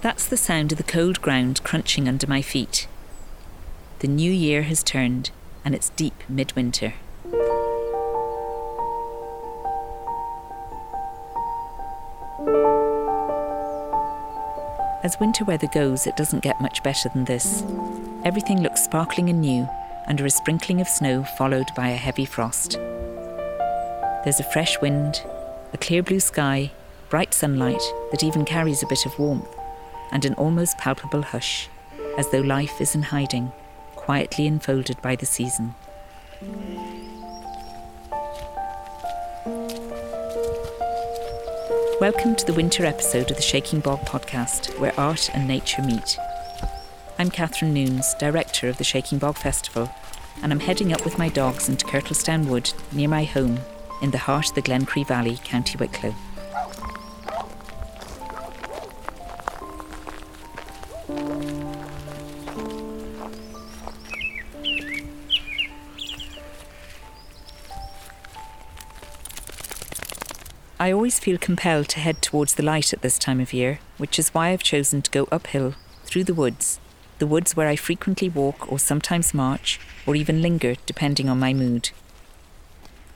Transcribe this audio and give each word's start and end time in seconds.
That's 0.00 0.26
the 0.26 0.36
sound 0.36 0.70
of 0.70 0.78
the 0.78 0.84
cold 0.84 1.20
ground 1.20 1.62
crunching 1.64 2.08
under 2.08 2.28
my 2.28 2.40
feet. 2.40 2.86
The 3.98 4.06
new 4.06 4.30
year 4.30 4.62
has 4.62 4.84
turned, 4.84 5.32
and 5.64 5.74
it's 5.74 5.90
deep 5.90 6.14
midwinter. 6.28 6.94
As 15.02 15.18
winter 15.18 15.44
weather 15.44 15.66
goes, 15.74 16.06
it 16.06 16.16
doesn't 16.16 16.44
get 16.44 16.60
much 16.60 16.82
better 16.84 17.08
than 17.08 17.24
this. 17.24 17.64
Everything 18.24 18.62
looks 18.62 18.84
sparkling 18.84 19.28
and 19.28 19.40
new, 19.40 19.68
under 20.06 20.24
a 20.24 20.30
sprinkling 20.30 20.80
of 20.80 20.86
snow 20.86 21.24
followed 21.36 21.68
by 21.76 21.88
a 21.88 21.96
heavy 21.96 22.24
frost. 22.24 22.72
There's 24.22 24.38
a 24.38 24.50
fresh 24.52 24.80
wind, 24.80 25.22
a 25.72 25.78
clear 25.78 26.04
blue 26.04 26.20
sky, 26.20 26.70
bright 27.10 27.34
sunlight 27.34 27.82
that 28.12 28.22
even 28.22 28.44
carries 28.44 28.82
a 28.82 28.86
bit 28.86 29.06
of 29.06 29.18
warmth, 29.18 29.57
and 30.12 30.24
an 30.24 30.34
almost 30.34 30.78
palpable 30.78 31.22
hush, 31.22 31.68
as 32.16 32.30
though 32.30 32.40
life 32.40 32.80
is 32.80 32.94
in 32.94 33.02
hiding, 33.02 33.52
quietly 33.96 34.46
enfolded 34.46 35.00
by 35.02 35.16
the 35.16 35.26
season. 35.26 35.74
Welcome 42.00 42.36
to 42.36 42.46
the 42.46 42.54
winter 42.54 42.86
episode 42.86 43.30
of 43.30 43.36
the 43.36 43.42
Shaking 43.42 43.80
Bog 43.80 44.00
podcast, 44.00 44.78
where 44.78 44.98
art 44.98 45.30
and 45.34 45.48
nature 45.48 45.82
meet. 45.82 46.16
I'm 47.18 47.30
Catherine 47.30 47.74
Nunes, 47.74 48.14
director 48.20 48.68
of 48.68 48.78
the 48.78 48.84
Shaking 48.84 49.18
Bog 49.18 49.36
Festival, 49.36 49.90
and 50.42 50.52
I'm 50.52 50.60
heading 50.60 50.92
up 50.92 51.04
with 51.04 51.18
my 51.18 51.28
dogs 51.28 51.68
into 51.68 51.84
Kirtlestown 51.84 52.46
Wood, 52.46 52.72
near 52.92 53.08
my 53.08 53.24
home, 53.24 53.58
in 54.00 54.12
the 54.12 54.18
heart 54.18 54.50
of 54.50 54.54
the 54.54 54.62
Glencree 54.62 55.08
Valley, 55.08 55.40
County 55.42 55.76
Wicklow. 55.76 56.14
I 70.80 70.92
always 70.92 71.18
feel 71.18 71.38
compelled 71.38 71.88
to 71.88 71.98
head 72.00 72.22
towards 72.22 72.54
the 72.54 72.62
light 72.62 72.92
at 72.92 73.02
this 73.02 73.18
time 73.18 73.40
of 73.40 73.52
year, 73.52 73.80
which 73.96 74.16
is 74.16 74.32
why 74.32 74.50
I've 74.50 74.62
chosen 74.62 75.02
to 75.02 75.10
go 75.10 75.26
uphill 75.32 75.74
through 76.04 76.22
the 76.22 76.34
woods, 76.34 76.78
the 77.18 77.26
woods 77.26 77.56
where 77.56 77.66
I 77.66 77.74
frequently 77.74 78.28
walk 78.28 78.70
or 78.70 78.78
sometimes 78.78 79.34
march 79.34 79.80
or 80.06 80.14
even 80.14 80.40
linger 80.40 80.76
depending 80.86 81.28
on 81.28 81.40
my 81.40 81.52
mood. 81.52 81.90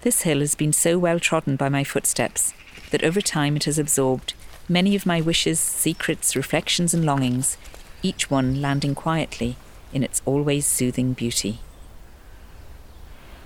This 0.00 0.22
hill 0.22 0.40
has 0.40 0.56
been 0.56 0.72
so 0.72 0.98
well 0.98 1.20
trodden 1.20 1.54
by 1.54 1.68
my 1.68 1.84
footsteps 1.84 2.52
that 2.90 3.04
over 3.04 3.20
time 3.20 3.54
it 3.54 3.64
has 3.64 3.78
absorbed 3.78 4.34
many 4.68 4.96
of 4.96 5.06
my 5.06 5.20
wishes, 5.20 5.60
secrets, 5.60 6.34
reflections, 6.34 6.92
and 6.92 7.04
longings, 7.04 7.56
each 8.02 8.28
one 8.28 8.60
landing 8.60 8.96
quietly 8.96 9.56
in 9.92 10.02
its 10.02 10.20
always 10.24 10.66
soothing 10.66 11.12
beauty. 11.12 11.60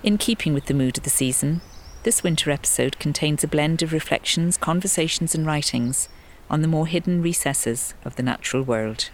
In 0.03 0.17
keeping 0.17 0.55
with 0.55 0.67
the 0.67 0.75
mood 0.75 0.97
of 0.97 1.05
the 1.05 1.11
season, 1.11 1.61
this 2.07 2.23
winter 2.23 2.53
episode 2.53 3.01
contains 3.01 3.43
a 3.43 3.49
blend 3.49 3.83
of 3.83 3.93
reflections, 3.93 4.57
conversations, 4.57 5.35
and 5.35 5.45
writings 5.45 6.09
on 6.49 6.63
the 6.63 6.69
more 6.69 6.87
hidden 6.87 7.21
recesses 7.21 7.95
of 8.05 8.15
the 8.15 8.23
natural 8.23 8.63
world. 8.63 9.11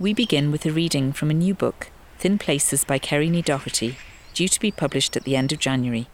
We 0.00 0.14
begin 0.14 0.50
with 0.50 0.64
a 0.64 0.72
reading 0.72 1.12
from 1.12 1.30
a 1.30 1.34
new 1.34 1.52
book, 1.52 1.90
Thin 2.18 2.38
Places 2.38 2.84
by 2.84 2.98
Kerri 2.98 3.30
Ní 3.30 3.44
Dochartaigh, 3.44 3.96
due 4.32 4.48
to 4.48 4.60
be 4.60 4.70
published 4.70 5.14
at 5.14 5.24
the 5.24 5.36
end 5.36 5.52
of 5.52 5.58
January. 5.58 6.08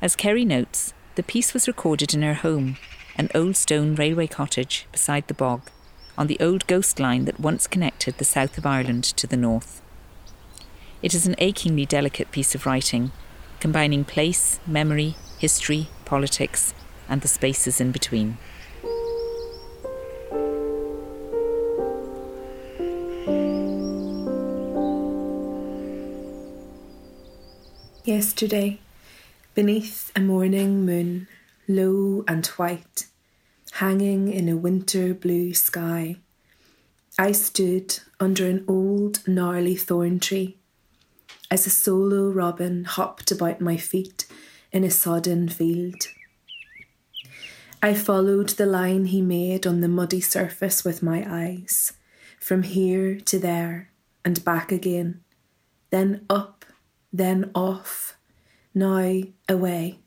As 0.00 0.16
Kerri 0.16 0.46
notes, 0.46 0.94
the 1.14 1.22
piece 1.22 1.52
was 1.52 1.68
recorded 1.68 2.14
in 2.14 2.22
her 2.22 2.32
home, 2.32 2.78
an 3.16 3.28
old 3.34 3.56
stone 3.56 3.96
railway 3.96 4.28
cottage 4.28 4.86
beside 4.92 5.28
the 5.28 5.34
bog, 5.34 5.60
on 6.16 6.26
the 6.26 6.40
old 6.40 6.66
ghost 6.66 6.98
line 6.98 7.26
that 7.26 7.38
once 7.38 7.66
connected 7.66 8.16
the 8.16 8.24
south 8.24 8.56
of 8.56 8.64
Ireland 8.64 9.04
to 9.04 9.26
the 9.26 9.36
north. 9.36 9.82
It 11.02 11.14
is 11.14 11.26
an 11.26 11.34
achingly 11.38 11.86
delicate 11.86 12.30
piece 12.30 12.54
of 12.54 12.66
writing, 12.66 13.12
combining 13.58 14.04
place, 14.04 14.60
memory, 14.66 15.16
history, 15.38 15.88
politics, 16.04 16.74
and 17.08 17.22
the 17.22 17.28
spaces 17.28 17.80
in 17.80 17.90
between. 17.90 18.36
Yesterday, 28.04 28.80
beneath 29.54 30.12
a 30.14 30.20
morning 30.20 30.84
moon, 30.84 31.28
low 31.66 32.24
and 32.28 32.46
white, 32.46 33.06
hanging 33.72 34.30
in 34.30 34.50
a 34.50 34.56
winter 34.56 35.14
blue 35.14 35.54
sky, 35.54 36.16
I 37.18 37.32
stood 37.32 38.00
under 38.18 38.46
an 38.46 38.66
old 38.68 39.26
gnarly 39.26 39.76
thorn 39.76 40.20
tree 40.20 40.59
as 41.50 41.66
a 41.66 41.70
solo 41.70 42.28
robin 42.28 42.84
hopped 42.84 43.30
about 43.30 43.60
my 43.60 43.76
feet 43.76 44.26
in 44.72 44.84
a 44.84 44.90
sodden 44.90 45.48
field. 45.48 46.06
I 47.82 47.94
followed 47.94 48.50
the 48.50 48.66
line 48.66 49.06
he 49.06 49.22
made 49.22 49.66
on 49.66 49.80
the 49.80 49.88
muddy 49.88 50.20
surface 50.20 50.84
with 50.84 51.02
my 51.02 51.24
eyes, 51.26 51.94
from 52.38 52.62
here 52.62 53.18
to 53.20 53.38
there 53.38 53.90
and 54.24 54.44
back 54.44 54.70
again, 54.70 55.22
then 55.90 56.24
up, 56.28 56.64
then 57.12 57.50
off, 57.54 58.16
now 58.74 59.22
away. 59.48 59.98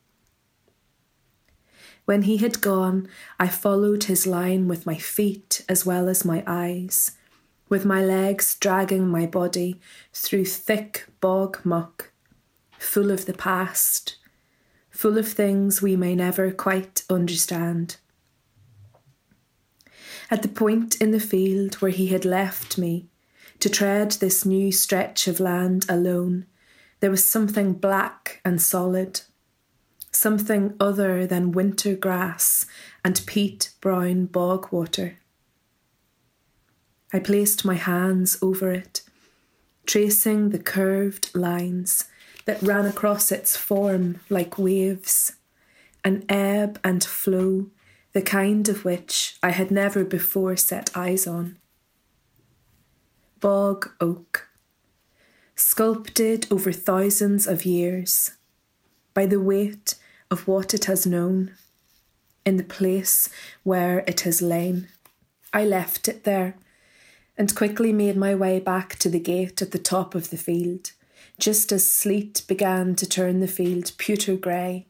When 2.06 2.24
he 2.24 2.38
had 2.38 2.62
gone, 2.62 3.08
I 3.40 3.48
followed 3.48 4.06
his 4.06 4.28
line 4.28 4.68
with 4.68 4.86
my 4.86 4.96
feet 4.96 5.66
as 5.68 5.86
well 5.86 6.08
as 6.08 6.24
my 6.24 6.44
eyes 6.46 7.12
with 7.70 7.86
my 7.86 8.04
legs 8.04 8.56
dragging 8.60 9.08
my 9.08 9.26
body 9.26 9.80
through 10.14 10.46
thick 10.46 11.06
bog 11.22 11.60
muck, 11.64 12.12
full 12.78 13.12
of 13.12 13.26
the 13.26 13.34
past, 13.34 14.18
full 14.90 15.18
of 15.18 15.28
things 15.28 15.82
we 15.82 15.96
may 15.96 16.16
never 16.16 16.52
quite 16.52 17.04
understand. 17.10 17.98
At 20.30 20.42
the 20.42 20.48
point 20.48 21.02
in 21.02 21.12
the 21.12 21.20
field 21.20 21.76
where 21.76 21.92
he 21.92 22.08
had 22.08 22.26
left 22.26 22.78
me 22.78 23.08
to 23.60 23.70
tread 23.70 24.12
this 24.14 24.46
new 24.46 24.72
stretch 24.72 25.28
of 25.28 25.40
land 25.40 25.86
alone, 25.90 26.46
there 27.00 27.12
was 27.12 27.26
something 27.26 27.74
black 27.74 28.40
and 28.46 28.62
solid, 28.62 29.22
something 30.12 30.76
other 30.80 31.28
than 31.28 31.52
winter 31.52 31.96
grass 31.96 32.66
and 33.04 33.22
peat 33.26 33.72
brown 33.82 34.26
bog 34.26 34.72
water. 34.72 35.18
I 37.14 37.20
placed 37.20 37.64
my 37.64 37.76
hands 37.76 38.40
over 38.42 38.72
it, 38.72 39.02
tracing 39.86 40.50
the 40.50 40.58
curved 40.58 41.34
lines 41.36 42.06
that 42.46 42.62
ran 42.64 42.88
across 42.88 43.32
its 43.32 43.56
form 43.56 44.20
like 44.30 44.58
waves, 44.58 45.34
an 46.04 46.26
ebb 46.28 46.80
and 46.84 47.04
flow, 47.04 47.68
the 48.14 48.24
kind 48.24 48.68
of 48.68 48.84
which 48.84 49.38
I 49.44 49.52
had 49.52 49.70
never 49.70 50.04
before 50.04 50.58
set 50.58 50.90
eyes 50.98 51.28
on. 51.28 51.58
Bog 53.40 53.92
oak, 54.02 54.48
sculpted 55.56 56.48
over 56.52 56.72
thousands 56.72 57.46
of 57.46 57.64
years 57.64 58.32
by 59.14 59.28
the 59.28 59.40
weight 59.40 59.96
of 60.32 60.48
what 60.48 60.74
it 60.74 60.86
has 60.86 61.06
known 61.06 61.52
in 62.44 62.58
the 62.58 62.64
place 62.64 63.30
where 63.62 64.00
it 64.08 64.22
has 64.22 64.42
lain. 64.42 64.88
I 65.54 65.64
left 65.64 66.08
it 66.08 66.24
there 66.24 66.56
and 67.38 67.56
quickly 67.56 67.92
made 67.92 68.16
my 68.16 68.36
way 68.36 68.60
back 68.60 68.98
to 69.00 69.10
the 69.10 69.20
gate 69.20 69.62
at 69.62 69.72
the 69.72 69.80
top 69.80 70.14
of 70.16 70.30
the 70.30 70.38
field, 70.38 70.92
just 71.40 71.72
as 71.72 71.90
sleet 71.90 72.44
began 72.48 72.96
to 72.96 73.08
turn 73.08 73.40
the 73.40 73.48
field 73.48 73.92
pewter 73.98 74.36
grey, 74.36 74.86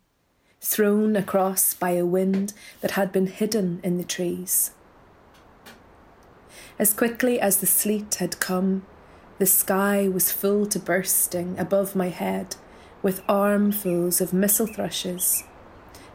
thrown 0.60 1.16
across 1.16 1.74
by 1.74 1.92
a 1.92 2.06
wind 2.06 2.54
that 2.82 2.92
had 2.92 3.12
been 3.12 3.28
hidden 3.28 3.80
in 3.84 3.98
the 3.98 4.04
trees. 4.04 4.72
As 6.80 6.94
quickly 6.94 7.40
as 7.40 7.58
the 7.58 7.68
sleet 7.68 8.16
had 8.16 8.40
come, 8.40 8.86
the 9.40 9.46
sky 9.46 10.08
was 10.08 10.32
full 10.32 10.66
to 10.68 10.80
bursting 10.80 11.58
above 11.58 11.96
my 11.96 12.10
head 12.10 12.56
with 13.02 13.24
armfuls 13.28 14.22
of 14.22 14.34
missel 14.34 14.68
thrushes, 14.68 15.44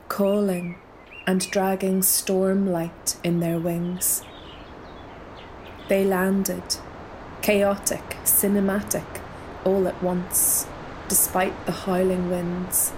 calling 0.09 0.79
and 1.27 1.51
dragging 1.51 2.03
storm 2.03 2.67
light 2.71 3.17
in 3.23 3.41
their 3.41 3.59
wings. 3.59 4.23
They 5.89 6.05
landed, 6.05 6.77
chaotic, 7.41 8.17
cinematic, 8.25 9.23
all 9.65 9.89
at 9.89 10.03
once, 10.03 10.67
despite 11.09 11.67
the 11.67 11.73
howling 11.73 12.31
winds. 12.31 12.93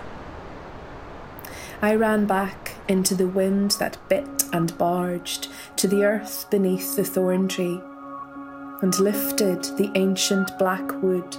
I 1.82 1.94
ran 1.94 2.26
back 2.26 2.74
into 2.88 3.14
the 3.14 3.28
wind 3.28 3.72
that 3.78 3.96
bit 4.08 4.44
and 4.52 4.76
barged 4.76 5.48
to 5.76 5.86
the 5.86 6.04
earth 6.04 6.46
beneath 6.50 6.96
the 6.96 7.04
thorn 7.04 7.48
tree 7.48 7.80
and 8.82 8.98
lifted 8.98 9.64
the 9.76 9.90
ancient 9.94 10.58
black 10.58 11.02
wood 11.02 11.36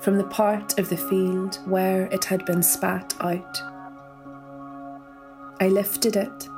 from 0.00 0.18
the 0.18 0.28
part 0.30 0.78
of 0.78 0.88
the 0.88 0.96
field 0.96 1.56
where 1.64 2.06
it 2.06 2.24
had 2.24 2.44
been 2.44 2.62
spat 2.62 3.14
out. 3.20 3.60
I 5.60 5.68
lifted 5.68 6.16
it 6.16 6.48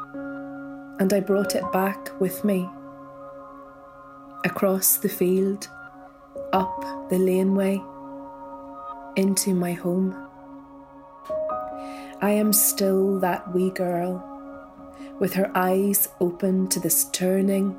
and 0.98 1.12
I 1.12 1.20
brought 1.20 1.54
it 1.54 1.64
back 1.72 2.08
with 2.20 2.44
me. 2.44 2.68
Across 4.46 4.98
the 4.98 5.08
field, 5.08 5.68
up 6.52 7.08
the 7.08 7.18
laneway, 7.18 7.82
into 9.16 9.54
my 9.54 9.72
home. 9.72 10.14
I 12.20 12.32
am 12.32 12.52
still 12.52 13.18
that 13.20 13.54
wee 13.54 13.70
girl, 13.70 14.22
with 15.18 15.32
her 15.32 15.50
eyes 15.54 16.10
open 16.20 16.68
to 16.68 16.78
this 16.78 17.06
turning, 17.06 17.74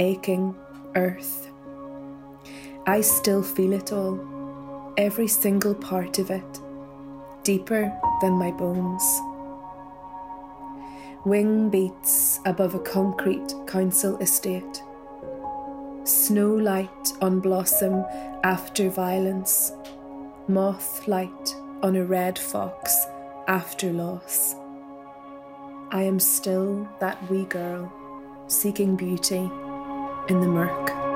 aching 0.00 0.56
earth. 0.96 1.52
I 2.84 3.00
still 3.00 3.44
feel 3.44 3.72
it 3.72 3.92
all, 3.92 4.92
every 4.96 5.28
single 5.28 5.76
part 5.76 6.18
of 6.18 6.32
it, 6.32 6.60
deeper 7.44 7.96
than 8.22 8.32
my 8.32 8.50
bones. 8.50 9.04
Wing 11.24 11.70
beats 11.70 12.40
above 12.44 12.74
a 12.74 12.80
concrete 12.80 13.54
council 13.68 14.18
estate. 14.18 14.82
Snow 16.08 16.54
light 16.54 17.12
on 17.20 17.38
blossom 17.38 18.02
after 18.42 18.88
violence. 18.88 19.72
Moth 20.48 21.06
light 21.06 21.54
on 21.82 21.96
a 21.96 22.02
red 22.02 22.38
fox 22.38 23.04
after 23.46 23.92
loss. 23.92 24.54
I 25.90 26.04
am 26.04 26.18
still 26.18 26.88
that 27.00 27.30
wee 27.30 27.44
girl 27.44 27.92
seeking 28.46 28.96
beauty 28.96 29.50
in 30.30 30.40
the 30.40 30.48
murk. 30.48 31.07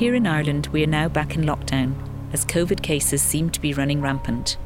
Here 0.00 0.14
in 0.14 0.26
Ireland, 0.26 0.68
we 0.68 0.82
are 0.82 0.86
now 0.86 1.10
back 1.10 1.36
in 1.36 1.42
lockdown 1.42 1.92
as 2.32 2.46
COVID 2.46 2.82
cases 2.82 3.20
seem 3.20 3.50
to 3.50 3.60
be 3.60 3.74
running 3.74 4.00
rampant. 4.00 4.56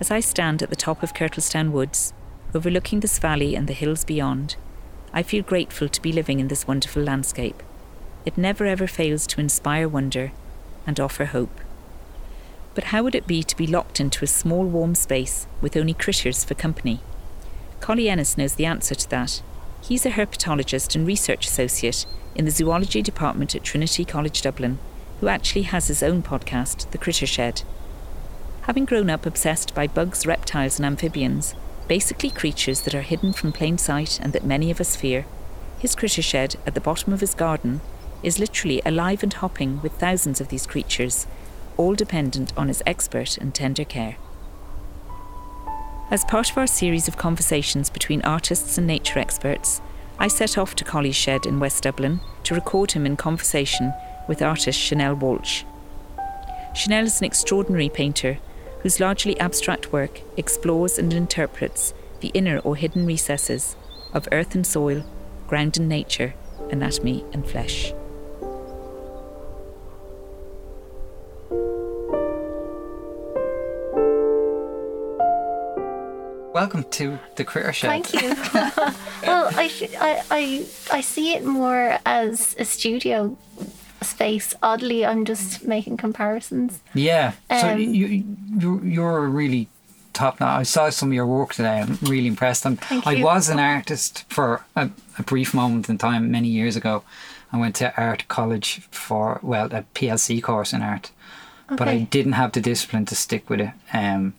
As 0.00 0.10
I 0.10 0.20
stand 0.20 0.62
at 0.62 0.70
the 0.70 0.76
top 0.76 1.02
of 1.02 1.12
Kirtlestown 1.12 1.72
Woods, 1.72 2.14
overlooking 2.54 3.00
this 3.00 3.18
valley 3.18 3.54
and 3.54 3.68
the 3.68 3.74
hills 3.74 4.02
beyond, 4.02 4.56
I 5.12 5.22
feel 5.22 5.42
grateful 5.42 5.90
to 5.90 6.00
be 6.00 6.10
living 6.10 6.40
in 6.40 6.48
this 6.48 6.66
wonderful 6.66 7.02
landscape. 7.02 7.62
It 8.24 8.38
never 8.38 8.64
ever 8.64 8.86
fails 8.86 9.26
to 9.26 9.42
inspire 9.42 9.90
wonder 9.90 10.32
and 10.86 10.98
offer 10.98 11.26
hope. 11.26 11.60
But 12.74 12.84
how 12.84 13.02
would 13.02 13.14
it 13.14 13.26
be 13.26 13.42
to 13.42 13.56
be 13.58 13.66
locked 13.66 14.00
into 14.00 14.24
a 14.24 14.26
small 14.26 14.64
warm 14.64 14.94
space 14.94 15.46
with 15.60 15.76
only 15.76 15.92
critters 15.92 16.44
for 16.44 16.54
company? 16.54 17.00
Collie 17.80 18.08
Ennis 18.08 18.38
knows 18.38 18.54
the 18.54 18.64
answer 18.64 18.94
to 18.94 19.10
that. 19.10 19.42
He's 19.86 20.04
a 20.04 20.10
herpetologist 20.10 20.96
and 20.96 21.06
research 21.06 21.46
associate 21.46 22.06
in 22.34 22.44
the 22.44 22.50
zoology 22.50 23.02
department 23.02 23.54
at 23.54 23.62
Trinity 23.62 24.04
College 24.04 24.42
Dublin, 24.42 24.80
who 25.20 25.28
actually 25.28 25.62
has 25.62 25.86
his 25.86 26.02
own 26.02 26.24
podcast, 26.24 26.90
The 26.90 26.98
Critter 26.98 27.24
Shed. 27.24 27.62
Having 28.62 28.86
grown 28.86 29.08
up 29.08 29.24
obsessed 29.24 29.76
by 29.76 29.86
bugs, 29.86 30.26
reptiles, 30.26 30.80
and 30.80 30.86
amphibians, 30.86 31.54
basically 31.86 32.30
creatures 32.30 32.80
that 32.80 32.96
are 32.96 33.02
hidden 33.02 33.32
from 33.32 33.52
plain 33.52 33.78
sight 33.78 34.18
and 34.20 34.32
that 34.32 34.44
many 34.44 34.72
of 34.72 34.80
us 34.80 34.96
fear, 34.96 35.24
his 35.78 35.94
critter 35.94 36.20
shed 36.20 36.56
at 36.66 36.74
the 36.74 36.80
bottom 36.80 37.12
of 37.12 37.20
his 37.20 37.34
garden 37.34 37.80
is 38.24 38.40
literally 38.40 38.82
alive 38.84 39.22
and 39.22 39.34
hopping 39.34 39.80
with 39.82 39.92
thousands 39.92 40.40
of 40.40 40.48
these 40.48 40.66
creatures, 40.66 41.28
all 41.76 41.94
dependent 41.94 42.52
on 42.56 42.66
his 42.66 42.82
expert 42.86 43.38
and 43.38 43.54
tender 43.54 43.84
care. 43.84 44.16
As 46.08 46.24
part 46.24 46.52
of 46.52 46.56
our 46.56 46.68
series 46.68 47.08
of 47.08 47.16
conversations 47.16 47.90
between 47.90 48.22
artists 48.22 48.78
and 48.78 48.86
nature 48.86 49.18
experts, 49.18 49.80
I 50.20 50.28
set 50.28 50.56
off 50.56 50.76
to 50.76 50.84
Collie's 50.84 51.16
Shed 51.16 51.46
in 51.46 51.58
West 51.58 51.82
Dublin 51.82 52.20
to 52.44 52.54
record 52.54 52.92
him 52.92 53.06
in 53.06 53.16
conversation 53.16 53.92
with 54.28 54.40
artist 54.40 54.78
Chanelle 54.78 55.18
Walshe. 55.18 55.64
Chanelle 56.74 57.06
is 57.06 57.18
an 57.20 57.24
extraordinary 57.24 57.88
painter 57.88 58.38
whose 58.82 59.00
largely 59.00 59.38
abstract 59.40 59.92
work 59.92 60.20
explores 60.36 60.96
and 60.96 61.12
interprets 61.12 61.92
the 62.20 62.28
inner 62.28 62.60
or 62.60 62.76
hidden 62.76 63.04
recesses 63.04 63.74
of 64.12 64.28
earth 64.30 64.54
and 64.54 64.64
soil, 64.64 65.04
ground 65.48 65.76
and 65.76 65.88
nature, 65.88 66.34
anatomy 66.70 67.24
and 67.32 67.44
flesh. 67.48 67.92
Welcome 76.56 76.84
to 76.84 77.18
the 77.34 77.44
Critter 77.44 77.74
show. 77.74 77.88
Thank 77.88 78.14
you. 78.14 78.20
well, 78.54 79.50
I, 79.52 79.70
I, 80.00 80.22
I, 80.30 80.66
I 80.90 81.00
see 81.02 81.34
it 81.34 81.44
more 81.44 81.98
as 82.06 82.56
a 82.58 82.64
studio 82.64 83.36
space. 84.00 84.54
Oddly, 84.62 85.04
I'm 85.04 85.26
just 85.26 85.66
making 85.66 85.98
comparisons. 85.98 86.80
Yeah. 86.94 87.32
so 87.50 87.72
Um, 87.72 87.78
you, 87.78 88.24
you, 88.58 88.80
you're 88.82 89.28
really 89.28 89.68
top 90.14 90.40
notch. 90.40 90.60
I 90.60 90.62
saw 90.62 90.88
some 90.88 91.10
of 91.10 91.12
your 91.12 91.26
work 91.26 91.52
today. 91.52 91.78
I'm 91.82 91.98
really 92.00 92.28
impressed. 92.28 92.64
I'm, 92.64 92.76
Thank 92.76 93.06
I 93.06 93.12
you. 93.12 93.24
was 93.26 93.50
an 93.50 93.58
artist 93.58 94.24
for 94.30 94.64
a, 94.74 94.88
a 95.18 95.22
brief 95.24 95.52
moment 95.52 95.90
in 95.90 95.98
time 95.98 96.30
many 96.30 96.48
years 96.48 96.74
ago. 96.74 97.02
I 97.52 97.58
went 97.58 97.76
to 97.76 97.94
art 98.00 98.24
college 98.28 98.80
for 98.90 99.40
well 99.42 99.66
a 99.66 99.84
PLC 99.94 100.42
course 100.42 100.72
in 100.72 100.80
art, 100.80 101.10
but 101.68 101.86
I 101.86 101.98
didn't 101.98 102.32
have 102.32 102.52
the 102.52 102.62
discipline 102.62 103.04
to 103.04 103.14
stick 103.14 103.50
with 103.50 103.60
it. 103.60 103.72
Um, 103.92 104.32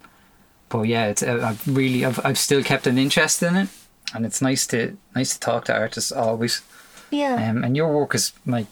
but 0.70 0.84
yeah, 0.84 1.08
it's 1.08 1.24
uh, 1.24 1.40
I've 1.44 1.68
really 1.68 2.06
I've, 2.06 2.20
I've 2.26 2.38
still 2.38 2.64
kept 2.64 2.88
an 2.88 2.98
interest 2.98 3.42
in 3.44 3.56
it, 3.56 3.70
and 4.14 4.26
it's 4.26 4.42
nice 4.42 4.68
to 4.68 4.98
nice 5.16 5.34
to 5.34 5.40
talk 5.40 5.66
to 5.66 5.78
artists 5.78 6.12
always. 6.12 6.62
Yeah. 7.10 7.50
Um, 7.50 7.64
and 7.64 7.76
your 7.78 7.94
work 7.94 8.16
is 8.16 8.34
like 8.46 8.68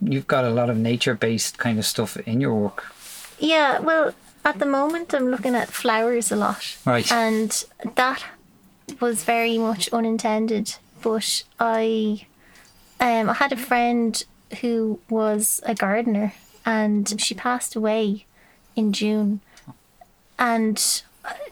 you've 0.00 0.26
got 0.26 0.44
a 0.44 0.50
lot 0.50 0.70
of 0.70 0.76
nature 0.76 1.14
based 1.14 1.58
kind 1.58 1.78
of 1.78 1.86
stuff 1.86 2.16
in 2.18 2.40
your 2.40 2.54
work. 2.54 2.92
Yeah, 3.38 3.78
well, 3.78 4.14
at 4.44 4.58
the 4.58 4.66
moment 4.66 5.14
I'm 5.14 5.30
looking 5.30 5.54
at 5.54 5.68
flowers 5.68 6.30
a 6.30 6.36
lot. 6.36 6.76
Right. 6.84 7.10
And 7.10 7.64
that 7.96 8.24
was 9.00 9.24
very 9.24 9.58
much 9.58 9.88
unintended. 9.92 10.76
But 11.02 11.44
I 11.58 12.26
um 13.00 13.30
I 13.30 13.34
had 13.34 13.52
a 13.52 13.56
friend 13.56 14.22
who 14.60 15.00
was 15.08 15.60
a 15.64 15.74
gardener 15.74 16.34
and 16.64 17.20
she 17.20 17.34
passed 17.34 17.76
away 17.76 18.26
in 18.76 18.92
June. 18.92 19.40
And 20.38 21.02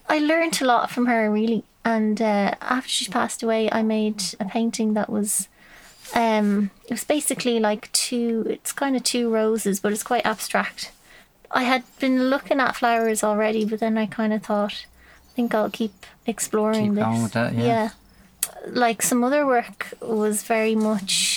I- 0.09 0.19
learned 0.19 0.61
a 0.61 0.65
lot 0.65 0.91
from 0.91 1.07
her 1.07 1.31
really. 1.31 1.65
And 1.85 2.21
uh, 2.21 2.55
after 2.61 2.89
she 2.89 3.09
passed 3.09 3.43
away, 3.45 3.71
I 3.71 3.83
made 3.83 4.23
a 4.41 4.45
painting 4.45 4.95
that 4.95 5.09
was 5.09 5.49
um 6.15 6.71
it 6.85 6.91
was 6.93 7.05
basically 7.05 7.59
like 7.59 7.91
two 7.93 8.45
it's 8.49 8.73
kind 8.73 8.95
of 8.95 9.03
two 9.03 9.29
roses 9.29 9.81
but 9.81 9.93
it's 9.93 10.05
quite 10.05 10.25
abstract 10.25 10.93
i 11.51 11.65
had 11.65 11.83
been 11.99 12.31
looking 12.31 12.61
at 12.61 12.77
flowers 12.77 13.25
already 13.25 13.65
but 13.65 13.81
then 13.81 13.99
i 13.99 14.07
kind 14.07 14.33
of 14.33 14.43
thought 14.43 14.87
i 15.29 15.35
think 15.35 15.53
i'll 15.53 15.71
keep 15.71 16.07
exploring 16.27 16.91
Keep 16.91 16.95
this 16.95 17.05
going 17.05 17.23
with 17.25 17.33
that, 17.33 17.55
yeah. 17.55 17.91
like 18.69 19.03
some 19.03 19.25
other 19.25 19.45
work 19.47 19.95
was 20.01 20.43
very 20.45 20.77
much 20.77 21.36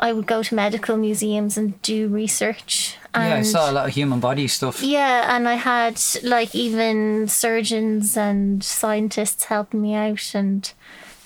i 0.00 0.12
would 0.12 0.26
go 0.26 0.42
to 0.42 0.54
medical 0.54 0.96
museums 0.96 1.56
and 1.56 1.80
do 1.82 2.08
research 2.08 2.96
and 3.12 3.28
yeah, 3.28 3.36
I 3.38 3.42
saw 3.42 3.68
a 3.68 3.72
lot 3.72 3.88
of 3.88 3.94
human 3.94 4.20
body 4.20 4.46
stuff. 4.46 4.82
yeah, 4.82 5.34
and 5.34 5.48
I 5.48 5.54
had 5.54 6.00
like 6.22 6.54
even 6.54 7.26
surgeons 7.26 8.16
and 8.16 8.62
scientists 8.62 9.44
helping 9.44 9.82
me 9.82 9.94
out 9.94 10.32
and 10.32 10.72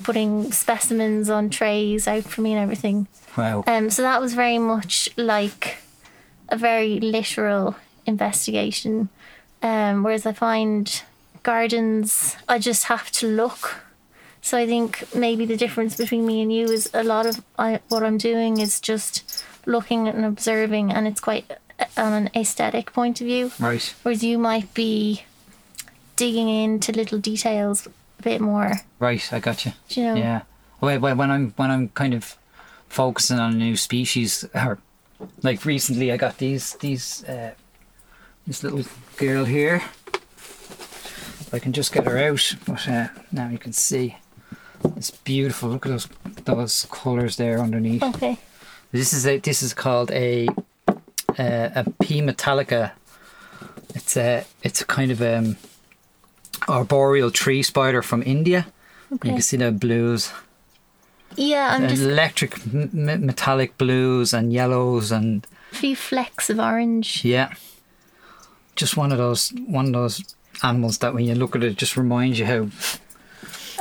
putting 0.02 0.50
specimens 0.50 1.28
on 1.28 1.50
trays 1.50 2.08
out 2.08 2.24
for 2.24 2.40
me 2.40 2.52
and 2.54 2.62
everything. 2.62 3.06
Wow. 3.36 3.64
Um, 3.66 3.90
so 3.90 4.02
that 4.02 4.20
was 4.20 4.34
very 4.34 4.58
much 4.58 5.10
like 5.16 5.78
a 6.48 6.56
very 6.56 7.00
literal 7.00 7.76
investigation. 8.06 9.08
Um, 9.62 10.02
whereas 10.02 10.26
I 10.26 10.32
find 10.32 11.02
gardens, 11.42 12.36
I 12.48 12.58
just 12.58 12.84
have 12.84 13.10
to 13.12 13.26
look. 13.26 13.76
So 14.44 14.58
I 14.58 14.66
think 14.66 15.02
maybe 15.14 15.46
the 15.46 15.56
difference 15.56 15.96
between 15.96 16.26
me 16.26 16.42
and 16.42 16.52
you 16.52 16.66
is 16.66 16.90
a 16.92 17.02
lot 17.02 17.24
of 17.24 17.42
I, 17.58 17.80
what 17.88 18.02
I'm 18.02 18.18
doing 18.18 18.60
is 18.60 18.78
just 18.78 19.42
looking 19.64 20.06
and 20.06 20.22
observing, 20.22 20.92
and 20.92 21.06
it's 21.08 21.18
quite 21.18 21.50
uh, 21.80 21.86
on 21.96 22.12
an 22.12 22.30
aesthetic 22.36 22.92
point 22.92 23.22
of 23.22 23.26
view. 23.26 23.52
right. 23.58 23.94
Whereas 24.02 24.22
you 24.22 24.36
might 24.36 24.74
be 24.74 25.22
digging 26.16 26.50
into 26.50 26.92
little 26.92 27.18
details 27.18 27.86
a 27.86 28.22
bit 28.22 28.42
more. 28.42 28.82
Right. 28.98 29.32
I 29.32 29.40
got 29.40 29.64
you. 29.64 29.72
Do 29.88 30.00
you 30.02 30.06
know? 30.08 30.14
Yeah. 30.14 30.42
Wait, 30.82 30.98
when 30.98 31.30
I'm 31.30 31.52
when 31.56 31.70
I'm 31.70 31.88
kind 31.88 32.12
of 32.12 32.36
focusing 32.90 33.38
on 33.38 33.54
a 33.54 33.56
new 33.56 33.76
species, 33.76 34.44
or 34.54 34.76
like 35.42 35.64
recently, 35.64 36.12
I 36.12 36.18
got 36.18 36.36
these 36.36 36.74
these 36.74 37.24
uh, 37.24 37.52
this 38.46 38.62
little 38.62 38.84
girl 39.16 39.46
here. 39.46 39.76
If 41.40 41.54
I 41.54 41.58
can 41.60 41.72
just 41.72 41.94
get 41.94 42.04
her 42.04 42.18
out, 42.18 42.56
but 42.66 42.86
uh, 42.86 43.08
now 43.32 43.48
you 43.48 43.56
can 43.56 43.72
see. 43.72 44.16
It's 44.96 45.10
beautiful. 45.10 45.70
Look 45.70 45.86
at 45.86 45.90
those 45.90 46.08
those 46.44 46.86
colors 46.90 47.36
there 47.36 47.58
underneath. 47.60 48.02
Okay. 48.02 48.38
This 48.92 49.12
is 49.12 49.26
a 49.26 49.38
this 49.38 49.62
is 49.62 49.74
called 49.74 50.10
a 50.12 50.46
uh, 51.38 51.70
a 51.74 51.84
P 52.02 52.20
metallica. 52.20 52.92
It's 53.94 54.16
a 54.16 54.44
it's 54.62 54.80
a 54.80 54.84
kind 54.86 55.10
of 55.10 55.20
um 55.22 55.56
arboreal 56.68 57.30
tree 57.30 57.62
spider 57.62 58.02
from 58.02 58.22
India. 58.22 58.66
Okay. 59.12 59.28
You 59.28 59.34
can 59.34 59.42
see 59.42 59.56
the 59.58 59.70
blues, 59.70 60.32
Yeah, 61.36 61.68
I'm 61.76 61.88
just 61.88 62.02
electric 62.02 62.58
m- 62.74 63.08
m- 63.08 63.26
metallic 63.26 63.76
blues 63.78 64.32
and 64.32 64.52
yellows 64.52 65.12
and 65.12 65.46
a 65.72 65.74
few 65.76 65.94
flecks 65.96 66.48
of 66.50 66.58
orange. 66.58 67.24
yeah. 67.24 67.52
Just 68.76 68.96
one 68.96 69.12
of 69.12 69.18
those 69.18 69.52
one 69.66 69.86
of 69.86 69.92
those 69.92 70.34
animals 70.62 70.98
that 70.98 71.14
when 71.14 71.24
you 71.24 71.34
look 71.34 71.54
at 71.56 71.62
it, 71.62 71.72
it 71.72 71.76
just 71.78 71.96
reminds 71.96 72.38
you 72.38 72.46
how 72.46 72.68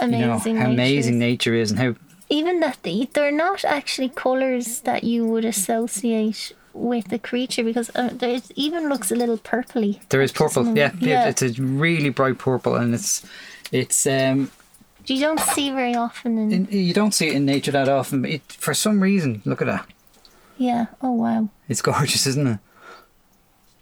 Amazing. 0.03 0.19
you 0.53 0.60
know 0.60 0.65
how 0.65 0.69
amazing 0.72 1.19
nature 1.19 1.53
is 1.53 1.72
and 1.72 1.79
how 1.79 1.95
Even 2.29 2.60
that 2.62 2.77
they, 2.83 3.07
they're 3.13 3.31
not 3.31 3.63
actually 3.65 4.10
colours 4.10 4.81
that 4.81 5.03
you 5.03 5.25
would 5.25 5.45
associate 5.45 6.53
with 6.74 7.10
the 7.10 7.19
creature 7.19 7.63
because 7.63 7.91
uh, 7.95 8.10
there 8.12 8.41
even 8.55 8.89
looks 8.89 9.12
a 9.12 9.15
little 9.15 9.38
purpley. 9.38 10.00
there 10.10 10.22
is 10.22 10.31
purple. 10.31 10.75
Yeah, 10.75 10.91
yeah. 11.00 11.27
it's 11.29 11.41
a 11.43 11.50
really 11.62 12.10
bright 12.10 12.38
purple 12.39 12.75
and 12.75 12.93
it's 12.95 13.24
it's 13.72 14.05
um 14.07 14.50
you 15.05 15.19
don't 15.19 15.39
see 15.39 15.69
very 15.69 15.95
often. 15.95 16.38
In, 16.38 16.51
in, 16.53 16.67
you 16.72 16.93
don't 16.93 17.13
see 17.13 17.27
it 17.27 17.36
in 17.36 17.45
nature 17.45 17.72
that 17.72 17.89
often. 17.89 18.22
But 18.22 18.31
it, 18.31 18.41
for 18.51 18.74
some 18.74 19.03
reason, 19.03 19.41
look 19.45 19.62
at 19.62 19.67
that. 19.67 19.86
yeah. 20.57 20.86
Oh 21.01 21.12
wow. 21.12 21.50
It's 21.67 21.81
gorgeous, 21.81 22.25
isn't 22.25 22.48
it? 22.48 22.60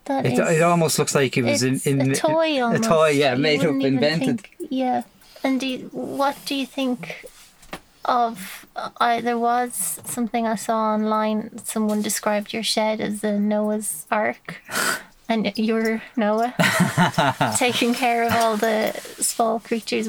That 0.05 0.25
It, 0.25 0.33
is- 0.33 0.39
it 0.57 0.61
almost 0.63 0.97
looks 0.99 1.13
like 1.13 1.37
it 1.37 1.43
was 1.43 1.61
in, 1.63 1.79
in 1.85 2.11
a 2.11 2.15
toy 2.15 2.57
a 2.57 2.61
almost. 2.61 2.83
toy, 2.85 3.09
yeah, 3.09 3.35
You 3.35 3.41
made 3.41 3.63
up, 3.63 3.75
invented. 3.81 4.41
think- 4.41 4.55
yeah. 4.71 5.03
And 5.43 5.59
do 5.59 5.67
you, 5.67 5.89
what 5.91 6.37
do 6.45 6.55
you 6.55 6.65
think 6.65 7.25
of? 8.05 8.65
I 8.75 9.21
there 9.21 9.37
was 9.37 9.99
something 10.05 10.47
I 10.47 10.55
saw 10.55 10.93
online. 10.93 11.57
Someone 11.63 12.01
described 12.01 12.53
your 12.53 12.63
shed 12.63 13.01
as 13.01 13.23
a 13.23 13.39
Noah's 13.39 14.05
Ark, 14.11 14.61
and 15.29 15.51
you're 15.57 16.01
Noah 16.15 16.53
taking 17.57 17.93
care 17.93 18.23
of 18.23 18.33
all 18.33 18.57
the 18.57 18.93
small 19.19 19.59
creatures. 19.59 20.07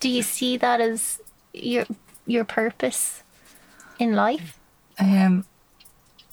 Do 0.00 0.08
you 0.08 0.22
see 0.22 0.56
that 0.56 0.80
as 0.80 1.20
your 1.52 1.86
your 2.26 2.44
purpose 2.44 3.22
in 3.98 4.14
life? 4.14 4.58
Um, 4.98 5.44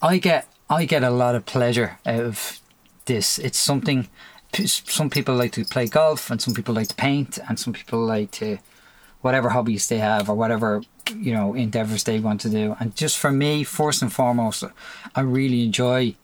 I 0.02 0.18
get 0.18 0.48
I 0.70 0.86
get 0.86 1.04
a 1.04 1.10
lot 1.10 1.36
of 1.36 1.46
pleasure 1.46 2.00
out 2.06 2.22
of 2.22 2.60
this. 3.06 3.38
It's 3.38 3.58
something. 3.58 4.08
Some 4.56 5.10
people 5.10 5.36
like 5.36 5.52
to 5.54 5.66
play 5.66 5.88
golf, 5.88 6.30
and 6.30 6.42
some 6.42 6.54
people 6.54 6.76
like 6.76 6.90
to 6.90 6.96
paint, 6.96 7.40
and 7.48 7.60
some 7.60 7.74
people 7.74 8.00
like 8.00 8.32
to 8.32 8.60
whatever 9.22 9.50
hobbies 9.50 9.88
they 9.88 10.00
have 10.00 10.30
or 10.30 10.36
whatever 10.36 10.82
you 11.16 11.34
know 11.34 11.54
endeavors 11.54 12.04
they 12.04 12.20
want 12.20 12.42
to 12.42 12.50
do. 12.50 12.76
And 12.80 12.96
just 12.96 13.18
for 13.18 13.32
me, 13.32 13.64
first 13.64 14.02
and 14.02 14.12
foremost, 14.12 14.64
I 15.16 15.22
really 15.22 15.64
enjoy. 15.64 16.16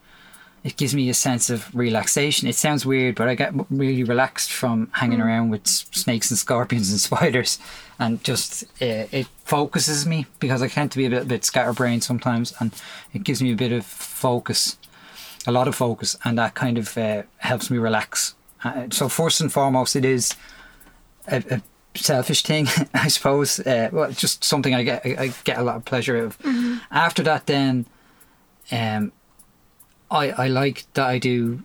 It 0.62 0.76
gives 0.76 0.94
me 0.94 1.10
a 1.10 1.14
sense 1.14 1.50
of 1.50 1.74
relaxation. 1.74 2.50
It 2.50 2.56
sounds 2.56 2.86
weird, 2.86 3.16
but 3.16 3.30
I 3.30 3.36
get 3.36 3.54
really 3.70 4.04
relaxed 4.04 4.52
from 4.52 4.90
hanging 4.92 5.22
around 5.22 5.52
with 5.52 5.66
snakes 5.66 6.30
and 6.30 6.38
scorpions 6.38 6.92
and 6.92 7.00
spiders, 7.10 7.60
and 7.98 8.22
just 8.24 8.64
uh, 8.82 9.08
it 9.12 9.28
focuses 9.46 10.06
me 10.06 10.26
because 10.40 10.62
I 10.62 10.68
tend 10.68 10.92
to 10.92 10.98
be 10.98 11.06
a 11.06 11.10
bit, 11.10 11.28
bit 11.28 11.46
scatterbrained 11.46 12.04
sometimes, 12.04 12.54
and 12.60 12.74
it 13.14 13.24
gives 13.24 13.42
me 13.42 13.54
a 13.54 13.56
bit 13.56 13.72
of 13.72 13.86
focus, 13.86 14.78
a 15.48 15.52
lot 15.52 15.68
of 15.68 15.76
focus, 15.76 16.18
and 16.24 16.38
that 16.38 16.56
kind 16.56 16.78
of 16.78 16.98
uh, 16.98 17.24
helps 17.38 17.70
me 17.70 17.78
relax. 17.78 18.36
Uh, 18.64 18.88
so 18.92 19.08
first 19.08 19.42
and 19.42 19.52
foremost, 19.52 19.96
it 19.96 20.06
is 20.06 20.36
a, 21.28 21.44
a 21.50 21.62
selfish 21.96 22.44
thing, 22.44 22.68
I 22.94 23.08
suppose. 23.08 23.60
Uh, 23.60 23.90
well, 23.92 24.12
just 24.12 24.44
something 24.44 24.74
I 24.76 24.84
get 24.84 25.06
I, 25.06 25.34
get 25.44 25.58
a 25.58 25.64
lot 25.64 25.78
of 25.78 25.86
pleasure 25.86 26.18
out 26.18 26.24
of. 26.24 26.38
After 26.92 27.24
that, 27.24 27.48
then, 27.48 27.86
um, 28.72 29.12
I 30.12 30.32
I 30.32 30.48
like 30.48 30.86
that 30.94 31.08
I 31.08 31.20
do 31.20 31.62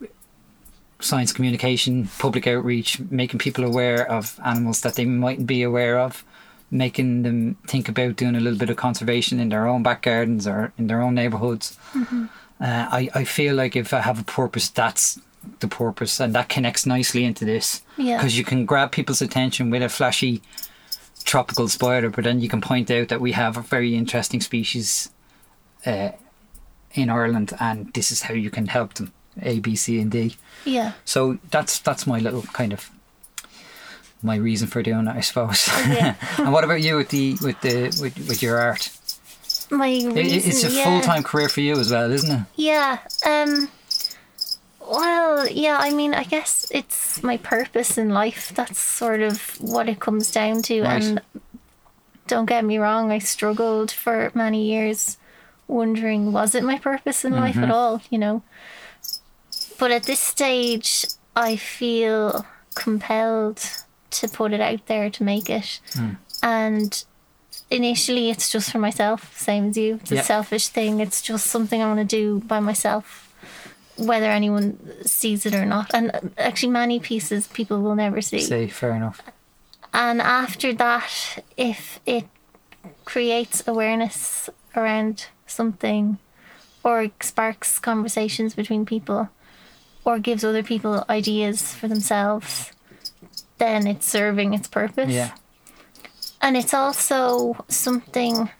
science 1.00 1.33
communication, 1.33 2.09
public 2.19 2.47
outreach, 2.47 3.00
making 3.11 3.38
people 3.38 3.64
aware 3.64 4.11
of 4.11 4.38
animals 4.45 4.81
that 4.83 4.95
they 4.95 5.04
mightn't 5.04 5.47
be 5.47 5.62
aware 5.62 5.99
of, 5.99 6.25
making 6.71 7.23
them 7.23 7.57
think 7.66 7.88
about 7.88 8.16
doing 8.16 8.35
a 8.35 8.40
little 8.40 8.59
bit 8.59 8.71
of 8.71 8.76
conservation 8.76 9.38
in 9.38 9.50
their 9.50 9.66
own 9.66 9.83
back 9.83 10.02
gardens 10.02 10.47
or 10.47 10.73
in 10.78 10.87
their 10.87 11.02
own 11.02 11.14
neighborhoods. 11.14 11.76
Uh, 12.61 12.87
I 12.90 13.11
I 13.14 13.25
feel 13.25 13.54
like 13.54 13.76
if 13.76 13.92
I 13.92 14.00
have 14.00 14.20
a 14.20 14.25
purpose, 14.25 14.68
that's 14.68 15.20
the 15.61 15.68
purpose, 15.68 16.20
and 16.20 16.34
that 16.34 16.49
connects 16.49 16.87
nicely 16.87 17.25
into 17.25 17.44
this 17.44 17.82
Yeah. 17.99 18.16
because 18.16 18.38
you 18.38 18.44
can 18.44 18.64
grab 18.64 18.92
people's 18.92 19.20
attention 19.23 19.70
with 19.70 19.82
a 19.82 19.88
flashy 19.88 20.40
tropical 21.25 21.68
spider, 21.68 22.11
but 22.11 22.25
then 22.25 22.40
you 22.40 22.49
can 22.49 22.61
point 22.61 22.90
out 22.90 23.08
that 23.08 23.20
we 23.20 23.32
have 23.32 23.56
a 23.56 23.61
very 23.61 23.94
interesting 23.94 24.40
species 24.40 25.11
uh, 25.87 26.11
in 26.92 27.11
Ireland, 27.11 27.52
and 27.61 27.92
this 27.92 28.11
is 28.12 28.23
how 28.23 28.34
you 28.34 28.50
can 28.50 28.66
help 28.68 28.94
them. 28.94 29.12
A, 29.42 29.58
B, 29.58 29.75
C, 29.75 29.99
and 30.00 30.11
D. 30.12 30.37
Yeah. 30.64 30.92
So 31.04 31.38
that's 31.50 31.80
that's 31.80 32.06
my 32.06 32.20
little 32.20 32.42
kind 32.42 32.73
of 32.73 32.88
my 34.23 34.37
reason 34.37 34.68
for 34.68 34.82
doing 34.82 35.06
it, 35.08 35.16
I 35.16 35.20
suppose. 35.20 35.66
Yeah. 35.88 36.14
and 36.38 36.52
what 36.52 36.64
about 36.64 36.80
you 36.82 36.96
with 36.96 37.08
the 37.08 37.37
with 37.42 37.61
the 37.61 37.87
with, 38.00 38.16
with 38.28 38.42
your 38.42 38.58
art? 38.58 38.90
My 39.76 39.88
It, 39.88 40.16
it's 40.47 40.64
a 40.64 40.71
yeah. 40.71 40.85
full 40.85 41.00
time 41.00 41.23
career 41.23 41.49
for 41.49 41.61
you 41.61 41.75
as 41.78 41.90
well, 41.90 42.11
isn't 42.11 42.31
it? 42.40 42.47
Yeah. 42.57 42.99
Um 43.26 43.69
well, 44.87 45.49
yeah, 45.49 45.78
I 45.81 45.90
mean, 45.95 46.12
I 46.12 46.25
guess 46.25 46.66
it's 46.71 47.23
my 47.23 47.38
purpose 47.38 47.97
in 47.97 48.11
life. 48.11 48.52
That's 48.54 48.78
sort 48.78 49.21
of 49.21 49.61
what 49.61 49.88
it 49.88 49.99
comes 49.99 50.31
down 50.31 50.61
to 50.62 50.83
Right. 50.83 51.02
and 51.02 51.21
don't 52.26 52.47
get 52.47 52.64
me 52.64 52.78
wrong, 52.78 53.11
I 53.11 53.19
struggled 53.19 53.90
for 53.90 54.31
many 54.35 54.64
years 54.66 55.16
wondering 55.69 56.33
was 56.33 56.54
it 56.54 56.62
my 56.62 56.78
purpose 56.78 57.25
in 57.25 57.33
life 57.33 57.54
Mm-hmm. 57.54 57.64
at 57.64 57.71
all, 57.71 58.02
you 58.11 58.19
know. 58.19 58.43
But 59.78 59.90
at 59.90 60.04
this 60.04 60.21
stage, 60.21 61.07
I 61.35 61.57
feel 61.57 62.45
compelled 62.75 63.61
to 64.11 64.28
put 64.28 64.52
it 64.52 64.61
out 64.61 64.87
there 64.87 65.09
to 65.11 65.23
make 65.25 65.49
it. 65.50 65.81
Mm. 65.93 66.16
And 66.43 67.04
initially 67.75 68.31
it's 68.31 68.50
just 68.50 68.71
for 68.71 68.78
myself, 68.78 69.38
same 69.38 69.71
as 69.71 69.76
you. 69.76 69.97
It's 70.02 70.12
a 70.12 70.23
selfish 70.23 70.69
thing. 70.69 71.00
It's 71.00 71.21
just 71.23 71.47
something 71.47 71.83
I 71.83 71.87
want 71.87 72.00
to 72.09 72.16
do 72.16 72.40
by 72.47 72.61
myself, 72.61 73.33
whether 73.97 74.26
anyone 74.26 74.78
sees 75.04 75.45
it 75.47 75.54
or 75.54 75.66
not. 75.66 75.90
And 75.93 76.14
uh, 76.14 76.21
actually, 76.38 76.73
many 76.73 77.00
pieces 77.00 77.49
people 77.49 77.83
will 77.83 77.95
never 77.95 78.21
see. 78.21 78.40
Say 78.40 78.69
fair 78.69 78.95
enough. 78.95 79.21
And 79.93 80.21
after 80.21 80.73
that, 80.75 81.45
if 81.57 82.00
it 82.07 82.25
creates 83.04 83.62
awareness 83.66 84.50
around 84.75 85.26
something 85.47 86.19
or 86.83 87.11
sparks 87.21 87.78
conversations 87.78 88.54
between 88.54 88.85
people 88.85 89.28
or 90.04 90.19
gives 90.19 90.45
other 90.45 90.62
people 90.62 91.04
ideas 91.09 91.75
for 91.75 91.88
themselves, 91.88 92.73
then 93.59 93.87
it's 93.87 94.07
serving 94.07 94.52
its 94.52 94.69
purpose. 94.69 95.11
Yeah. 95.11 95.33
And 96.44 96.56
it's 96.58 96.74
also 96.74 97.64
something 97.68 98.50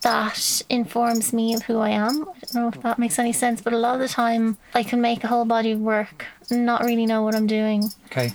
that 0.00 0.62
informs 0.68 1.32
me 1.32 1.54
of 1.54 1.62
who 1.64 1.78
I 1.78 1.90
am. 1.90 2.22
I 2.22 2.34
don't 2.40 2.54
know 2.54 2.68
if 2.68 2.80
that 2.82 2.98
makes 2.98 3.18
any 3.18 3.32
sense, 3.32 3.60
but 3.60 3.72
a 3.74 3.78
lot 3.78 3.94
of 3.94 4.00
the 4.00 4.08
time 4.08 4.56
I 4.74 4.82
can 4.82 5.00
make 5.00 5.22
a 5.22 5.28
whole 5.28 5.44
body 5.44 5.72
of 5.72 5.78
work, 5.80 6.24
and 6.50 6.64
not 6.66 6.82
really 6.82 7.06
know 7.06 7.22
what 7.22 7.34
I'm 7.34 7.46
doing, 7.46 7.90
Okay. 8.06 8.32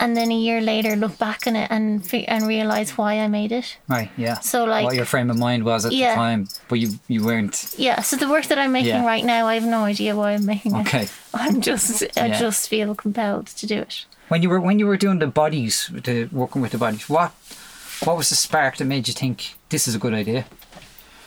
and 0.00 0.16
then 0.16 0.30
a 0.32 0.36
year 0.36 0.60
later 0.60 0.96
look 0.96 1.16
back 1.18 1.46
on 1.46 1.54
it 1.56 1.70
and 1.70 2.02
and 2.28 2.46
realize 2.46 2.98
why 2.98 3.20
I 3.24 3.28
made 3.28 3.52
it. 3.52 3.78
Right. 3.88 4.10
Yeah. 4.16 4.40
So 4.40 4.64
like 4.64 4.84
what 4.84 4.96
your 4.96 5.06
frame 5.06 5.30
of 5.30 5.38
mind 5.38 5.62
was 5.64 5.86
at 5.86 5.92
Yeah. 5.92 6.10
the 6.10 6.16
time, 6.16 6.48
but 6.68 6.78
you 6.80 6.88
you 7.08 7.24
weren't. 7.24 7.56
yeah, 7.78 8.02
so 8.02 8.16
the 8.16 8.28
work 8.28 8.46
that 8.50 8.58
I'm 8.58 8.72
making 8.72 8.94
Yeah. 9.02 9.06
right 9.14 9.24
now, 9.24 9.46
I 9.46 9.54
have 9.54 9.64
no 9.78 9.84
idea 9.84 10.14
why 10.16 10.32
I'm 10.32 10.44
making 10.44 10.74
it. 10.76 10.80
Okay. 10.80 11.06
I'm 11.34 11.60
just 11.60 12.02
I 12.18 12.26
Yeah. 12.26 12.38
just 12.40 12.68
feel 12.68 12.94
compelled 12.94 13.46
to 13.60 13.66
do 13.66 13.78
it. 13.86 14.04
When 14.28 14.42
you 14.42 14.50
were 14.50 14.60
when 14.60 14.78
you 14.80 14.86
were 14.90 14.98
doing 14.98 15.20
the 15.20 15.26
bodies, 15.42 15.88
the 16.06 16.28
working 16.32 16.60
with 16.62 16.72
the 16.72 16.78
bodies, 16.78 17.08
what 17.08 17.30
what 18.04 18.16
was 18.16 18.28
the 18.30 18.36
spark 18.36 18.76
that 18.76 18.84
made 18.84 19.08
you 19.08 19.14
think 19.14 19.54
this 19.70 19.86
is 19.88 19.94
a 19.94 19.98
good 19.98 20.14
idea? 20.14 20.44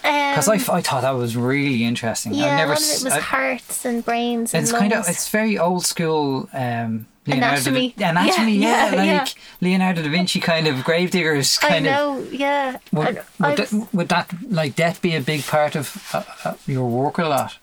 Because 0.02 0.48
I, 0.48 0.54
Um, 0.56 0.60
f- 0.62 0.70
I 0.70 0.82
thought 0.82 1.02
that 1.02 1.12
was 1.12 1.36
really 1.38 1.84
interesting. 1.84 2.34
yeah, 2.34 2.46
I've 2.46 2.58
never 2.58 2.74
of 2.74 2.80
it 2.80 3.04
was 3.04 3.14
I- 3.14 3.20
hearts 3.20 3.86
and 3.86 4.04
brains 4.04 4.54
and 4.54 4.64
it's 4.64 4.72
lungs. 4.72 4.82
kind 4.82 4.94
of 4.94 5.08
it's 5.08 5.30
very 5.30 5.58
old 5.60 5.86
school 5.86 6.50
um 6.54 7.06
Leonardo 7.28 7.56
Anatomy. 7.70 7.94
da, 7.98 8.10
anatomy 8.10 8.54
Yeah, 8.56 8.96
yeah, 8.96 9.04
yeah, 9.04 9.18
like 9.20 9.36
Leonardo 9.62 10.02
da 10.02 10.10
Vinci 10.10 10.40
kind 10.40 10.66
of 10.68 10.84
gravediggers 10.84 11.60
I 11.62 11.68
kind 11.68 11.86
of 11.88 11.94
know, 11.94 12.26
yeah. 12.32 12.78
would, 12.92 13.22
would, 13.40 13.58
that, 13.58 13.88
would 13.94 14.10
that 14.10 14.34
like 14.50 14.76
death 14.76 15.02
be 15.04 15.16
a 15.16 15.22
big 15.22 15.46
part 15.46 15.76
of 15.76 15.86
uh, 16.14 16.24
uh, 16.46 16.54
your 16.66 16.88
work 16.90 17.20
a 17.20 17.26
lot 17.26 17.58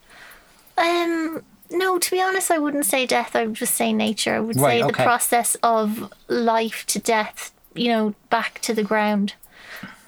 Um, 0.76 1.42
no, 1.70 1.98
to 1.98 2.10
be 2.10 2.20
honest, 2.22 2.50
I 2.52 2.58
wouldn't 2.58 2.86
say 2.86 3.04
death. 3.04 3.34
I 3.34 3.44
would 3.46 3.54
just 3.56 3.74
say 3.74 3.92
nature. 3.92 4.34
I 4.36 4.40
would 4.40 4.56
Right, 4.60 4.80
say 4.80 4.86
the 4.86 4.92
process 4.92 5.56
of 5.62 6.10
life 6.28 6.86
to 6.86 6.98
death. 7.00 7.50
You 7.78 7.88
know, 7.88 8.14
back 8.30 8.60
to 8.62 8.74
the 8.74 8.82
ground, 8.82 9.34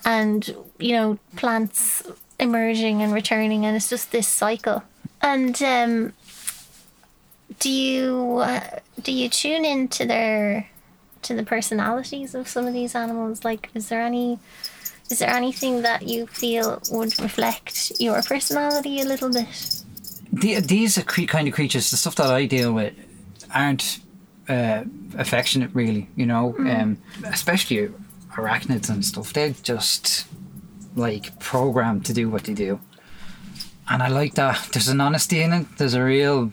and 0.04 0.54
you 0.78 0.92
know, 0.92 1.18
plants 1.36 2.02
emerging 2.38 3.02
and 3.02 3.12
returning, 3.12 3.64
and 3.64 3.76
it's 3.76 3.90
just 3.90 4.12
this 4.12 4.28
cycle. 4.28 4.82
And 5.22 5.62
um, 5.62 6.12
do 7.58 7.70
you 7.70 8.38
uh, 8.38 8.80
do 9.02 9.12
you 9.12 9.28
tune 9.28 9.64
into 9.64 10.06
their 10.06 10.68
to 11.22 11.34
the 11.34 11.42
personalities 11.42 12.34
of 12.34 12.48
some 12.48 12.66
of 12.66 12.72
these 12.72 12.94
animals? 12.94 13.44
Like, 13.44 13.70
is 13.74 13.88
there 13.88 14.02
any 14.02 14.38
is 15.10 15.18
there 15.18 15.30
anything 15.30 15.82
that 15.82 16.08
you 16.08 16.26
feel 16.26 16.80
would 16.90 17.18
reflect 17.20 17.92
your 17.98 18.22
personality 18.22 19.00
a 19.00 19.04
little 19.04 19.30
bit? 19.30 19.84
the, 20.32 20.60
these 20.60 20.98
are 20.98 21.02
cre- 21.02 21.22
kind 21.22 21.48
of 21.48 21.54
creatures, 21.54 21.90
the 21.90 21.96
stuff 21.96 22.16
that 22.16 22.26
I 22.26 22.46
deal 22.46 22.72
with, 22.72 22.94
aren't 23.54 24.00
uh, 24.50 24.84
affectionate, 25.18 25.70
really. 25.74 26.08
You 26.16 26.26
know, 26.26 26.54
um, 26.58 26.98
especially 27.24 27.90
arachnids 28.32 28.90
and 28.90 29.04
stuff. 29.04 29.32
They're 29.32 29.54
just 29.62 30.26
like 30.96 31.38
programmed 31.38 32.04
to 32.06 32.12
do 32.12 32.28
what 32.28 32.44
they 32.44 32.54
do, 32.54 32.80
and 33.88 34.02
I 34.02 34.08
like 34.08 34.34
that. 34.34 34.68
There's 34.72 34.88
an 34.88 35.00
honesty 35.00 35.40
in 35.42 35.52
it. 35.52 35.66
There's 35.78 35.94
a 35.94 36.02
real 36.02 36.52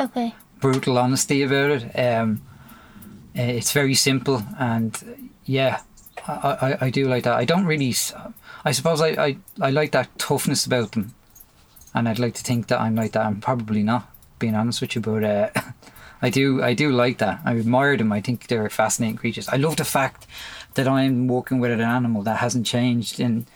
Okay. 0.00 0.34
brutal 0.60 0.98
honesty 0.98 1.42
about 1.42 1.70
it. 1.70 1.98
Um, 1.98 2.42
uh, 3.38 3.42
it's 3.42 3.72
very 3.72 3.94
simple, 3.94 4.42
and 4.58 5.30
yeah, 5.44 5.80
I, 6.26 6.32
I, 6.80 6.86
I 6.86 6.90
do 6.90 7.08
like 7.08 7.24
that. 7.24 7.34
I 7.34 7.44
don't 7.44 7.66
really. 7.66 7.94
I 8.64 8.72
suppose 8.72 9.00
I, 9.00 9.08
I, 9.08 9.36
I 9.60 9.70
like 9.70 9.90
that 9.92 10.16
toughness 10.18 10.66
about 10.66 10.92
them, 10.92 11.14
and 11.94 12.08
I'd 12.08 12.18
like 12.18 12.34
to 12.34 12.42
think 12.42 12.66
that 12.68 12.80
I'm 12.80 12.94
like 12.94 13.12
that. 13.12 13.26
I'm 13.26 13.40
probably 13.40 13.82
not, 13.82 14.08
being 14.38 14.54
honest 14.54 14.80
with 14.80 14.94
you, 14.94 15.00
but 15.00 15.24
uh, 15.24 15.50
I 16.22 16.30
do 16.30 16.62
I 16.62 16.74
do 16.74 16.90
like 16.90 17.18
that. 17.18 17.40
I 17.44 17.56
admire 17.56 17.96
them. 17.96 18.12
I 18.12 18.20
think 18.20 18.46
they're 18.46 18.70
fascinating 18.70 19.16
creatures. 19.16 19.48
I 19.48 19.56
love 19.56 19.76
the 19.76 19.84
fact 19.84 20.26
that 20.74 20.86
I'm 20.88 21.26
working 21.26 21.58
with 21.60 21.70
an 21.72 21.80
animal 21.80 22.22
that 22.22 22.38
hasn't 22.38 22.66
changed 22.66 23.20
in 23.20 23.46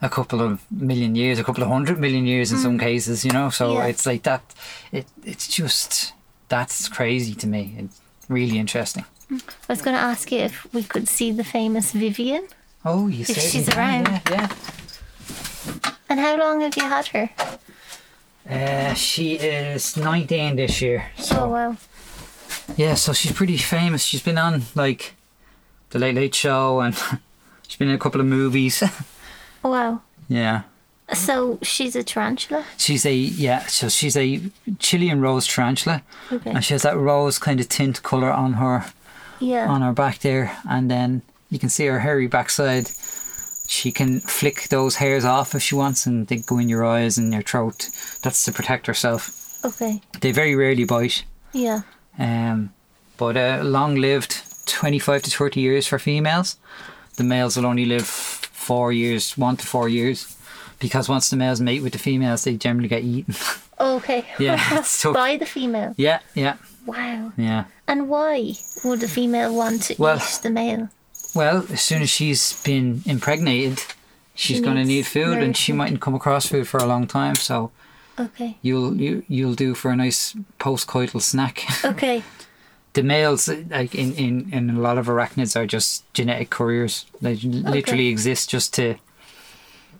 a 0.00 0.08
couple 0.08 0.40
of 0.40 0.60
million 0.70 1.14
years, 1.14 1.38
a 1.38 1.44
couple 1.44 1.62
of 1.62 1.68
hundred 1.68 2.00
million 2.00 2.26
years 2.26 2.50
in 2.50 2.58
some 2.58 2.76
mm. 2.78 2.80
cases. 2.80 3.24
You 3.24 3.32
know, 3.32 3.50
so 3.50 3.74
Yeah. 3.74 3.86
it's 3.86 4.06
like 4.06 4.22
that. 4.22 4.42
It 4.90 5.06
it's 5.24 5.46
just 5.46 6.14
that's 6.48 6.88
crazy 6.88 7.34
to 7.34 7.46
me. 7.46 7.74
It's 7.78 8.00
really 8.28 8.58
interesting. 8.58 9.04
Mm. 9.30 9.42
I 9.68 9.72
was 9.72 9.82
going 9.82 9.96
to 9.96 10.02
ask 10.02 10.30
you 10.32 10.40
if 10.40 10.66
we 10.74 10.82
could 10.82 11.08
see 11.08 11.32
the 11.32 11.44
famous 11.44 11.92
Vivian. 11.92 12.46
Oh, 12.84 13.08
you 13.08 13.22
If 13.22 13.38
she's 13.38 13.68
around. 13.68 14.08
Yeah, 14.08 14.20
yeah. 14.30 14.48
And 16.08 16.20
how 16.20 16.36
long 16.36 16.60
have 16.60 16.76
you 16.76 16.82
had 16.82 17.06
her? 17.08 17.30
Uh, 18.48 18.94
she 18.94 19.34
is 19.34 19.96
19 19.96 20.56
this 20.56 20.82
year. 20.82 21.10
So 21.16 21.44
Oh, 21.44 21.48
wow. 21.48 21.76
yeah, 22.76 22.94
so 22.94 23.12
she's 23.12 23.32
pretty 23.32 23.56
famous. 23.56 24.02
She's 24.02 24.22
been 24.22 24.38
on 24.38 24.62
like 24.74 25.14
the 25.90 25.98
Late 25.98 26.14
Late 26.16 26.34
Show, 26.34 26.80
and 26.80 26.94
she's 27.68 27.76
been 27.76 27.88
in 27.88 27.94
a 27.94 27.98
couple 27.98 28.20
of 28.20 28.26
movies. 28.26 28.82
Oh, 29.64 29.70
wow. 29.70 30.00
yeah, 30.28 30.62
So 31.14 31.58
she's 31.62 31.94
a 31.96 32.02
tarantula? 32.02 32.64
she's 32.76 33.06
a 33.06 33.14
yeah. 33.14 33.66
So 33.66 33.88
she's 33.88 34.16
a 34.16 34.40
Chilean 34.78 35.20
rose 35.20 35.46
tarantula, 35.46 36.02
Okay. 36.32 36.50
and 36.50 36.64
she 36.64 36.74
has 36.74 36.82
that 36.82 36.96
rose 36.96 37.38
kind 37.38 37.60
of 37.60 37.68
tint 37.68 38.02
color 38.02 38.32
on 38.32 38.54
her 38.54 38.86
Yeah. 39.40 39.68
on 39.68 39.82
her 39.82 39.92
back 39.92 40.18
there, 40.20 40.56
and 40.68 40.90
then 40.90 41.22
you 41.50 41.58
can 41.58 41.68
see 41.68 41.86
her 41.86 42.00
hairy 42.00 42.26
backside. 42.26 42.88
She 43.72 43.90
can 43.90 44.20
flick 44.20 44.68
those 44.68 44.96
hairs 44.96 45.24
off 45.24 45.54
if 45.54 45.62
she 45.62 45.74
wants, 45.74 46.04
and 46.06 46.26
they 46.26 46.36
go 46.36 46.58
in 46.58 46.68
your 46.68 46.84
eyes 46.84 47.16
and 47.16 47.32
your 47.32 47.42
throat. 47.42 47.88
That's 48.22 48.44
to 48.44 48.52
protect 48.52 48.86
herself. 48.86 49.64
Okay. 49.64 50.02
They 50.20 50.30
very 50.32 50.54
rarely 50.54 50.84
bite. 50.84 51.24
Yeah. 51.54 51.80
Um, 52.18 52.74
but 53.16 53.36
uh, 53.36 53.60
long 53.64 53.94
lived, 53.94 54.42
25 54.66 55.22
to 55.22 55.30
30 55.30 55.60
years 55.60 55.86
for 55.86 55.98
females. 55.98 56.58
The 57.16 57.24
males 57.24 57.56
will 57.56 57.64
only 57.66 57.86
live 57.86 58.04
four 58.06 58.92
years, 58.92 59.38
one 59.38 59.56
to 59.56 59.66
four 59.66 59.88
years. 59.88 60.36
Because 60.78 61.08
once 61.08 61.30
the 61.30 61.36
males 61.36 61.60
mate 61.60 61.82
with 61.82 61.92
the 61.94 61.98
females, 61.98 62.44
they 62.44 62.56
generally 62.56 62.88
get 62.88 63.02
eaten. 63.04 63.34
Okay. 63.80 64.24
Yeah, 64.38 64.56
tough. 65.00 65.14
By 65.14 65.38
the 65.38 65.46
female. 65.46 65.92
yeah, 65.96 66.20
yeah, 66.34 66.56
Wow. 66.86 67.32
yeah. 67.36 67.64
And 67.88 68.08
why 68.08 68.52
would 68.84 69.00
the 69.00 69.08
female 69.08 69.52
want 69.56 69.82
to 69.84 69.96
Well- 69.98 70.18
eat 70.18 70.40
the 70.42 70.50
male? 70.50 70.88
Well, 71.34 71.64
as 71.70 71.80
soon 71.82 72.02
as 72.02 72.10
she's 72.10 72.62
been 72.62 73.02
impregnated, 73.06 73.78
she's 74.34 74.58
She 74.58 74.62
going 74.62 74.76
to 74.76 74.84
need 74.84 75.06
food, 75.06 75.38
and 75.38 75.56
she 75.56 75.72
mightn't 75.72 76.00
come 76.00 76.14
across 76.14 76.46
food 76.46 76.68
for 76.68 76.78
a 76.78 76.86
long 76.86 77.06
time. 77.06 77.34
So 77.36 77.70
Okay. 78.18 78.56
you'll 78.62 78.94
you, 79.00 79.24
you'll 79.28 79.54
do 79.54 79.74
for 79.74 79.90
a 79.90 79.96
nice 79.96 80.34
post-coital 80.58 81.20
snack. 81.22 81.64
Okay. 81.84 82.22
the 82.92 83.02
males, 83.02 83.48
like 83.70 83.94
in, 83.94 84.12
in, 84.14 84.50
in 84.52 84.70
a 84.70 84.78
lot 84.80 84.98
of 84.98 85.06
arachnids, 85.06 85.56
are 85.56 85.66
just 85.66 86.04
genetic 86.12 86.50
couriers. 86.50 87.06
They 87.22 87.36
literally 87.36 88.08
exist 88.08 88.50
just 88.50 88.74
to 88.74 88.96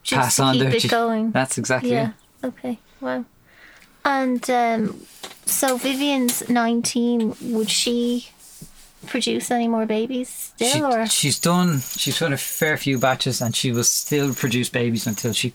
Just 0.03 0.21
pass 0.21 0.37
to 0.37 0.43
on 0.43 0.53
keep 0.55 0.63
their 0.63 0.77
it 0.77 0.81
ge- 0.83 0.89
going. 0.91 1.31
That's 1.33 1.57
exactly 1.57 1.93
Yeah. 1.93 2.11
it. 2.43 2.47
Okay. 2.49 2.79
Wow. 3.01 3.25
And 4.05 4.49
um, 4.51 5.01
so 5.47 5.77
Vivian's 5.79 6.49
19. 6.51 7.37
Would 7.55 7.71
she 7.71 8.29
produce 9.07 9.51
any 9.51 9.69
more 9.69 9.87
babies 9.87 10.29
still? 10.29 10.69
She, 10.69 10.83
or 10.83 11.07
she's 11.07 11.39
done. 11.39 11.81
She's 11.81 12.19
done 12.19 12.33
a 12.33 12.37
fair 12.39 12.77
few 12.77 12.99
batches, 12.99 13.41
and 13.41 13.55
she 13.55 13.73
will 13.73 13.85
still 13.85 14.35
produce 14.35 14.69
babies 14.69 15.07
until 15.07 15.33
she 15.33 15.55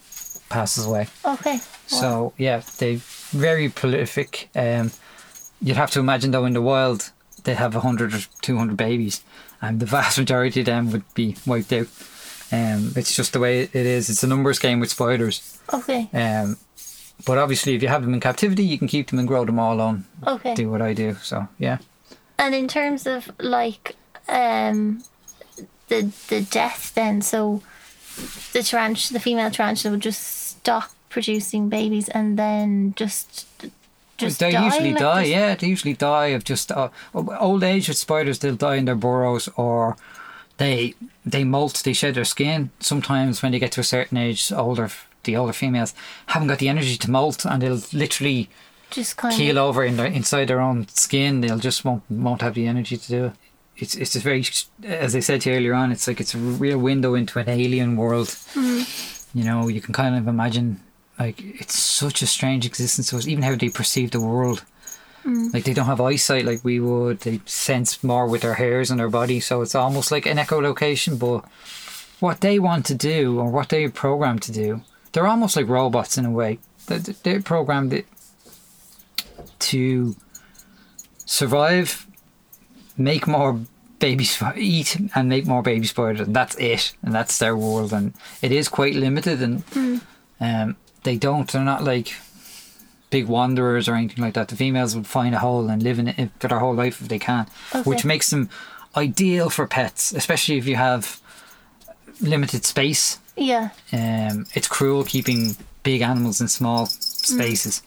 passes 0.49 0.85
away. 0.85 1.07
Okay. 1.25 1.59
So 1.87 2.33
yeah, 2.37 2.61
they're 2.77 2.97
very 2.97 3.69
prolific. 3.69 4.49
Um, 4.55 4.91
you'd 5.61 5.77
have 5.77 5.91
to 5.91 5.99
imagine 5.99 6.31
though 6.31 6.45
in 6.45 6.53
the 6.53 6.61
wild 6.61 7.11
they 7.43 7.53
have 7.55 7.73
hundred 7.73 8.13
or 8.13 8.19
two 8.41 8.57
hundred 8.57 8.77
babies, 8.77 9.23
and 9.61 9.79
the 9.79 9.85
vast 9.85 10.17
majority 10.17 10.61
of 10.61 10.65
them 10.65 10.91
would 10.91 11.03
be 11.13 11.35
wiped 11.45 11.73
out. 11.73 11.87
Um, 12.51 12.93
it's 12.95 13.15
just 13.15 13.33
the 13.33 13.39
way 13.39 13.61
it 13.61 13.75
is. 13.75 14.09
It's 14.09 14.23
a 14.23 14.27
numbers 14.27 14.59
game 14.59 14.79
with 14.79 14.89
spiders. 14.89 15.59
Okay. 15.73 16.09
Um, 16.13 16.57
but 17.25 17.37
obviously, 17.37 17.75
if 17.75 17.81
you 17.81 17.87
have 17.89 18.03
them 18.03 18.13
in 18.13 18.19
captivity, 18.19 18.63
you 18.63 18.77
can 18.77 18.87
keep 18.87 19.09
them 19.09 19.19
and 19.19 19.27
grow 19.27 19.43
them 19.43 19.59
all 19.59 19.81
on. 19.81 20.05
Okay. 20.25 20.53
Do 20.55 20.69
what 20.69 20.81
I 20.81 20.93
do. 20.93 21.15
So 21.23 21.47
yeah. 21.57 21.79
And 22.39 22.53
in 22.55 22.67
terms 22.67 23.07
of 23.07 23.31
like 23.39 23.95
um 24.29 25.03
the 25.87 26.11
the 26.29 26.41
death 26.41 26.93
then, 26.95 27.21
so 27.21 27.61
the 28.53 28.63
tarantula 28.63 29.13
the 29.17 29.19
female 29.23 29.51
tarantula 29.51 29.91
would 29.93 30.01
just 30.01 30.21
stop 30.49 30.89
producing 31.09 31.69
babies 31.69 32.09
and 32.09 32.37
then 32.37 32.93
just 32.95 33.45
just 34.17 34.39
they 34.39 34.51
die, 34.51 34.65
usually 34.65 34.91
like 34.91 34.99
die. 34.99 35.21
just- 35.23 35.31
Yeah, 35.31 35.55
they 35.55 35.67
usually 35.67 35.93
die 35.93 36.27
of 36.27 36.43
just 36.43 36.71
uh, 36.71 36.89
old 37.13 37.63
age 37.63 37.87
with 37.87 37.97
spiders. 37.97 38.39
They'll 38.39 38.55
die 38.55 38.75
in 38.75 38.85
their 38.85 38.95
burrows 38.95 39.47
or 39.55 39.95
they 40.57 40.95
they 41.25 41.43
molt. 41.43 41.83
They 41.83 41.93
shed 41.93 42.15
their 42.15 42.25
skin. 42.25 42.69
Sometimes 42.79 43.41
when 43.41 43.51
they 43.51 43.59
get 43.59 43.71
to 43.73 43.81
a 43.81 43.83
certain 43.83 44.17
age, 44.17 44.51
older 44.51 44.89
the 45.23 45.35
older 45.37 45.53
females 45.53 45.93
haven't 46.27 46.47
got 46.47 46.59
the 46.59 46.69
energy 46.69 46.97
to 46.97 47.11
molt, 47.11 47.45
and 47.45 47.61
they'll 47.61 47.81
literally 47.93 48.49
Just 48.91 49.17
kind 49.17 49.33
keel 49.35 49.57
of 49.57 49.65
over 49.65 49.83
in 49.83 49.97
their, 49.97 50.07
inside 50.07 50.45
their 50.45 50.61
own 50.61 50.87
skin. 50.87 51.41
They'll 51.41 51.59
just 51.59 51.83
won't 51.85 52.03
won't 52.09 52.41
have 52.41 52.53
the 52.53 52.67
energy 52.67 52.97
to 52.97 53.07
do 53.07 53.25
it. 53.25 53.33
It's 53.77 53.95
it's 53.95 54.15
a 54.15 54.19
very 54.19 54.43
as 54.83 55.15
I 55.15 55.19
said 55.19 55.41
to 55.41 55.49
you 55.51 55.55
earlier 55.57 55.73
on. 55.73 55.91
It's 55.91 56.07
like 56.07 56.19
it's 56.21 56.33
a 56.33 56.37
real 56.37 56.77
window 56.79 57.13
into 57.15 57.39
an 57.39 57.49
alien 57.49 57.97
world. 57.97 58.35
Hmm. 58.53 58.81
You 59.33 59.43
know, 59.43 59.67
you 59.67 59.81
can 59.81 59.93
kind 59.93 60.15
of 60.15 60.27
imagine 60.27 60.79
like 61.19 61.41
it's 61.43 61.77
such 61.77 62.21
a 62.21 62.27
strange 62.27 62.65
existence. 62.65 63.09
So 63.09 63.19
even 63.29 63.43
how 63.43 63.55
they 63.55 63.69
perceive 63.69 64.11
the 64.11 64.21
world. 64.21 64.63
Hmm. 65.23 65.49
Like 65.53 65.65
they 65.65 65.73
don't 65.73 65.85
have 65.87 65.99
eyesight 66.01 66.45
like 66.45 66.63
we 66.63 66.79
would. 66.79 67.19
They 67.19 67.41
sense 67.45 68.03
more 68.03 68.25
with 68.27 68.41
their 68.41 68.53
hairs 68.55 68.89
and 68.89 68.99
their 68.99 69.09
body. 69.09 69.39
So 69.41 69.61
it's 69.61 69.75
almost 69.75 70.11
like 70.11 70.25
an 70.25 70.37
echolocation. 70.37 71.19
But 71.19 71.43
what 72.19 72.41
they 72.41 72.57
want 72.57 72.85
to 72.87 72.95
do 72.95 73.39
or 73.39 73.49
what 73.51 73.69
they're 73.69 73.89
programmed 73.91 74.41
to 74.43 74.51
do, 74.51 74.81
they're 75.11 75.27
almost 75.27 75.55
like 75.55 75.67
robots 75.67 76.17
in 76.17 76.25
a 76.25 76.31
way. 76.31 76.57
They- 76.87 76.99
They're 77.23 77.41
programmed 77.41 77.91
to 79.59 80.15
survive, 81.25 82.07
make 82.97 83.27
more 83.27 83.59
babies, 83.99 84.41
eat 84.55 84.97
and 85.15 85.27
make 85.29 85.45
more 85.45 85.61
baby 85.61 85.85
spiders, 85.85 86.21
and 86.27 86.35
that's 86.35 86.55
it, 86.57 86.93
and 87.03 87.13
that's 87.13 87.37
their 87.39 87.55
world, 87.55 87.93
and 87.93 88.13
it 88.41 88.51
is 88.51 88.69
quite 88.69 88.95
limited, 88.95 89.41
and 89.41 90.01
um, 90.39 90.75
they 91.03 91.17
don't, 91.17 91.51
they're 91.51 91.63
not 91.63 91.83
like 91.83 92.13
big 93.09 93.25
wanderers 93.27 93.87
or 93.87 93.95
anything 93.95 94.23
like 94.23 94.33
that. 94.33 94.49
The 94.49 94.55
females 94.55 94.95
will 94.95 95.03
find 95.03 95.33
a 95.33 95.39
hole 95.39 95.69
and 95.69 95.81
live 95.81 95.97
in 95.99 96.07
it 96.09 96.29
for 96.39 96.47
their 96.47 96.59
whole 96.59 96.75
life 96.75 97.01
if 97.01 97.07
they 97.07 97.19
can, 97.19 97.47
which 97.85 98.05
makes 98.05 98.29
them 98.29 98.49
ideal 98.95 99.49
for 99.49 99.65
pets, 99.67 100.11
especially 100.13 100.57
if 100.57 100.65
you 100.67 100.75
have 100.75 101.19
limited 102.21 102.65
space. 102.65 103.19
yeah. 103.35 103.69
Um, 103.93 104.45
it's 104.53 104.67
cruel 104.67 105.03
keeping 105.03 105.55
big 105.83 106.01
animals 106.01 106.41
in 106.41 106.47
small 106.47 106.85
spaces, 106.87 107.81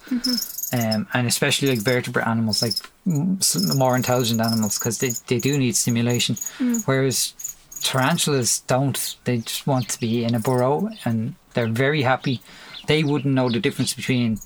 um, 0.73 1.09
and 1.15 1.27
especially 1.27 1.69
like 1.69 1.79
vertebrate 1.81 2.27
animals, 2.27 2.63
like 2.63 2.75
mm, 3.07 3.77
more 3.77 3.97
intelligent 3.97 4.41
animals, 4.41 4.79
because 4.79 4.99
they, 4.99 5.11
they 5.27 5.39
do 5.39 5.59
need 5.59 5.77
stimulation. 5.77 6.37
Whereas 6.85 7.35
tarantulas 7.83 8.61
don't; 8.61 9.17
they 9.25 9.39
just 9.39 9.67
want 9.67 9.89
to 9.91 10.01
be 10.01 10.25
in 10.25 10.35
a 10.35 10.41
burrow, 10.41 10.91
and 11.05 11.35
they're 11.55 11.69
very 11.69 12.03
happy. 12.03 12.41
They 12.87 13.03
wouldn't 13.03 13.35
know 13.35 13.51
the 13.51 13.61
difference 13.61 13.95
between 13.95 14.39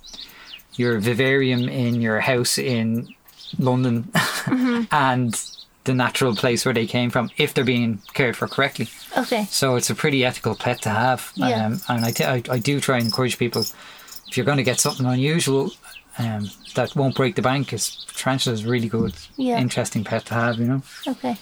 your 0.76 0.98
vivarium 0.98 1.68
in 1.68 2.00
your 2.00 2.20
house 2.20 2.58
in 2.58 3.14
London 3.58 4.10
and 4.90 5.40
the 5.84 5.94
natural 5.94 6.34
place 6.34 6.64
where 6.64 6.74
they 6.74 6.86
came 6.86 7.10
from 7.10 7.30
if 7.36 7.54
they're 7.54 7.64
being 7.64 8.00
cared 8.14 8.36
for 8.36 8.48
correctly. 8.48 8.88
Okay. 9.16 9.44
So 9.50 9.76
it's 9.76 9.90
a 9.90 9.94
pretty 9.94 10.24
ethical 10.24 10.54
pet 10.54 10.82
to 10.82 10.88
have. 10.88 11.30
Yeah. 11.34 11.66
Um, 11.66 11.80
and 11.88 12.04
I, 12.04 12.10
t- 12.10 12.24
I, 12.24 12.42
I 12.50 12.58
do 12.58 12.80
try 12.80 12.96
and 12.96 13.06
encourage 13.06 13.38
people 13.38 13.62
if 13.62 14.36
you're 14.36 14.46
going 14.46 14.56
to 14.56 14.64
get 14.64 14.80
something 14.80 15.06
unusual 15.06 15.70
um, 16.18 16.48
that 16.74 16.94
won't 16.96 17.14
break 17.16 17.34
the 17.36 17.42
bank, 17.42 17.72
is 17.72 18.04
tarantula 18.14 18.54
is 18.54 18.64
really 18.64 18.88
good, 18.88 19.14
Yeah. 19.36 19.58
interesting 19.58 20.04
pet 20.04 20.24
to 20.26 20.34
have, 20.34 20.58
you 20.58 20.66
know? 20.66 20.82
Okay. 21.06 21.36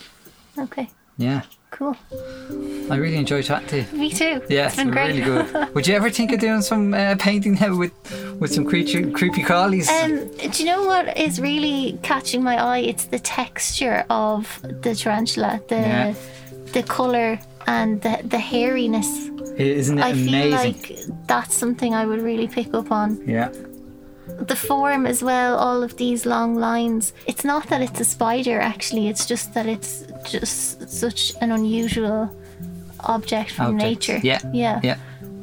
Okay. 0.58 0.88
Yeah. 1.18 1.42
cool. 1.70 1.96
I 2.90 2.96
really 2.96 3.16
enjoy 3.16 3.40
chatting 3.42 3.68
to 3.68 3.76
you. 3.80 3.98
Me 3.98 4.10
too. 4.10 4.42
Yeah, 4.50 4.66
it's 4.66 4.76
been 4.76 4.90
great. 4.90 5.08
really 5.08 5.22
good. 5.22 5.74
Would 5.74 5.86
you 5.86 5.94
ever 5.94 6.10
think 6.10 6.30
of 6.32 6.38
doing 6.40 6.60
some 6.60 6.92
uh, 6.92 7.16
painting 7.18 7.54
now 7.54 7.74
with 7.76 7.92
with 8.40 8.52
some 8.52 8.66
creature 8.66 9.10
creepy 9.10 9.42
crawlies? 9.42 9.88
Um, 9.88 10.28
do 10.52 10.62
you 10.62 10.66
know 10.68 10.84
what 10.84 11.16
is 11.16 11.40
really 11.40 11.98
catching 12.02 12.42
my 12.42 12.56
eye? 12.62 12.78
It's 12.80 13.06
the 13.06 13.18
texture 13.18 14.04
of 14.10 14.60
the 14.82 14.94
tarantula, 14.94 15.60
the 15.68 15.76
Yeah. 15.76 16.14
the 16.74 16.82
color 16.82 17.38
and 17.66 18.02
the 18.02 18.20
the 18.24 18.36
hairiness. 18.50 19.08
Isn't 19.58 19.98
it 19.98 20.04
I 20.04 20.08
amazing? 20.10 20.30
feel 20.32 20.50
like 20.50 21.26
that's 21.26 21.54
something 21.56 21.94
I 21.94 22.04
would 22.04 22.20
really 22.20 22.48
pick 22.48 22.74
up 22.74 22.90
on. 22.92 23.08
yeah. 23.26 23.48
The 24.46 24.56
form 24.56 25.06
as 25.06 25.22
well, 25.22 25.56
all 25.56 25.82
of 25.82 25.96
these 25.96 26.26
long 26.26 26.56
lines. 26.56 27.12
It's 27.26 27.44
not 27.44 27.68
that 27.68 27.80
it's 27.80 28.00
a 28.00 28.04
spider 28.04 28.60
actually, 28.60 29.08
it's 29.08 29.26
just 29.26 29.54
that 29.54 29.66
it's 29.66 30.04
just 30.28 30.88
such 30.88 31.32
an 31.40 31.52
unusual 31.52 32.34
object 33.00 33.52
from 33.52 33.76
nature. 33.76 34.20
Yeah. 34.22 34.40
Yeah. 34.52 34.80
Yeah. 34.82 34.96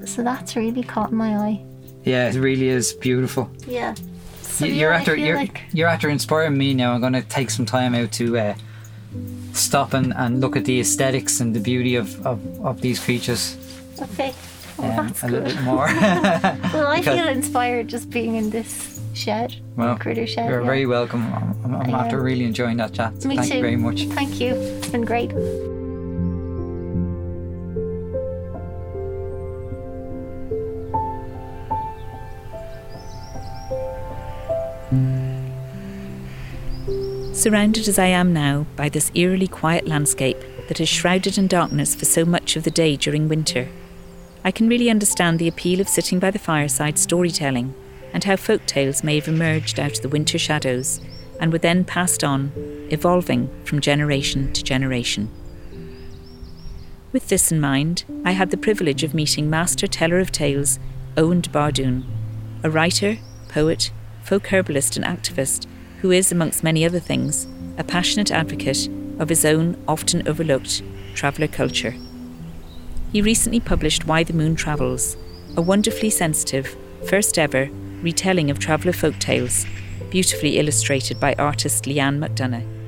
So 0.05 0.23
that's 0.23 0.55
really 0.55 0.83
caught 0.83 1.11
my 1.11 1.37
eye. 1.37 1.63
Yeah, 2.03 2.29
it 2.29 2.35
really 2.35 2.69
is 2.69 2.93
beautiful. 2.93 3.49
Yeah. 3.67 3.95
So 4.41 4.65
you're 4.65 4.93
I 4.93 4.97
after 4.97 5.15
you're 5.15 5.37
like 5.37 5.63
you're 5.71 5.87
after 5.87 6.09
inspiring 6.09 6.57
me 6.57 6.73
now. 6.73 6.93
I'm 6.93 7.01
gonna 7.01 7.21
take 7.21 7.49
some 7.49 7.65
time 7.65 7.95
out 7.95 8.11
to 8.13 8.37
uh, 8.37 8.55
stop 9.53 9.93
and, 9.93 10.13
and 10.15 10.41
look 10.41 10.55
at 10.55 10.65
the 10.65 10.79
aesthetics 10.79 11.39
and 11.39 11.55
the 11.55 11.59
beauty 11.59 11.95
of, 11.95 12.25
of, 12.25 12.39
of 12.65 12.81
these 12.81 12.99
creatures 12.99 13.57
okay. 14.01 14.33
Well, 14.79 14.99
um, 14.99 15.07
that's 15.07 15.23
a 15.23 15.27
good. 15.27 15.43
little 15.43 15.57
bit 15.57 15.63
more. 15.63 15.87
Well, 16.73 16.87
I 16.87 17.01
feel 17.01 17.27
inspired 17.27 17.87
just 17.87 18.09
being 18.09 18.35
in 18.35 18.49
this 18.49 19.01
shed, 19.13 19.55
well, 19.75 19.97
critter 19.97 20.25
shed. 20.25 20.49
you're 20.49 20.61
yeah. 20.61 20.65
very 20.65 20.85
welcome. 20.85 21.23
I'm, 21.33 21.65
I'm, 21.65 21.75
I'm 21.75 21.95
after 21.95 22.17
am. 22.17 22.23
really 22.23 22.45
enjoying 22.45 22.77
that 22.77 22.93
chat. 22.93 23.21
So 23.21 23.27
Me 23.27 23.35
thank 23.35 23.49
too. 23.49 23.55
you 23.55 23.61
very 23.61 23.75
much. 23.75 24.03
Thank 24.05 24.39
you. 24.39 24.55
It's 24.55 24.89
been 24.89 25.05
great. 25.05 25.31
Surrounded 37.33 37.87
as 37.87 37.97
I 37.97 38.07
am 38.07 38.33
now 38.33 38.65
by 38.75 38.89
this 38.89 39.11
eerily 39.15 39.47
quiet 39.47 39.87
landscape 39.87 40.37
that 40.67 40.81
is 40.81 40.89
shrouded 40.89 41.37
in 41.37 41.47
darkness 41.47 41.95
for 41.95 42.05
so 42.05 42.25
much 42.25 42.55
of 42.55 42.63
the 42.63 42.71
day 42.71 42.95
during 42.97 43.29
winter, 43.29 43.69
I 44.43 44.51
can 44.51 44.69
really 44.69 44.89
understand 44.89 45.37
the 45.37 45.47
appeal 45.47 45.81
of 45.81 45.89
sitting 45.89 46.19
by 46.19 46.31
the 46.31 46.39
fireside 46.39 46.97
storytelling 46.97 47.73
and 48.13 48.23
how 48.23 48.35
folk 48.35 48.65
tales 48.65 49.03
may 49.03 49.15
have 49.15 49.27
emerged 49.27 49.79
out 49.79 49.97
of 49.97 50.01
the 50.01 50.09
winter 50.09 50.37
shadows 50.37 51.01
and 51.39 51.51
were 51.51 51.59
then 51.59 51.83
passed 51.83 52.23
on, 52.23 52.51
evolving 52.89 53.49
from 53.65 53.81
generation 53.81 54.51
to 54.53 54.63
generation. 54.63 55.29
With 57.11 57.27
this 57.27 57.51
in 57.51 57.59
mind, 57.59 58.05
I 58.23 58.31
had 58.31 58.51
the 58.51 58.57
privilege 58.57 59.03
of 59.03 59.13
meeting 59.13 59.49
master 59.49 59.87
teller 59.87 60.19
of 60.19 60.31
tales 60.31 60.79
Oein 61.15 61.41
DeBhairduin, 61.41 62.03
a 62.63 62.69
writer, 62.69 63.17
poet, 63.47 63.91
folk 64.23 64.47
herbalist, 64.47 64.95
and 64.95 65.05
activist 65.05 65.65
who 66.01 66.11
is, 66.11 66.31
amongst 66.31 66.63
many 66.63 66.85
other 66.85 66.99
things, 66.99 67.47
a 67.77 67.83
passionate 67.83 68.31
advocate 68.31 68.87
of 69.19 69.29
his 69.29 69.43
own 69.43 69.75
often 69.87 70.25
overlooked 70.27 70.81
traveller 71.13 71.47
culture. 71.47 71.95
He 73.11 73.23
recently 73.23 73.59
published 73.59 74.05
Why 74.05 74.23
the 74.23 74.33
Moon 74.33 74.55
Travels, 74.55 75.17
a 75.57 75.61
wonderfully 75.61 76.11
sensitive, 76.11 76.77
first 77.07 77.39
ever 77.39 77.69
retelling 78.03 78.51
of 78.51 78.59
traveller 78.59 78.93
folk 78.93 79.17
tales, 79.17 79.65
beautifully 80.11 80.59
illustrated 80.59 81.19
by 81.19 81.33
artist 81.33 81.85
Leanne 81.85 82.19
McDonagh. 82.19 82.78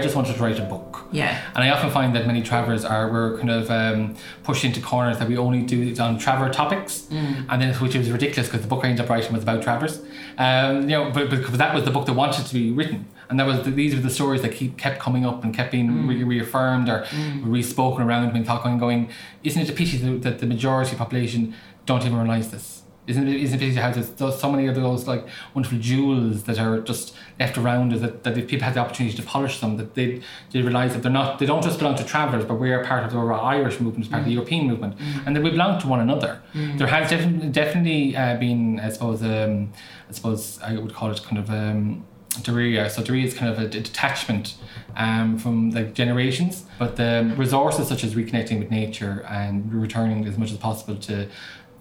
I 0.00 0.02
just 0.02 0.16
wanted 0.16 0.36
to 0.36 0.42
write 0.42 0.58
a 0.58 0.62
book. 0.64 1.04
Yeah. 1.12 1.40
And 1.54 1.64
I 1.64 1.70
often 1.70 1.90
find 1.90 2.14
that 2.16 2.26
many 2.26 2.42
travellers 2.42 2.84
are 2.84 3.10
we're 3.12 3.36
kind 3.38 3.50
of 3.50 3.70
um, 3.70 4.14
pushed 4.42 4.64
into 4.64 4.80
corners 4.80 5.18
that 5.18 5.28
we 5.28 5.36
only 5.36 5.62
do 5.62 5.82
it 5.82 5.98
on 6.00 6.18
traveller 6.18 6.50
topics, 6.52 7.06
and 7.10 7.60
then 7.62 7.74
which 7.74 7.94
is 7.94 8.10
ridiculous 8.10 8.48
because 8.48 8.62
the 8.62 8.68
book 8.68 8.84
I 8.84 8.88
ended 8.88 9.04
up 9.04 9.10
writing 9.10 9.32
was 9.32 9.42
about 9.42 9.62
travellers. 9.62 10.00
Um, 10.38 10.82
you 10.82 10.96
know, 10.96 11.10
but 11.10 11.30
because 11.30 11.58
that 11.58 11.74
was 11.74 11.84
the 11.84 11.90
book 11.90 12.06
that 12.06 12.14
wanted 12.14 12.46
to 12.46 12.54
be 12.54 12.70
written, 12.72 13.06
and 13.28 13.38
that 13.38 13.46
was 13.46 13.62
the, 13.64 13.70
these 13.70 13.94
were 13.94 14.00
the 14.00 14.10
stories 14.10 14.42
that 14.42 14.52
keep 14.52 14.76
kept 14.78 14.98
coming 15.00 15.24
up 15.26 15.44
and 15.44 15.54
kept 15.54 15.70
being 15.72 16.06
re- 16.06 16.22
reaffirmed 16.24 16.88
or 16.88 17.04
re-spoken 17.42 18.02
around 18.02 18.32
when 18.32 18.44
talking 18.44 18.72
and 18.72 18.80
going. 18.80 19.10
Isn't 19.42 19.62
it 19.62 19.70
a 19.70 19.72
pity 19.72 19.96
that- 19.98 20.22
that 20.22 20.38
the 20.38 20.46
majority 20.46 20.92
of 20.92 20.98
population 20.98 21.54
don't 21.86 22.04
even 22.04 22.18
realise 22.18 22.48
this? 22.48 22.79
Isn't 23.10 23.28
it, 23.28 23.40
isn't 23.46 23.62
it 23.62 23.76
how 23.76 23.90
there's, 23.90 24.40
so 24.40 24.50
many 24.50 24.66
of 24.68 24.74
those 24.74 25.06
like 25.12 25.26
wonderful 25.54 25.78
jewels 25.78 26.44
that 26.44 26.58
are 26.58 26.80
just 26.80 27.14
left 27.38 27.56
around 27.58 27.92
that, 27.92 28.22
that 28.24 28.38
if 28.38 28.48
people 28.48 28.64
had 28.64 28.74
the 28.74 28.80
opportunity 28.80 29.16
to 29.16 29.22
polish 29.22 29.60
them 29.60 29.76
that 29.78 29.94
they 29.94 30.08
they 30.52 30.60
realise 30.62 30.92
that 30.94 31.02
they're 31.02 31.18
not 31.20 31.38
they 31.38 31.46
don't 31.46 31.64
just 31.68 31.78
belong 31.78 31.96
to 31.96 32.04
travellers 32.04 32.44
but 32.44 32.56
we 32.64 32.72
are 32.72 32.82
part 32.84 33.02
of 33.04 33.10
the 33.12 33.18
Irish 33.18 33.80
movement 33.80 34.10
part 34.10 34.20
of 34.20 34.26
the 34.26 34.32
European 34.32 34.66
movement 34.66 34.94
and 35.24 35.30
that 35.34 35.42
we 35.42 35.50
belong 35.50 35.80
to 35.80 35.86
one 35.94 36.00
another. 36.00 36.32
There 36.78 36.86
has 36.86 37.10
definitely 37.10 37.48
definitely 37.48 38.16
uh, 38.16 38.36
been 38.36 38.80
I 38.80 38.88
suppose 38.90 39.22
um, 39.22 39.72
I 40.08 40.12
suppose 40.12 40.60
I 40.62 40.76
would 40.82 40.94
call 40.94 41.10
it 41.10 41.22
kind 41.22 41.38
of 41.38 41.50
um, 41.50 42.04
Daria. 42.42 42.88
So 42.88 43.02
Daria 43.02 43.26
is 43.26 43.34
kind 43.34 43.52
of 43.52 43.58
a 43.58 43.66
d- 43.68 43.80
detachment 43.80 44.54
um, 44.96 45.38
from 45.38 45.70
like 45.70 45.94
generations, 45.94 46.64
but 46.78 46.96
the 46.96 47.32
resources 47.36 47.88
such 47.88 48.04
as 48.04 48.14
reconnecting 48.14 48.58
with 48.60 48.70
nature 48.70 49.24
and 49.28 49.72
returning 49.72 50.24
as 50.26 50.38
much 50.38 50.52
as 50.52 50.58
possible 50.58 50.96
to 50.96 51.28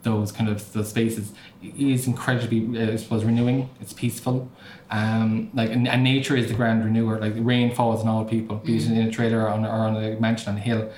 those 0.03 0.31
kind 0.31 0.49
of 0.49 0.71
those 0.73 0.89
spaces 0.89 1.33
is 1.61 2.07
incredibly, 2.07 2.79
uh, 2.79 2.93
I 2.93 2.95
suppose, 2.95 3.23
renewing. 3.23 3.69
It's 3.81 3.93
peaceful. 3.93 4.49
Um, 4.89 5.49
like 5.53 5.69
and, 5.71 5.87
and 5.87 6.03
nature 6.03 6.35
is 6.35 6.47
the 6.47 6.53
grand 6.53 6.83
renewer. 6.83 7.19
Like 7.19 7.35
the 7.35 7.41
rain 7.41 7.73
falls 7.75 8.01
on 8.01 8.07
all 8.07 8.25
people, 8.25 8.57
be 8.57 8.77
it 8.77 8.85
in 8.85 8.97
a 8.97 9.11
trailer 9.11 9.41
or 9.41 9.49
on, 9.49 9.65
or 9.65 9.69
on 9.69 9.95
a 9.95 10.19
mansion 10.19 10.49
on 10.49 10.57
a 10.57 10.61
hill. 10.61 10.91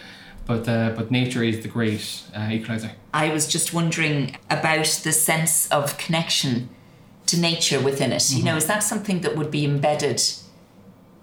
But 0.46 0.68
uh, 0.68 0.94
but 0.96 1.12
nature 1.12 1.44
is 1.44 1.62
the 1.62 1.68
great 1.68 2.24
uh, 2.36 2.50
equalizer. 2.52 2.92
I 3.14 3.30
was 3.30 3.48
just 3.48 3.74
wondering 3.74 4.38
about 4.50 4.88
the 5.04 5.12
sense 5.12 5.70
of 5.70 5.98
connection 5.98 6.70
to 7.28 7.40
nature 7.40 7.80
within 7.80 8.12
it. 8.12 8.32
You 8.32 8.44
know, 8.44 8.56
is 8.56 8.66
that 8.66 8.80
something 8.80 9.22
that 9.22 9.38
would 9.38 9.52
be 9.52 9.66
embedded 9.66 10.22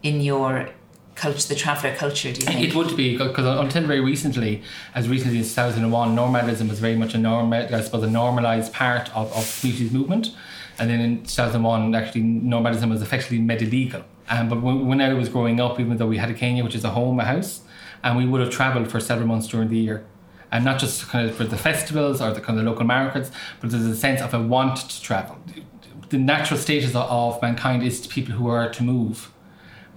in 0.02 0.20
your 0.20 0.70
culture, 1.18 1.48
the 1.48 1.54
traveller 1.54 1.94
culture, 1.94 2.32
do 2.32 2.40
you 2.40 2.46
think? 2.46 2.60
It 2.68 2.74
would 2.74 2.96
be 2.96 3.16
because 3.18 3.44
until 3.44 3.84
very 3.86 4.00
recently, 4.00 4.62
as 4.94 5.08
recently 5.08 5.40
as 5.40 5.48
2001, 5.54 6.14
nomadism 6.14 6.68
was 6.68 6.78
very 6.78 6.96
much 6.96 7.14
a 7.14 7.18
norm, 7.18 7.52
I 7.52 7.80
suppose, 7.80 8.04
a 8.04 8.10
normalized 8.10 8.72
part 8.72 9.14
of, 9.14 9.26
of 9.36 9.58
communities 9.60 9.92
movement. 9.92 10.34
And 10.78 10.88
then 10.88 11.00
in 11.00 11.22
2001, 11.24 11.94
actually, 11.94 12.22
nomadism 12.22 12.90
was 12.90 13.02
effectively 13.02 13.40
made 13.40 13.62
illegal. 13.62 14.04
Um, 14.30 14.48
but 14.48 14.62
when, 14.62 14.86
when 14.86 15.00
I 15.00 15.12
was 15.14 15.28
growing 15.28 15.60
up, 15.60 15.80
even 15.80 15.96
though 15.96 16.06
we 16.06 16.18
had 16.18 16.30
a 16.30 16.34
Kenya, 16.34 16.62
which 16.62 16.74
is 16.76 16.84
a 16.84 16.90
home, 16.90 17.18
a 17.18 17.24
house, 17.24 17.62
and 18.04 18.16
we 18.16 18.24
would 18.26 18.40
have 18.40 18.50
travelled 18.50 18.88
for 18.90 19.00
several 19.00 19.26
months 19.26 19.48
during 19.48 19.68
the 19.68 19.76
year. 19.78 20.06
And 20.52 20.64
not 20.64 20.78
just 20.78 21.08
kind 21.08 21.28
of 21.28 21.34
for 21.36 21.44
the 21.44 21.58
festivals 21.58 22.22
or 22.22 22.32
the 22.32 22.40
kind 22.40 22.58
of 22.58 22.64
local 22.64 22.84
markets, 22.86 23.30
but 23.60 23.70
there's 23.70 23.84
a 23.84 23.96
sense 23.96 24.20
of 24.22 24.32
a 24.32 24.40
want 24.40 24.76
to 24.76 25.02
travel. 25.02 25.36
The 26.08 26.16
natural 26.16 26.58
status 26.58 26.94
of- 26.94 27.10
of 27.10 27.42
mankind 27.42 27.82
is 27.82 28.00
to 28.02 28.08
people 28.08 28.34
who 28.34 28.48
are 28.48 28.70
to 28.70 28.82
move 28.82 29.30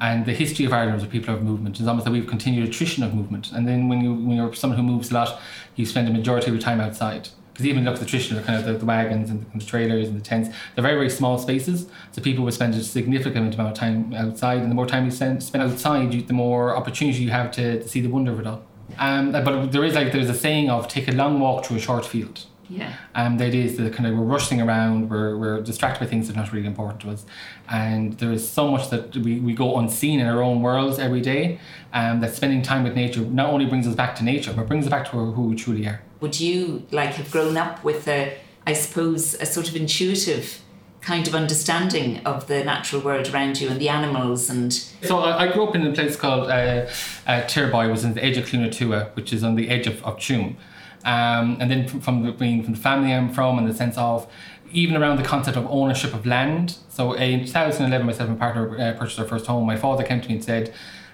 and 0.01 0.25
the 0.25 0.33
history 0.33 0.65
of 0.65 0.73
Ireland 0.73 0.97
is 0.97 1.03
a 1.03 1.07
people 1.07 1.33
of 1.33 1.43
movement. 1.43 1.79
It's 1.79 1.87
almost 1.87 2.05
that 2.05 2.11
we've 2.11 2.27
continued 2.27 2.67
a 2.67 2.71
tradition 2.71 3.03
of 3.03 3.13
movement. 3.13 3.51
And 3.51 3.67
then 3.67 3.87
when 3.87 4.01
you 4.01 4.13
when 4.13 4.35
you're 4.35 4.53
someone 4.53 4.77
who 4.77 4.83
moves 4.83 5.11
a 5.11 5.13
lot, 5.13 5.39
you 5.75 5.85
spend 5.85 6.09
a 6.09 6.11
majority 6.11 6.47
of 6.47 6.53
your 6.55 6.61
time 6.61 6.81
outside. 6.81 7.29
Because 7.53 7.67
even 7.67 7.83
look 7.83 7.95
at 7.95 7.99
the 7.99 8.05
tradition 8.05 8.37
of 8.37 8.45
kind 8.45 8.57
of 8.57 8.65
the, 8.65 8.73
the 8.73 8.85
wagons 8.85 9.29
and 9.29 9.41
the, 9.41 9.51
and 9.51 9.61
the 9.61 9.65
trailers 9.65 10.07
and 10.07 10.19
the 10.19 10.23
tents, 10.23 10.49
they're 10.73 10.81
very 10.81 10.95
very 10.95 11.09
small 11.09 11.37
spaces. 11.37 11.87
So 12.13 12.21
people 12.21 12.43
will 12.43 12.51
spend 12.51 12.73
a 12.73 12.83
significant 12.83 13.53
amount 13.53 13.71
of 13.71 13.77
time 13.77 14.13
outside, 14.15 14.61
and 14.61 14.71
the 14.71 14.75
more 14.75 14.87
time 14.87 15.05
you 15.05 15.11
spend, 15.11 15.43
spend 15.43 15.63
outside, 15.63 16.13
you, 16.13 16.23
the 16.23 16.33
more 16.33 16.75
opportunity 16.75 17.19
you 17.19 17.29
have 17.29 17.51
to, 17.51 17.83
to 17.83 17.87
see 17.87 18.01
the 18.01 18.09
wonder 18.09 18.31
of 18.31 18.39
it 18.39 18.47
all. 18.47 18.63
Um, 18.97 19.31
but 19.31 19.71
there 19.71 19.83
is 19.83 19.93
like 19.93 20.11
there's 20.11 20.29
a 20.29 20.33
saying 20.33 20.69
of 20.69 20.87
take 20.87 21.07
a 21.07 21.11
long 21.11 21.39
walk 21.39 21.65
through 21.65 21.77
a 21.77 21.79
short 21.79 22.05
field. 22.05 22.45
Yeah. 22.71 22.93
Um, 23.15 23.37
the 23.37 23.45
idea 23.45 23.65
is 23.65 23.75
that 23.77 23.93
kind 23.93 24.07
of 24.07 24.17
we're 24.17 24.23
rushing 24.23 24.61
around, 24.61 25.09
we're, 25.09 25.37
we're 25.37 25.61
distracted 25.61 25.99
by 25.99 26.05
things 26.05 26.27
that 26.27 26.37
are 26.37 26.39
not 26.39 26.53
really 26.53 26.67
important 26.67 27.01
to 27.01 27.09
us. 27.09 27.25
And 27.69 28.13
there 28.13 28.31
is 28.31 28.47
so 28.47 28.71
much 28.71 28.89
that 28.89 29.15
we, 29.17 29.39
we 29.39 29.53
go 29.53 29.77
unseen 29.77 30.19
in 30.21 30.27
our 30.27 30.41
own 30.41 30.61
worlds 30.61 30.97
every 30.97 31.21
day 31.21 31.59
um, 31.91 32.21
that 32.21 32.33
spending 32.33 32.61
time 32.61 32.83
with 32.83 32.95
nature 32.95 33.21
not 33.21 33.49
only 33.49 33.65
brings 33.65 33.87
us 33.87 33.95
back 33.95 34.15
to 34.15 34.23
nature, 34.23 34.53
but 34.53 34.67
brings 34.67 34.85
us 34.85 34.89
back 34.89 35.05
to 35.11 35.11
who 35.11 35.41
we 35.43 35.55
truly 35.55 35.85
are. 35.85 36.01
Would 36.21 36.39
you 36.39 36.87
like 36.91 37.15
have 37.15 37.29
grown 37.29 37.57
up 37.57 37.83
with 37.83 38.07
a, 38.07 38.37
I 38.65 38.73
suppose, 38.73 39.33
a 39.33 39.45
sort 39.45 39.67
of 39.67 39.75
intuitive 39.75 40.61
kind 41.01 41.27
of 41.27 41.33
understanding 41.33 42.21
of 42.25 42.47
the 42.47 42.63
natural 42.63 43.01
world 43.01 43.27
around 43.33 43.59
you 43.59 43.67
and 43.67 43.81
the 43.81 43.89
animals 43.89 44.49
and 44.49 44.71
So 44.71 45.17
I, 45.17 45.47
I 45.47 45.51
grew 45.51 45.67
up 45.67 45.75
in 45.75 45.85
a 45.85 45.91
place 45.91 46.15
called 46.15 46.49
uh, 46.49 46.87
uh, 47.27 47.41
Tirboy, 47.47 47.89
was 47.89 48.05
on 48.05 48.13
the 48.13 48.23
edge 48.23 48.37
of 48.37 48.45
Clunatua, 48.45 49.13
which 49.15 49.33
is 49.33 49.43
on 49.43 49.55
the 49.55 49.67
edge 49.69 49.87
of, 49.87 50.03
of 50.05 50.17
Tuam. 50.17 50.55
Um, 51.03 51.57
and 51.59 51.69
then 51.71 51.87
from, 51.87 52.23
the, 52.23 52.31
being 52.31 52.63
from 52.63 52.73
the 52.73 52.79
family 52.79 53.13
I'm 53.13 53.33
from, 53.33 53.57
and 53.57 53.67
the 53.67 53.73
sense 53.73 53.97
of 53.97 54.31
even 54.71 54.95
around 54.95 55.17
the 55.17 55.23
concept 55.23 55.57
of 55.57 55.67
ownership 55.67 56.13
of 56.13 56.25
land. 56.25 56.77
So 56.89 57.13
in 57.13 57.41
2011, 57.41 58.05
myself 58.05 58.29
and 58.29 58.39
partner 58.39 58.79
uh, 58.79 58.93
purchased 58.97 59.19
our 59.19 59.25
first 59.25 59.45
home. 59.45 59.65
My 59.65 59.77
father 59.77 60.03
came 60.03 60.21
to 60.21 60.27
me 60.27 60.35
and 60.35 60.43
said, 60.43 60.73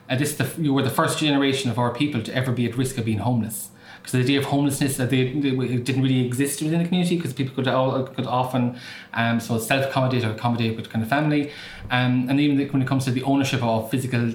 uh, 0.10 0.15
"This 0.15 0.36
the, 0.36 0.50
you 0.62 0.73
were 0.73 0.84
the 0.84 0.89
first 0.89 1.19
generation 1.19 1.71
of 1.71 1.80
our 1.80 1.93
people 1.93 2.21
to 2.21 2.36
ever 2.36 2.52
be 2.52 2.65
at 2.65 2.78
risk 2.78 2.97
of 2.97 3.06
being 3.06 3.19
homeless." 3.19 3.69
because 4.08 4.12
the 4.12 4.23
idea 4.23 4.39
of 4.39 4.45
homelessness 4.45 4.95
that 4.95 5.10
they, 5.10 5.34
they 5.34 5.52
didn't 5.52 6.02
really 6.02 6.26
exist 6.26 6.62
within 6.62 6.80
the 6.80 6.86
community 6.86 7.17
because 7.17 7.34
people 7.34 7.54
could 7.54 7.67
all 7.67 8.04
could 8.04 8.26
often 8.26 8.80
um, 9.13 9.38
so 9.38 9.58
self 9.58 9.86
accommodate 9.86 10.23
or 10.23 10.32
accommodate 10.32 10.78
with 10.78 10.89
kind 10.89 11.04
of 11.04 11.10
family, 11.10 11.52
um, 11.91 12.28
and 12.30 12.39
even 12.39 12.58
when 12.71 12.82
it 12.82 12.88
comes 12.88 13.04
to 13.04 13.12
the 13.12 13.23
ownership 13.23 13.62
of 13.62 13.91
physical 13.91 14.34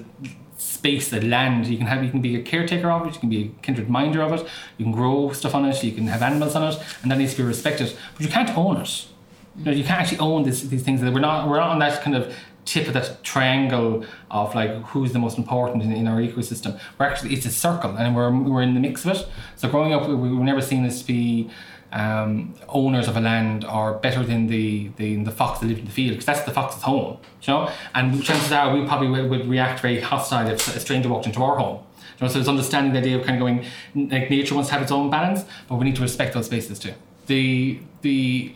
space, 0.73 1.09
the 1.09 1.21
land. 1.21 1.67
You 1.67 1.77
can 1.77 1.87
have, 1.87 2.03
you 2.03 2.09
can 2.09 2.21
be 2.21 2.35
a 2.35 2.41
caretaker 2.41 2.89
of 2.91 3.07
it, 3.07 3.13
you 3.13 3.19
can 3.19 3.29
be 3.29 3.43
a 3.45 3.61
kindred 3.61 3.89
minder 3.89 4.21
of 4.21 4.33
it, 4.33 4.47
you 4.77 4.85
can 4.85 4.91
grow 4.91 5.31
stuff 5.31 5.55
on 5.55 5.65
it, 5.65 5.83
you 5.83 5.91
can 5.91 6.07
have 6.07 6.21
animals 6.21 6.55
on 6.55 6.63
it, 6.63 6.79
and 7.01 7.11
that 7.11 7.17
needs 7.17 7.33
to 7.35 7.43
be 7.43 7.47
respected. 7.47 7.95
But 8.13 8.21
you 8.25 8.31
can't 8.31 8.55
own 8.57 8.77
it. 8.77 9.05
You, 9.57 9.65
know, 9.65 9.71
you 9.71 9.83
can't 9.83 10.01
actually 10.01 10.19
own 10.19 10.43
this, 10.43 10.61
these 10.61 10.83
things. 10.83 11.01
We're 11.01 11.19
not 11.19 11.47
we're 11.47 11.57
not 11.57 11.69
on 11.69 11.79
that 11.79 12.01
kind 12.01 12.15
of 12.15 12.35
tip 12.65 12.87
of 12.87 12.93
that 12.93 13.23
triangle 13.23 14.05
of 14.31 14.55
like 14.55 14.71
who's 14.83 15.11
the 15.11 15.19
most 15.19 15.37
important 15.37 15.83
in, 15.83 15.91
in 15.91 16.07
our 16.07 16.19
ecosystem. 16.19 16.79
We're 16.97 17.05
actually 17.05 17.33
it's 17.33 17.45
a 17.45 17.51
circle, 17.51 17.95
and 17.97 18.15
we're 18.15 18.31
we're 18.31 18.63
in 18.63 18.73
the 18.73 18.79
mix 18.79 19.05
of 19.05 19.11
it. 19.15 19.27
So 19.55 19.69
growing 19.69 19.93
up, 19.93 20.07
we, 20.07 20.15
we've 20.15 20.31
never 20.53 20.61
seen 20.61 20.83
this 20.83 21.01
be 21.03 21.49
um, 21.93 22.55
owners 22.69 23.07
of 23.07 23.15
a 23.15 23.21
land 23.21 23.63
are 23.65 23.93
better 23.93 24.23
than 24.23 24.47
the, 24.47 24.89
the 24.97 25.23
the 25.23 25.31
fox 25.31 25.59
that 25.59 25.67
lived 25.67 25.79
in 25.79 25.85
the 25.85 25.91
field 25.91 26.13
because 26.13 26.25
that's 26.25 26.41
the 26.41 26.51
fox's 26.51 26.81
home, 26.81 27.19
you 27.43 27.53
know. 27.53 27.71
And 27.93 28.23
chances 28.23 28.51
are 28.51 28.75
we 28.75 28.85
probably 28.85 29.09
would, 29.09 29.29
would 29.29 29.47
react 29.47 29.79
very 29.79 30.01
hostile 30.01 30.49
if 30.49 30.75
a 30.75 30.79
stranger 30.79 31.07
walked 31.07 31.27
into 31.27 31.41
our 31.43 31.57
home. 31.57 31.83
You 32.19 32.25
know, 32.25 32.33
so 32.33 32.39
it's 32.39 32.49
understanding 32.49 32.93
the 32.93 32.99
idea 32.99 33.19
of 33.19 33.25
kind 33.25 33.37
of 33.37 33.41
going 33.41 33.65
like 34.09 34.29
nature 34.31 34.55
wants 34.55 34.69
to 34.69 34.73
have 34.73 34.81
its 34.81 34.91
own 34.91 35.11
balance, 35.11 35.45
but 35.69 35.75
we 35.75 35.85
need 35.85 35.95
to 35.95 36.01
respect 36.01 36.33
those 36.33 36.47
spaces 36.47 36.79
too. 36.79 36.93
The 37.27 37.79
the, 38.01 38.53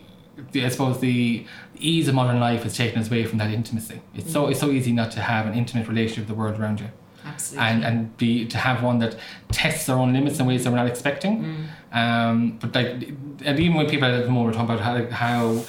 the 0.50 0.64
I 0.66 0.68
suppose 0.68 0.98
the 0.98 1.46
ease 1.78 2.08
of 2.08 2.16
modern 2.16 2.40
life 2.40 2.64
has 2.64 2.76
taken 2.76 3.00
us 3.00 3.06
away 3.06 3.24
from 3.24 3.38
that 3.38 3.52
intimacy. 3.52 4.00
It's 4.14 4.24
mm-hmm. 4.24 4.32
so 4.32 4.48
it's 4.48 4.58
so 4.58 4.70
easy 4.72 4.90
not 4.90 5.12
to 5.12 5.20
have 5.20 5.46
an 5.46 5.54
intimate 5.54 5.86
relationship 5.86 6.22
with 6.22 6.28
the 6.28 6.34
world 6.34 6.58
around 6.58 6.80
you. 6.80 6.88
Absolutely. 7.24 7.68
And 7.68 7.84
and 7.84 8.16
be 8.16 8.46
to 8.46 8.58
have 8.58 8.82
one 8.82 8.98
that 9.00 9.16
tests 9.50 9.86
their 9.86 9.96
own 9.96 10.12
limits 10.12 10.38
in 10.38 10.46
ways 10.46 10.64
that 10.64 10.70
we're 10.70 10.76
not 10.76 10.86
expecting. 10.86 11.68
Mm. 11.92 11.96
Um, 11.96 12.58
but 12.60 12.74
like, 12.74 12.86
and 13.44 13.60
even 13.60 13.74
when 13.74 13.88
people 13.88 14.08
at 14.08 14.24
the 14.24 14.30
moment 14.30 14.56
talk 14.56 14.64
about 14.64 14.80
how 14.80 15.06
how 15.10 15.64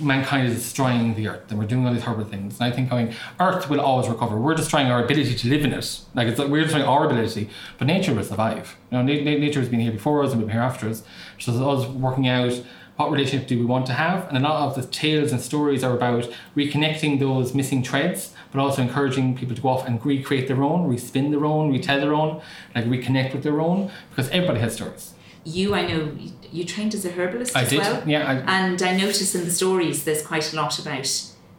mankind 0.00 0.46
is 0.46 0.54
destroying 0.54 1.14
the 1.14 1.28
earth 1.28 1.50
and 1.50 1.58
we're 1.58 1.66
doing 1.66 1.86
all 1.86 1.92
these 1.92 2.02
horrible 2.02 2.24
things. 2.24 2.60
And 2.60 2.72
I 2.72 2.74
think 2.74 2.90
going, 2.90 3.14
earth 3.40 3.68
will 3.68 3.80
always 3.80 4.08
recover. 4.08 4.38
We're 4.38 4.54
destroying 4.54 4.88
our 4.88 5.02
ability 5.02 5.34
to 5.34 5.48
live 5.48 5.64
in 5.64 5.72
it. 5.72 6.00
Like 6.14 6.28
it's 6.28 6.38
like 6.38 6.48
we're 6.48 6.62
destroying 6.62 6.86
our 6.86 7.06
ability, 7.06 7.48
but 7.78 7.86
nature 7.86 8.14
will 8.14 8.24
survive. 8.24 8.76
You 8.90 8.98
know, 8.98 9.02
na- 9.02 9.22
nature 9.22 9.60
has 9.60 9.68
been 9.68 9.80
here 9.80 9.92
before 9.92 10.22
us 10.22 10.32
and 10.32 10.40
will 10.40 10.46
be 10.46 10.52
here 10.52 10.62
after 10.62 10.88
us. 10.88 11.02
So 11.38 11.52
it's 11.52 11.60
us 11.60 11.88
working 11.88 12.28
out 12.28 12.52
what 12.96 13.12
relationship 13.12 13.46
do 13.46 13.58
we 13.58 13.64
want 13.64 13.86
to 13.86 13.92
have? 13.92 14.28
And 14.28 14.36
a 14.36 14.40
lot 14.40 14.68
of 14.68 14.74
the 14.74 14.82
tales 14.90 15.30
and 15.30 15.40
stories 15.40 15.84
are 15.84 15.94
about 15.96 16.28
reconnecting 16.56 17.20
those 17.20 17.54
missing 17.54 17.84
threads, 17.84 18.34
but 18.52 18.60
also 18.60 18.82
encouraging 18.82 19.36
people 19.36 19.54
to 19.54 19.60
go 19.62 19.68
off 19.68 19.86
and 19.86 20.04
recreate 20.04 20.48
their 20.48 20.62
own, 20.62 20.88
respin 20.88 21.30
their 21.30 21.44
own, 21.44 21.70
retell 21.72 22.00
their 22.00 22.14
own, 22.14 22.40
like 22.74 22.84
reconnect 22.86 23.32
with 23.34 23.42
their 23.42 23.60
own, 23.60 23.90
because 24.10 24.28
everybody 24.30 24.60
has 24.60 24.74
stories. 24.74 25.14
You, 25.44 25.74
I 25.74 25.86
know, 25.86 26.12
you 26.52 26.64
trained 26.64 26.94
as 26.94 27.04
a 27.04 27.10
herbalist 27.10 27.56
I 27.56 27.62
as 27.62 27.70
did, 27.70 27.78
well. 27.80 28.02
yeah. 28.06 28.28
I, 28.30 28.34
And 28.66 28.82
I 28.82 28.96
notice 28.96 29.34
in 29.34 29.44
the 29.44 29.50
stories 29.50 30.04
there's 30.04 30.22
quite 30.22 30.52
a 30.52 30.56
lot 30.56 30.78
about 30.78 31.08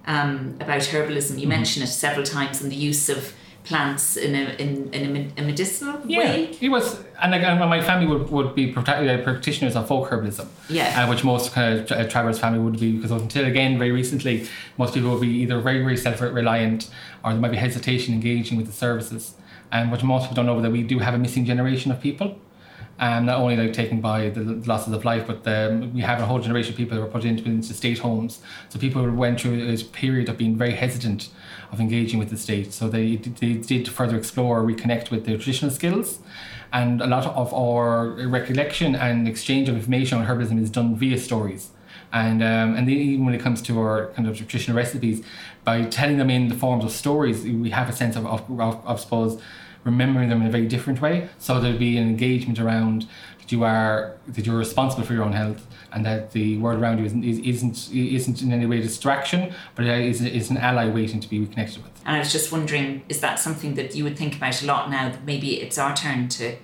um, 0.05 0.55
about 0.59 0.81
herbalism. 0.81 1.31
You 1.35 1.41
Mm-hmm. 1.41 1.49
mention 1.49 1.83
it 1.83 1.87
several 1.87 2.25
times 2.25 2.61
and 2.61 2.71
the 2.71 2.75
use 2.75 3.09
of 3.09 3.33
plants 3.69 4.17
in 4.17 4.33
a 4.33 4.43
in, 4.63 4.91
in 4.93 5.15
a, 5.15 5.41
a 5.41 5.43
medicinal 5.45 6.01
yeah, 6.05 6.19
way. 6.19 6.57
it 6.59 6.69
was, 6.69 6.99
and 7.21 7.31
my 7.75 7.81
family 7.81 8.07
would, 8.07 8.27
would 8.31 8.55
be 8.55 8.73
uh, 8.75 8.81
practitioners 9.23 9.75
of 9.75 9.87
folk 9.87 10.09
herbalism. 10.09 10.47
Yeah. 10.69 11.03
uh, 11.03 11.09
which 11.09 11.23
most 11.23 11.53
kind 11.53 11.79
of 11.79 11.87
tra- 11.87 12.09
Travers 12.09 12.39
family 12.39 12.59
would 12.59 12.79
be 12.79 12.93
because 12.93 13.11
until 13.11 13.45
again 13.45 13.77
very 13.77 13.91
recently 13.91 14.47
most 14.77 14.95
people 14.95 15.11
would 15.11 15.21
be 15.21 15.35
either 15.43 15.61
very 15.61 15.81
very 15.83 15.97
self 15.97 16.19
reliant 16.19 16.89
or 17.23 17.31
there 17.31 17.41
might 17.41 17.51
be 17.51 17.57
hesitation 17.57 18.13
engaging 18.15 18.57
with 18.57 18.65
the 18.65 18.73
services 18.85 19.35
and 19.71 19.91
what 19.91 20.03
most 20.03 20.23
people 20.23 20.35
don't 20.37 20.47
know 20.47 20.61
that 20.61 20.71
we 20.71 20.81
do 20.81 20.97
have 20.99 21.13
a 21.13 21.19
missing 21.19 21.45
generation 21.45 21.91
of 21.91 22.01
people 22.01 22.35
um, 22.99 23.25
not 23.25 23.39
only 23.39 23.55
like 23.55 23.73
taken 23.73 24.01
by 24.01 24.29
the 24.29 24.41
losses 24.65 24.93
of 24.93 25.05
life 25.05 25.25
but 25.25 25.43
the, 25.43 25.89
we 25.93 26.01
have 26.01 26.19
a 26.19 26.25
whole 26.25 26.39
generation 26.39 26.73
of 26.73 26.77
people 26.77 26.97
that 26.97 27.03
were 27.03 27.09
put 27.09 27.25
into, 27.25 27.45
into 27.45 27.73
state 27.73 27.99
homes. 27.99 28.41
So 28.69 28.77
people 28.77 29.09
went 29.09 29.41
through 29.41 29.67
a 29.73 29.77
period 29.77 30.29
of 30.29 30.37
being 30.37 30.57
very 30.57 30.73
hesitant 30.73 31.29
of 31.71 31.79
engaging 31.79 32.19
with 32.19 32.29
the 32.29 32.37
state. 32.37 32.73
So 32.73 32.89
they, 32.89 33.15
they 33.15 33.53
did 33.53 33.87
further 33.87 34.17
explore 34.17 34.61
reconnect 34.63 35.11
with 35.11 35.25
their 35.25 35.37
traditional 35.37 35.71
skills. 35.71 36.19
And 36.71 37.01
a 37.01 37.07
lot 37.07 37.25
of 37.25 37.53
our 37.53 38.09
recollection 38.27 38.95
and 38.95 39.27
exchange 39.27 39.69
of 39.69 39.75
information 39.75 40.19
on 40.19 40.27
herbalism 40.27 40.61
is 40.61 40.69
done 40.69 40.95
via 40.95 41.17
stories. 41.17 41.71
And 42.11 42.41
um, 42.41 42.75
and 42.75 42.89
even 42.89 43.25
when 43.25 43.35
it 43.35 43.41
comes 43.41 43.61
to 43.63 43.79
our 43.79 44.07
kind 44.15 44.27
of 44.27 44.35
traditional 44.35 44.75
recipes, 44.75 45.23
by 45.63 45.83
telling 45.83 46.17
them 46.17 46.29
in 46.29 46.47
the 46.47 46.55
forms 46.55 46.83
of 46.83 46.91
stories, 46.91 47.43
we 47.43 47.69
have 47.69 47.87
a 47.87 47.93
sense 47.93 48.15
of 48.15 48.25
of, 48.25 48.49
of, 48.59 48.85
of 48.85 48.99
suppose 48.99 49.39
remembering 49.83 50.29
them 50.29 50.41
in 50.41 50.47
a 50.47 50.51
very 50.51 50.67
different 50.67 51.01
way. 51.01 51.29
So 51.37 51.59
there'll 51.59 51.77
be 51.77 51.97
an 51.97 52.07
engagement 52.07 52.59
around 52.59 53.07
that 53.39 53.51
you 53.51 53.63
are 53.63 54.15
that 54.27 54.45
you're 54.45 54.57
responsible 54.57 55.03
for 55.03 55.13
your 55.13 55.23
own 55.23 55.33
health, 55.33 55.67
and 55.91 56.05
that 56.05 56.31
the 56.31 56.57
world 56.57 56.79
around 56.79 56.99
you 56.99 57.05
isn't 57.05 57.23
isn't 57.23 57.91
isn't 57.93 58.41
in 58.41 58.51
any 58.51 58.65
way 58.65 58.79
a 58.79 58.81
distraction, 58.81 59.53
but 59.75 59.85
it 59.85 60.05
is, 60.05 60.21
is 60.21 60.49
an 60.49 60.57
ally 60.57 60.87
waiting 60.89 61.19
to 61.19 61.29
be 61.29 61.39
reconnected 61.39 61.83
with. 61.83 61.91
And 62.05 62.15
I 62.15 62.19
was 62.19 62.31
just 62.31 62.51
wondering, 62.51 63.03
is 63.09 63.21
that 63.21 63.39
something 63.39 63.75
that 63.75 63.95
you 63.95 64.03
would 64.03 64.17
think 64.17 64.35
about 64.35 64.61
a 64.61 64.65
lot 64.65 64.89
now 64.89 65.09
that 65.09 65.25
maybe 65.25 65.61
it's 65.61 65.77
our 65.77 65.95
turn 65.95 66.27
to 66.29 66.57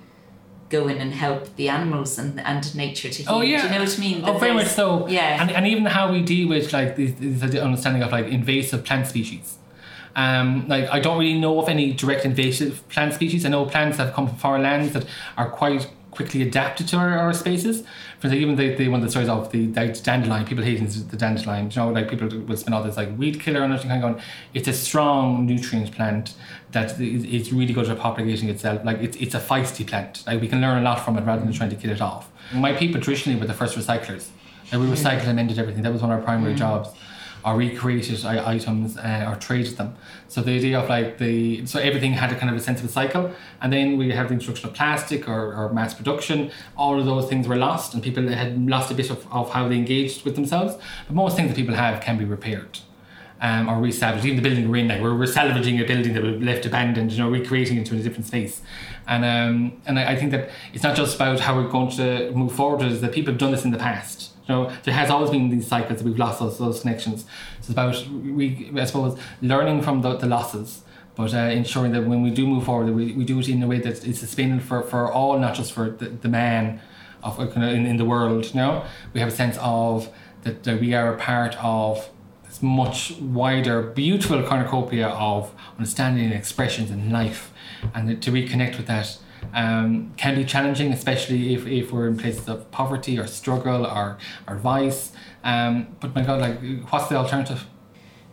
go 0.68 0.88
in 0.88 0.98
and 0.98 1.12
help 1.12 1.54
the 1.56 1.68
animals 1.68 2.18
and, 2.18 2.40
and 2.40 2.74
nature 2.74 3.08
to 3.08 3.22
heal? 3.22 3.32
Oh 3.32 3.40
yeah, 3.40 3.58
Do 3.58 3.68
you 3.68 3.74
know 3.74 3.84
what 3.84 3.96
I 3.96 4.00
mean? 4.00 4.24
Oh, 4.24 4.38
very 4.38 4.54
much 4.54 4.66
so. 4.66 5.06
Yeah. 5.08 5.40
and, 5.40 5.50
and 5.50 5.66
even 5.66 5.86
how 5.86 6.10
we 6.10 6.22
deal 6.22 6.48
with 6.48 6.72
like 6.72 6.96
this, 6.96 7.12
this 7.18 7.54
understanding 7.60 8.02
of 8.02 8.12
like 8.12 8.26
invasive 8.26 8.84
plant 8.84 9.06
species. 9.06 9.58
Um, 10.16 10.66
like 10.66 10.88
I 10.90 10.98
don't 10.98 11.18
really 11.18 11.38
know 11.38 11.60
of 11.60 11.68
any 11.68 11.92
direct 11.92 12.24
invasive 12.24 12.88
plant 12.88 13.12
species. 13.12 13.44
I 13.44 13.50
know 13.50 13.66
plants 13.66 13.98
that 13.98 14.06
have 14.06 14.14
come 14.14 14.26
from 14.26 14.38
foreign 14.38 14.62
lands 14.62 14.92
that 14.94 15.04
are 15.36 15.50
quite 15.50 15.88
quickly 16.10 16.40
adapted 16.40 16.88
to 16.88 16.96
our, 16.96 17.10
our 17.18 17.34
spaces. 17.34 17.84
For 18.18 18.28
the, 18.28 18.36
even 18.36 18.56
the, 18.56 18.74
the 18.74 18.88
one 18.88 19.00
of 19.00 19.04
the 19.04 19.10
stories 19.10 19.28
of 19.28 19.52
the, 19.52 19.66
the 19.66 19.88
dandelion, 20.02 20.46
people 20.46 20.64
hating 20.64 20.86
the 20.86 21.18
dandelion. 21.18 21.70
You 21.70 21.76
know, 21.76 21.90
like 21.90 22.08
people 22.08 22.28
will 22.28 22.56
spend 22.56 22.74
all 22.74 22.82
this 22.82 22.96
like 22.96 23.16
weed 23.18 23.40
killer 23.40 23.62
and 23.62 23.78
kind 23.78 23.92
of 23.92 24.00
going. 24.00 24.22
It's 24.54 24.68
a 24.68 24.72
strong 24.72 25.44
nutrient 25.44 25.92
plant 25.92 26.34
that 26.72 26.98
is, 26.98 27.24
is 27.24 27.52
really 27.52 27.74
good 27.74 27.86
at 27.86 27.98
propagating 27.98 28.48
itself. 28.48 28.82
Like 28.86 28.98
it's 29.00 29.18
it's 29.18 29.34
a 29.34 29.40
feisty 29.40 29.86
plant. 29.86 30.26
Like 30.26 30.40
we 30.40 30.48
can 30.48 30.62
learn 30.62 30.78
a 30.78 30.82
lot 30.82 31.04
from 31.04 31.18
it 31.18 31.24
rather 31.24 31.44
than 31.44 31.52
trying 31.52 31.70
to 31.70 31.76
kill 31.76 31.90
it 31.90 32.00
off. 32.00 32.30
My 32.54 32.72
people 32.72 33.02
traditionally 33.02 33.38
were 33.38 33.46
the 33.46 33.54
first 33.54 33.76
recyclers. 33.76 34.28
Like 34.72 34.80
we 34.80 34.86
recycled 34.86 35.26
and 35.26 35.36
mended 35.36 35.58
everything. 35.58 35.82
That 35.82 35.92
was 35.92 36.00
one 36.00 36.10
of 36.10 36.18
our 36.18 36.24
primary 36.24 36.54
jobs 36.54 36.88
or 37.46 37.56
recreated 37.56 38.24
items 38.24 38.98
uh, 38.98 39.30
or 39.30 39.36
traded 39.36 39.76
them. 39.76 39.94
So 40.26 40.42
the 40.42 40.56
idea 40.56 40.80
of 40.80 40.88
like 40.88 41.18
the 41.18 41.64
so 41.64 41.78
everything 41.78 42.12
had 42.12 42.32
a 42.32 42.34
kind 42.34 42.50
of 42.50 42.56
a 42.56 42.60
sense 42.60 42.80
of 42.80 42.86
a 42.86 42.88
cycle, 42.88 43.30
and 43.62 43.72
then 43.72 43.96
we 43.96 44.10
have 44.10 44.28
the 44.28 44.34
introduction 44.34 44.68
of 44.68 44.74
plastic 44.74 45.28
or, 45.28 45.54
or 45.54 45.72
mass 45.72 45.94
production. 45.94 46.50
All 46.76 46.98
of 46.98 47.06
those 47.06 47.28
things 47.28 47.46
were 47.46 47.56
lost, 47.56 47.94
and 47.94 48.02
people 48.02 48.26
had 48.28 48.68
lost 48.68 48.90
a 48.90 48.94
bit 48.94 49.10
of, 49.10 49.32
of 49.32 49.52
how 49.52 49.68
they 49.68 49.76
engaged 49.76 50.24
with 50.24 50.34
themselves. 50.34 50.76
But 51.06 51.14
most 51.14 51.36
things 51.36 51.48
that 51.48 51.56
people 51.56 51.76
have 51.76 52.02
can 52.02 52.18
be 52.18 52.24
repaired. 52.24 52.80
Um, 53.38 53.68
or 53.68 53.74
resalvaged. 53.74 54.24
Even 54.24 54.36
the 54.36 54.48
building 54.48 54.66
we're 54.70 54.78
in, 54.78 54.88
like 54.88 55.02
we're, 55.02 55.14
we're 55.14 55.26
salvaging 55.26 55.78
a 55.78 55.84
building 55.84 56.14
that 56.14 56.22
we 56.22 56.38
left 56.38 56.64
abandoned, 56.64 57.12
you 57.12 57.18
know, 57.18 57.28
recreating 57.28 57.76
into 57.76 57.94
a 57.94 57.98
different 57.98 58.24
space. 58.24 58.62
And 59.06 59.26
um, 59.26 59.82
and 59.84 59.98
I, 59.98 60.12
I 60.12 60.16
think 60.16 60.30
that 60.30 60.48
it's 60.72 60.82
not 60.82 60.96
just 60.96 61.16
about 61.16 61.40
how 61.40 61.54
we're 61.54 61.68
going 61.68 61.90
to 61.96 62.30
move 62.32 62.52
forward, 62.52 62.80
is 62.82 63.02
that 63.02 63.12
people 63.12 63.32
have 63.32 63.38
done 63.38 63.52
this 63.52 63.64
in 63.64 63.72
the 63.72 63.78
past. 63.78 64.35
You 64.48 64.54
know, 64.54 64.72
there 64.84 64.94
has 64.94 65.10
always 65.10 65.30
been 65.30 65.48
these 65.50 65.66
cycles 65.66 65.98
that 65.98 66.04
we've 66.04 66.18
lost 66.18 66.38
those, 66.38 66.58
those 66.58 66.80
connections. 66.80 67.22
So 67.22 67.28
it's 67.58 67.68
about 67.70 68.06
we, 68.08 68.70
I 68.76 68.84
suppose, 68.84 69.18
learning 69.42 69.82
from 69.82 70.02
the, 70.02 70.16
the 70.16 70.26
losses, 70.26 70.82
but 71.16 71.34
uh, 71.34 71.38
ensuring 71.38 71.92
that 71.92 72.04
when 72.06 72.22
we 72.22 72.30
do 72.30 72.46
move 72.46 72.64
forward, 72.64 72.94
we, 72.94 73.12
we 73.12 73.24
do 73.24 73.38
it 73.40 73.48
in 73.48 73.62
a 73.62 73.66
way 73.66 73.80
that 73.80 74.04
is 74.06 74.20
sustainable 74.20 74.62
for, 74.62 74.82
for 74.82 75.10
all, 75.10 75.38
not 75.38 75.54
just 75.54 75.72
for 75.72 75.90
the, 75.90 76.10
the 76.10 76.28
man 76.28 76.80
of 77.22 77.40
uh, 77.40 77.46
kind 77.48 77.66
of 77.66 77.74
in, 77.74 77.86
in 77.86 77.96
the 77.96 78.04
world. 78.04 78.44
You 78.46 78.54
know, 78.54 78.84
we 79.12 79.20
have 79.20 79.30
a 79.30 79.32
sense 79.32 79.58
of 79.60 80.08
that, 80.42 80.62
that 80.62 80.80
we 80.80 80.94
are 80.94 81.14
a 81.14 81.18
part 81.18 81.56
of 81.62 82.08
this 82.44 82.62
much 82.62 83.16
wider, 83.18 83.82
beautiful 83.82 84.42
cornucopia 84.44 85.08
of 85.08 85.52
understanding 85.76 86.26
and 86.26 86.34
expressions 86.34 86.90
in 86.90 87.10
life, 87.10 87.52
and 87.94 88.22
to 88.22 88.30
reconnect 88.30 88.76
with 88.76 88.86
that 88.86 89.18
um, 89.54 90.12
can 90.16 90.34
be 90.34 90.44
challenging, 90.44 90.92
especially 90.92 91.54
if, 91.54 91.66
if 91.66 91.92
we're 91.92 92.08
in 92.08 92.16
places 92.16 92.48
of 92.48 92.70
poverty 92.70 93.18
or 93.18 93.26
struggle 93.26 93.86
or, 93.86 94.18
or 94.48 94.56
vice. 94.56 95.12
Um, 95.44 95.88
but 96.00 96.14
my 96.14 96.22
God, 96.22 96.40
like, 96.40 96.58
what's 96.90 97.08
the 97.08 97.16
alternative? 97.16 97.66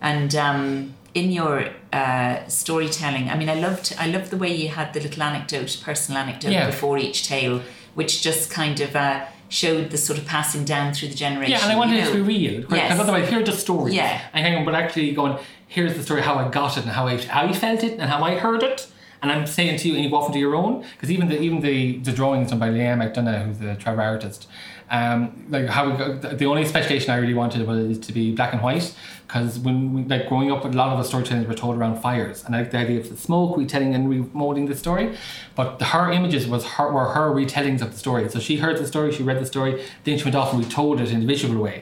And 0.01 0.35
um, 0.35 0.93
in 1.13 1.31
your 1.31 1.69
uh, 1.93 2.45
storytelling, 2.47 3.29
I 3.29 3.37
mean, 3.37 3.49
I 3.49 3.55
loved 3.55 3.95
I 3.97 4.07
loved 4.07 4.29
the 4.31 4.37
way 4.37 4.53
you 4.53 4.69
had 4.69 4.93
the 4.93 4.99
little 4.99 5.23
anecdote, 5.23 5.81
personal 5.83 6.19
anecdote 6.21 6.51
Yeah. 6.51 6.65
before 6.65 6.97
each 6.97 7.25
tale, 7.27 7.61
which 7.95 8.21
just 8.21 8.49
kind 8.51 8.79
of 8.81 8.95
uh, 8.95 9.25
showed 9.49 9.91
the 9.91 9.97
sort 9.97 10.17
of 10.19 10.25
passing 10.25 10.65
down 10.65 10.93
through 10.93 11.09
the 11.09 11.15
generation. 11.15 11.51
Yeah, 11.51 11.63
and 11.63 11.71
I 11.71 11.75
wanted 11.75 11.95
you 11.95 12.01
it 12.01 12.05
to 12.07 12.13
be 12.15 12.21
real. 12.21 12.61
Because 12.61 12.77
Yes. 12.77 12.99
otherwise, 12.99 13.29
here 13.29 13.39
are 13.39 13.43
just 13.43 13.59
stories. 13.61 13.93
Yeah. 13.93 14.19
And 14.33 14.45
hang 14.45 14.55
on, 14.57 14.65
but 14.65 14.73
actually 14.75 15.11
going, 15.13 15.37
here's 15.67 15.93
the 15.95 16.03
story 16.03 16.21
how 16.21 16.35
I 16.35 16.49
got 16.49 16.77
it 16.77 16.83
and 16.83 16.91
how 16.91 17.07
I, 17.07 17.17
how 17.21 17.45
I 17.45 17.53
felt 17.53 17.83
it 17.83 17.93
and 17.93 18.09
how 18.09 18.23
I 18.23 18.35
heard 18.35 18.63
it. 18.63 18.87
And 19.23 19.31
I'm 19.31 19.47
saying 19.47 19.77
to 19.79 19.87
you, 19.87 19.95
and 19.95 20.03
you 20.03 20.11
go 20.11 20.17
off 20.17 20.27
into 20.27 20.37
your 20.37 20.53
own, 20.53 20.85
because 20.93 21.09
even 21.09 21.29
the 21.29 21.41
even 21.41 21.61
the, 21.61 21.97
the 21.99 22.11
drawings 22.11 22.49
done 22.51 22.59
by 22.59 22.69
Leanne 22.69 22.99
McDonagh, 23.01 23.45
who's 23.45 23.57
the 23.57 23.73
travel 23.75 24.03
artist, 24.03 24.47
Um, 24.89 25.45
like 25.49 25.67
how 25.75 25.83
we 25.89 25.93
the 26.41 26.45
only 26.45 26.65
speculation 26.65 27.09
I 27.15 27.17
really 27.23 27.33
wanted 27.33 27.65
was 27.65 27.97
to 28.07 28.11
be 28.13 28.35
black 28.35 28.51
and 28.53 28.61
white 28.61 28.93
because 29.25 29.57
when 29.65 29.77
we, 29.93 29.99
like 30.13 30.27
growing 30.29 30.51
up, 30.51 30.65
a 30.65 30.67
lot 30.67 30.89
of 30.93 30.97
the 31.01 31.07
storytellings 31.09 31.47
were 31.47 31.59
told 31.63 31.77
around 31.77 31.95
fires 32.07 32.43
and 32.43 32.53
I 32.55 32.59
like 32.59 32.71
the 32.71 32.81
idea 32.85 32.99
of 32.99 33.07
the 33.09 33.17
smoke 33.17 33.57
retelling 33.57 33.95
and 33.95 34.03
remolding 34.13 34.67
the 34.67 34.75
story. 34.75 35.05
But 35.55 35.81
her 35.93 36.05
images 36.11 36.45
was 36.53 36.63
her 36.75 36.87
were 36.95 37.09
her 37.17 37.27
retellings 37.39 37.81
of 37.81 37.89
the 37.93 37.99
story. 38.05 38.23
So 38.33 38.39
she 38.47 38.57
heard 38.57 38.77
the 38.77 38.87
story, 38.93 39.09
she 39.17 39.23
read 39.23 39.39
the 39.43 39.49
story, 39.55 39.73
then 40.03 40.17
she 40.17 40.25
went 40.25 40.35
off 40.35 40.49
and 40.53 40.59
retold 40.65 40.99
it 41.03 41.09
in 41.15 41.23
a 41.23 41.25
visual 41.25 41.57
way, 41.67 41.77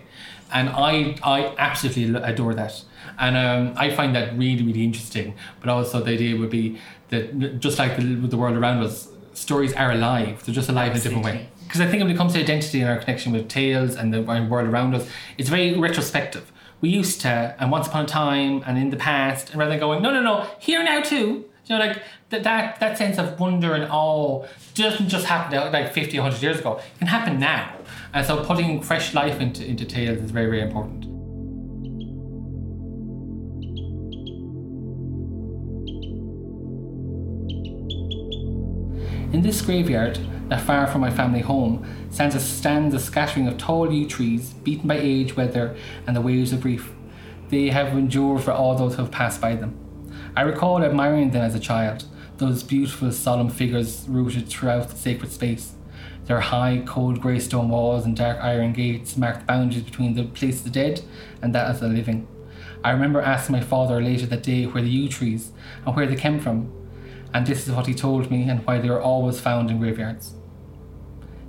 and 0.58 0.66
I 0.70 0.92
I 1.38 1.38
absolutely 1.58 2.06
adore 2.32 2.54
that. 2.62 2.74
And 3.20 3.38
um, 3.38 3.74
I 3.78 3.92
find 3.92 4.16
that 4.16 4.38
really, 4.38 4.64
really 4.64 4.84
interesting. 4.84 5.36
But 5.60 5.70
also, 5.70 6.02
the 6.02 6.12
idea 6.12 6.38
would 6.38 6.50
be 6.50 6.80
that 7.10 7.60
just 7.60 7.78
like 7.78 7.98
the, 7.98 8.04
the 8.04 8.38
world 8.38 8.56
around 8.58 8.84
us, 8.84 9.08
stories 9.34 9.74
are 9.74 9.92
alive. 9.92 10.44
They're 10.46 10.56
just 10.56 10.70
alive 10.70 10.92
Absolutely. 10.92 11.22
in 11.22 11.28
a 11.28 11.32
different 11.32 11.44
way. 11.44 11.50
Because 11.64 11.82
I 11.82 11.88
think 11.88 12.04
when 12.04 12.12
it 12.12 12.18
comes 12.18 12.34
to 12.34 12.40
identity 12.40 12.82
and 12.82 12.90
our 12.90 12.98
connection 12.98 13.32
with 13.32 13.48
tales 13.48 13.96
and 13.96 14.14
the 14.14 14.22
world 14.22 14.68
around 14.68 14.94
us, 14.94 15.08
it's 15.38 15.50
very 15.50 15.78
retrospective. 15.78 16.52
We 16.82 16.90
used 16.90 17.22
to, 17.22 17.56
and 17.60 17.72
once 17.72 17.88
upon 17.88 18.06
a 18.06 18.08
time, 18.08 18.64
and 18.66 18.78
in 18.78 18.90
the 18.90 18.98
past, 18.98 19.52
and 19.52 19.60
rather 19.60 19.72
than 19.72 19.80
going, 19.80 20.02
no, 20.02 20.12
no, 20.12 20.22
no, 20.22 20.48
here 20.60 20.84
now 20.84 21.02
too. 21.02 21.46
You 21.68 21.78
know, 21.78 21.86
like 21.86 22.02
that, 22.30 22.44
that, 22.44 22.80
that 22.80 22.98
sense 22.98 23.18
of 23.18 23.40
wonder 23.40 23.74
and 23.74 23.86
awe 23.90 24.46
doesn't 24.74 25.10
just 25.10 25.26
happen 25.28 25.72
like 25.72 25.94
50, 25.94 26.20
100 26.20 26.42
years 26.42 26.60
ago. 26.60 26.78
It 26.78 26.98
can 26.98 27.08
happen 27.08 27.40
now. 27.40 27.78
And 28.14 28.26
so 28.26 28.44
putting 28.44 28.82
fresh 28.82 29.14
life 29.14 29.40
into, 29.40 29.66
into 29.66 29.86
tales 29.86 30.20
is 30.20 30.32
very, 30.32 30.48
very 30.48 30.62
important. 30.62 31.11
In 39.34 39.42
this 39.42 39.62
graveyard, 39.62 40.20
not 40.50 40.60
far 40.60 40.88
from 40.88 41.00
my 41.00 41.10
family 41.10 41.40
home, 41.40 41.86
stands 42.10 42.36
a, 42.36 42.40
stands 42.42 42.94
a 42.94 43.00
scattering 43.00 43.48
of 43.48 43.58
tall 43.58 43.90
yew 43.90 44.06
trees, 44.06 44.52
beaten 44.52 44.90
by 44.90 44.98
age, 44.98 45.38
weather, 45.38 45.74
and 46.06 46.14
the 46.14 46.20
waves 46.20 46.52
of 46.52 46.60
grief. 46.60 46.92
They 47.48 47.70
have 47.70 47.98
endured 47.98 48.44
for 48.44 48.52
all 48.52 48.76
those 48.76 48.96
who 48.96 49.04
have 49.04 49.12
passed 49.12 49.40
by 49.40 49.56
them. 49.56 49.78
I 50.36 50.42
recall 50.42 50.84
admiring 50.84 51.32
them 51.32 51.44
as 51.44 51.56
a 51.56 51.62
child, 51.62 52.04
those 52.40 52.62
beautiful, 52.62 53.10
solemn 53.14 53.50
figures 53.50 54.06
rooted 54.10 54.50
throughout 54.50 54.90
the 54.90 54.98
sacred 54.98 55.32
space. 55.32 55.76
Their 56.26 56.42
high, 56.42 56.84
cold 56.86 57.22
grey 57.22 57.40
stone 57.40 57.70
walls 57.70 58.04
and 58.04 58.18
dark 58.18 58.38
iron 58.42 58.74
gates 58.74 59.16
mark 59.16 59.40
the 59.40 59.46
boundaries 59.46 59.84
between 59.84 60.16
the 60.16 60.26
place 60.26 60.58
of 60.58 60.66
the 60.66 60.72
dead 60.72 61.04
and 61.42 61.56
that 61.56 61.70
of 61.70 61.80
the 61.80 61.88
living. 61.88 62.28
I 62.84 62.92
remember 62.92 63.22
asking 63.22 63.56
my 63.56 63.62
father 63.62 64.02
later 64.02 64.26
that 64.26 64.44
day 64.44 64.66
where 64.66 64.84
the 64.84 64.90
yew 64.90 65.08
trees 65.08 65.54
and 65.86 65.96
where 65.96 66.06
they 66.06 66.16
came 66.16 66.40
from, 66.40 66.81
and 67.34 67.46
this 67.46 67.68
is 67.68 67.74
what 67.74 67.88
he 67.88 67.94
told 67.94 68.30
me 68.30 68.50
and 68.50 68.66
why 68.66 68.80
they 68.80 68.90
are 68.90 69.02
always 69.02 69.40
found 69.40 69.70
in 69.70 69.80
graveyards. 69.80 70.36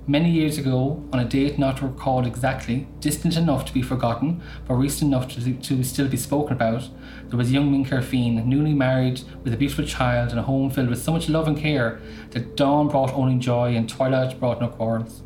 Many 0.05 0.31
years 0.31 0.57
ago, 0.57 1.01
on 1.13 1.19
a 1.21 1.25
date 1.25 1.57
not 1.57 1.81
recalled 1.81 2.27
exactly, 2.27 2.87
distant 2.99 3.37
enough 3.37 3.63
to 3.65 3.73
be 3.73 3.81
forgotten, 3.81 4.41
but 4.67 4.73
recent 4.73 5.13
enough 5.13 5.29
to, 5.29 5.53
to 5.53 5.83
still 5.83 6.09
be 6.09 6.17
spoken 6.17 6.51
about, 6.51 6.89
there 7.29 7.37
was 7.37 7.53
young 7.53 7.71
Minker 7.71 8.03
Fiend, 8.03 8.45
newly 8.45 8.73
married, 8.73 9.21
with 9.45 9.53
a 9.53 9.57
beautiful 9.57 9.85
child 9.85 10.31
and 10.31 10.39
a 10.39 10.43
home 10.43 10.69
filled 10.69 10.89
with 10.89 11.01
so 11.01 11.13
much 11.13 11.29
love 11.29 11.47
and 11.47 11.57
care 11.57 12.01
that 12.31 12.57
dawn 12.57 12.89
brought 12.89 13.13
only 13.13 13.39
joy 13.39 13.75
and 13.75 13.87
twilight 13.87 14.37
brought 14.41 14.59
no 14.59 14.67
quarrels. 14.67 15.21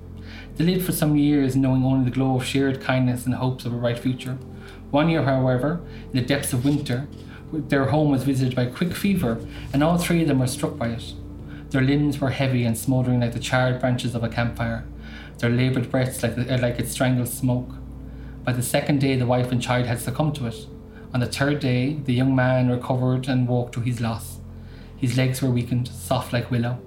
They 0.57 0.65
lived 0.65 0.85
for 0.85 0.91
some 0.91 1.15
years 1.15 1.55
knowing 1.55 1.83
only 1.83 2.05
the 2.05 2.15
glow 2.15 2.35
of 2.35 2.45
shared 2.45 2.79
kindness 2.79 3.25
and 3.25 3.33
hopes 3.33 3.65
of 3.65 3.73
a 3.73 3.77
bright 3.77 3.97
future. 3.97 4.37
One 4.91 5.09
year, 5.09 5.23
however, 5.23 5.81
in 6.13 6.19
the 6.19 6.21
depths 6.21 6.53
of 6.53 6.63
winter, 6.63 7.07
their 7.51 7.85
home 7.85 8.11
was 8.11 8.23
visited 8.23 8.55
by 8.55 8.65
quick 8.65 8.93
fever, 8.93 9.39
and 9.73 9.83
all 9.83 9.97
three 9.97 10.21
of 10.21 10.27
them 10.27 10.39
were 10.39 10.47
struck 10.47 10.77
by 10.77 10.89
it. 10.89 11.13
Their 11.69 11.81
limbs 11.81 12.19
were 12.19 12.29
heavy 12.29 12.63
and 12.63 12.77
smouldering 12.77 13.19
like 13.19 13.33
the 13.33 13.39
charred 13.39 13.79
branches 13.79 14.15
of 14.15 14.23
a 14.23 14.29
campfire, 14.29 14.85
their 15.39 15.49
laboured 15.49 15.91
breaths 15.91 16.23
like, 16.23 16.35
the, 16.35 16.53
uh, 16.53 16.59
like 16.59 16.79
it 16.79 16.87
strangled 16.87 17.27
smoke. 17.27 17.69
By 18.43 18.53
the 18.53 18.63
second 18.63 19.01
day, 19.01 19.15
the 19.15 19.25
wife 19.25 19.51
and 19.51 19.61
child 19.61 19.85
had 19.85 19.99
succumbed 19.99 20.35
to 20.35 20.47
it. 20.47 20.67
On 21.13 21.19
the 21.19 21.25
third 21.25 21.59
day, 21.59 21.93
the 21.93 22.13
young 22.13 22.35
man 22.35 22.69
recovered 22.69 23.27
and 23.27 23.47
woke 23.47 23.71
to 23.73 23.81
his 23.81 23.99
loss. 24.01 24.39
His 24.95 25.17
legs 25.17 25.41
were 25.41 25.51
weakened, 25.51 25.87
soft 25.87 26.33
like 26.33 26.51
willow. 26.51 26.79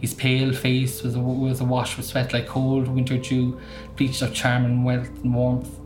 His 0.00 0.14
pale 0.14 0.52
face 0.52 1.02
was, 1.02 1.16
was 1.16 1.60
awash 1.60 1.96
with 1.96 2.06
sweat 2.06 2.32
like 2.32 2.46
cold 2.46 2.88
winter 2.88 3.16
dew, 3.16 3.58
bleached 3.96 4.22
of 4.22 4.34
charm 4.34 4.64
and 4.64 4.84
wealth 4.84 5.08
and 5.22 5.34
warmth. 5.34 5.80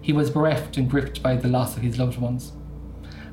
He 0.00 0.12
was 0.12 0.30
bereft 0.30 0.76
and 0.76 0.90
gripped 0.90 1.22
by 1.22 1.36
the 1.36 1.48
loss 1.48 1.76
of 1.76 1.82
his 1.82 1.98
loved 1.98 2.18
ones. 2.18 2.52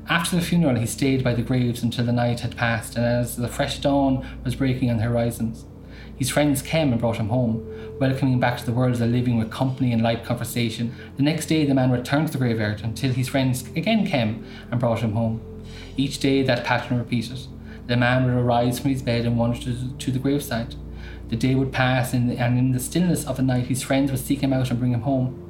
After 0.08 0.36
the 0.36 0.42
funeral, 0.42 0.76
he 0.76 0.86
stayed 0.86 1.22
by 1.22 1.34
the 1.34 1.42
graves 1.42 1.82
until 1.82 2.06
the 2.06 2.12
night 2.12 2.40
had 2.40 2.56
passed, 2.56 2.96
and 2.96 3.04
as 3.04 3.36
the 3.36 3.46
fresh 3.46 3.78
dawn 3.78 4.26
was 4.42 4.54
breaking 4.54 4.90
on 4.90 4.96
the 4.96 5.02
horizons, 5.02 5.66
his 6.16 6.30
friends 6.30 6.62
came 6.62 6.92
and 6.92 7.00
brought 7.00 7.18
him 7.18 7.28
home, 7.28 7.62
welcoming 8.00 8.40
back 8.40 8.56
to 8.58 8.64
the 8.64 8.72
world 8.72 8.94
of 8.94 9.00
the 9.00 9.06
living 9.06 9.36
with 9.36 9.50
company 9.50 9.92
and 9.92 10.02
light 10.02 10.24
conversation. 10.24 10.94
The 11.18 11.22
next 11.22 11.46
day, 11.46 11.66
the 11.66 11.74
man 11.74 11.90
returned 11.90 12.28
to 12.28 12.32
the 12.32 12.38
graveyard 12.38 12.80
until 12.80 13.12
his 13.12 13.28
friends 13.28 13.68
again 13.76 14.06
came 14.06 14.46
and 14.70 14.80
brought 14.80 15.00
him 15.00 15.12
home. 15.12 15.42
Each 15.98 16.18
day, 16.18 16.42
that 16.42 16.64
pattern 16.64 16.96
repeated. 16.96 17.40
The 17.86 17.98
man 17.98 18.24
would 18.24 18.32
arise 18.32 18.78
from 18.78 18.90
his 18.90 19.02
bed 19.02 19.26
and 19.26 19.38
wander 19.38 19.60
to, 19.60 19.92
to 19.92 20.10
the 20.10 20.18
graveside. 20.18 20.74
The 21.28 21.36
day 21.36 21.54
would 21.54 21.70
pass, 21.70 22.14
and 22.14 22.32
in 22.32 22.72
the 22.72 22.80
stillness 22.80 23.26
of 23.26 23.36
the 23.36 23.42
night, 23.42 23.66
his 23.66 23.82
friends 23.82 24.10
would 24.10 24.20
seek 24.20 24.40
him 24.40 24.54
out 24.54 24.70
and 24.70 24.78
bring 24.78 24.94
him 24.94 25.02
home. 25.02 25.44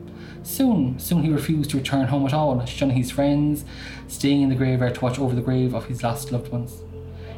Soon, 0.48 0.98
soon 0.98 1.24
he 1.24 1.30
refused 1.30 1.68
to 1.70 1.76
return 1.76 2.06
home 2.06 2.24
at 2.24 2.32
all, 2.32 2.64
shunning 2.64 2.96
his 2.96 3.10
friends, 3.10 3.66
staying 4.08 4.40
in 4.40 4.48
the 4.48 4.54
graveyard 4.54 4.94
to 4.94 5.00
watch 5.02 5.18
over 5.18 5.34
the 5.34 5.42
grave 5.42 5.74
of 5.74 5.84
his 5.84 6.02
lost 6.02 6.32
loved 6.32 6.50
ones. 6.50 6.84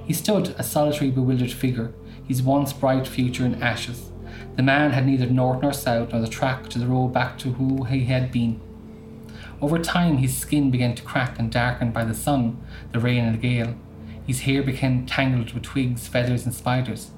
He 0.06 0.12
stood, 0.12 0.54
a 0.56 0.62
solitary, 0.62 1.10
bewildered 1.10 1.50
figure, 1.50 1.92
his 2.28 2.40
once 2.40 2.72
bright 2.72 3.08
future 3.08 3.44
in 3.44 3.60
ashes. 3.60 4.12
The 4.54 4.62
man 4.62 4.92
had 4.92 5.06
neither 5.06 5.26
north 5.26 5.60
nor 5.60 5.72
south, 5.72 6.12
nor 6.12 6.20
the 6.20 6.28
track 6.28 6.68
to 6.68 6.78
the 6.78 6.86
road 6.86 7.08
back 7.08 7.36
to 7.38 7.54
who 7.54 7.82
he 7.82 8.04
had 8.04 8.30
been. 8.30 8.60
Over 9.60 9.80
time, 9.80 10.18
his 10.18 10.38
skin 10.38 10.70
began 10.70 10.94
to 10.94 11.02
crack 11.02 11.36
and 11.36 11.50
darken 11.50 11.90
by 11.90 12.04
the 12.04 12.14
sun, 12.14 12.64
the 12.92 13.00
rain, 13.00 13.24
and 13.24 13.34
the 13.34 13.42
gale. 13.42 13.74
His 14.24 14.42
hair 14.42 14.62
became 14.62 15.04
tangled 15.04 15.52
with 15.52 15.64
twigs, 15.64 16.06
feathers, 16.06 16.46
and 16.46 16.54
spiders. 16.54 17.10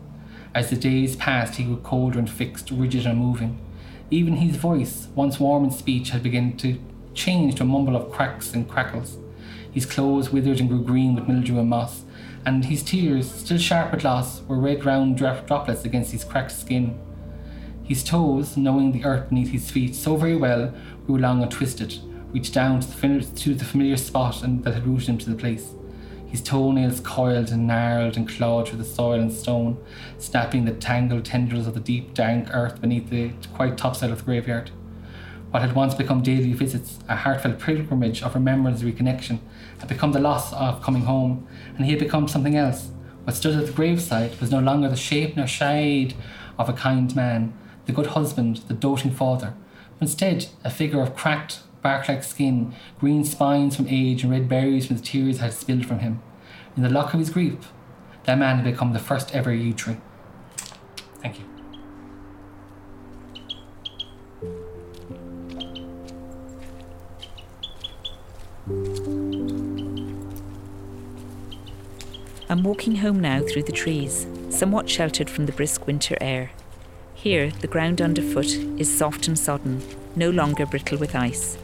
As 0.54 0.70
the 0.70 0.76
days 0.76 1.16
passed, 1.16 1.56
he 1.56 1.64
grew 1.64 1.76
colder 1.76 2.18
and 2.18 2.30
fixed, 2.30 2.70
rigid 2.70 3.04
and 3.04 3.18
moving. 3.18 3.60
Even 4.12 4.36
his 4.36 4.56
voice, 4.56 5.08
once 5.14 5.40
warm 5.40 5.64
in 5.64 5.70
speech, 5.70 6.10
had 6.10 6.22
begun 6.22 6.54
to 6.58 6.78
change 7.14 7.54
to 7.54 7.62
a 7.62 7.66
mumble 7.66 7.96
of 7.96 8.12
cracks 8.12 8.52
and 8.52 8.68
crackles. 8.68 9.16
His 9.72 9.86
clothes 9.86 10.28
withered 10.28 10.60
and 10.60 10.68
grew 10.68 10.84
green 10.84 11.14
with 11.14 11.26
mildew 11.26 11.58
and 11.58 11.70
moss, 11.70 12.02
and 12.44 12.66
his 12.66 12.82
tears, 12.82 13.32
still 13.32 13.56
sharp 13.56 13.90
with 13.90 14.04
loss, 14.04 14.42
were 14.42 14.60
red 14.60 14.84
round 14.84 15.16
droplets 15.16 15.86
against 15.86 16.12
his 16.12 16.24
cracked 16.24 16.52
skin. 16.52 17.00
His 17.84 18.04
toes, 18.04 18.54
knowing 18.54 18.92
the 18.92 19.06
earth 19.06 19.30
beneath 19.30 19.50
his 19.50 19.70
feet 19.70 19.94
so 19.94 20.16
very 20.16 20.36
well, 20.36 20.74
grew 21.06 21.16
long 21.16 21.42
and 21.42 21.50
twisted, 21.50 21.98
reached 22.32 22.52
down 22.52 22.80
to 22.80 22.88
the, 22.88 23.20
to 23.24 23.54
the 23.54 23.64
familiar 23.64 23.96
spot 23.96 24.42
and, 24.42 24.62
that 24.64 24.74
had 24.74 24.86
rooted 24.86 25.08
him 25.08 25.16
to 25.16 25.30
the 25.30 25.36
place 25.36 25.72
his 26.32 26.40
toenails 26.40 26.98
coiled 27.00 27.50
and 27.50 27.66
gnarled 27.66 28.16
and 28.16 28.26
clawed 28.26 28.66
through 28.66 28.78
the 28.78 28.84
soil 28.84 29.20
and 29.20 29.30
stone, 29.30 29.76
snapping 30.16 30.64
the 30.64 30.72
tangled 30.72 31.26
tendrils 31.26 31.66
of 31.66 31.74
the 31.74 31.80
deep, 31.80 32.14
dank 32.14 32.48
earth 32.54 32.80
beneath 32.80 33.10
the 33.10 33.32
quite 33.52 33.76
topside 33.76 34.10
of 34.10 34.16
the 34.16 34.24
graveyard. 34.24 34.70
What 35.50 35.60
had 35.60 35.74
once 35.74 35.94
become 35.94 36.22
daily 36.22 36.54
visits, 36.54 37.00
a 37.06 37.16
heartfelt 37.16 37.58
pilgrimage 37.58 38.22
of 38.22 38.34
remembrance 38.34 38.80
and 38.80 38.90
reconnection, 38.90 39.40
had 39.78 39.90
become 39.90 40.12
the 40.12 40.20
loss 40.20 40.54
of 40.54 40.80
coming 40.82 41.02
home, 41.02 41.46
and 41.76 41.84
he 41.84 41.92
had 41.92 42.00
become 42.00 42.26
something 42.26 42.56
else. 42.56 42.88
What 43.24 43.36
stood 43.36 43.54
at 43.54 43.66
the 43.66 43.72
graveside 43.72 44.40
was 44.40 44.50
no 44.50 44.60
longer 44.60 44.88
the 44.88 44.96
shape 44.96 45.36
nor 45.36 45.46
shade 45.46 46.14
of 46.58 46.70
a 46.70 46.72
kind 46.72 47.14
man, 47.14 47.52
the 47.84 47.92
good 47.92 48.06
husband, 48.06 48.62
the 48.68 48.74
doting 48.74 49.10
father, 49.10 49.52
but 49.98 50.08
instead 50.08 50.46
a 50.64 50.70
figure 50.70 51.02
of 51.02 51.14
cracked, 51.14 51.58
bark 51.82 52.08
like 52.08 52.22
skin, 52.22 52.74
green 53.00 53.24
spines 53.24 53.76
from 53.76 53.88
age, 53.88 54.22
and 54.22 54.32
red 54.32 54.48
berries 54.48 54.86
from 54.86 54.96
the 54.96 55.02
tears 55.02 55.38
had 55.38 55.52
spilled 55.52 55.84
from 55.84 55.98
him. 55.98 56.22
In 56.76 56.82
the 56.82 56.88
lock 56.88 57.12
of 57.12 57.20
his 57.20 57.30
grief, 57.30 57.72
that 58.24 58.38
man 58.38 58.56
had 58.56 58.64
become 58.64 58.92
the 58.92 58.98
first 58.98 59.34
ever 59.34 59.52
yew 59.52 59.74
tree. 59.74 59.96
Thank 61.20 61.38
you. 61.38 61.44
I'm 72.48 72.62
walking 72.62 72.96
home 72.96 73.18
now 73.18 73.40
through 73.40 73.64
the 73.64 73.72
trees, 73.72 74.26
somewhat 74.50 74.88
sheltered 74.88 75.28
from 75.28 75.46
the 75.46 75.52
brisk 75.52 75.86
winter 75.86 76.16
air. 76.20 76.52
Here, 77.14 77.50
the 77.50 77.66
ground 77.66 78.00
underfoot 78.00 78.46
is 78.78 78.94
soft 78.94 79.26
and 79.26 79.38
sodden, 79.38 79.82
no 80.16 80.30
longer 80.30 80.66
brittle 80.66 80.98
with 80.98 81.14
ice 81.14 81.56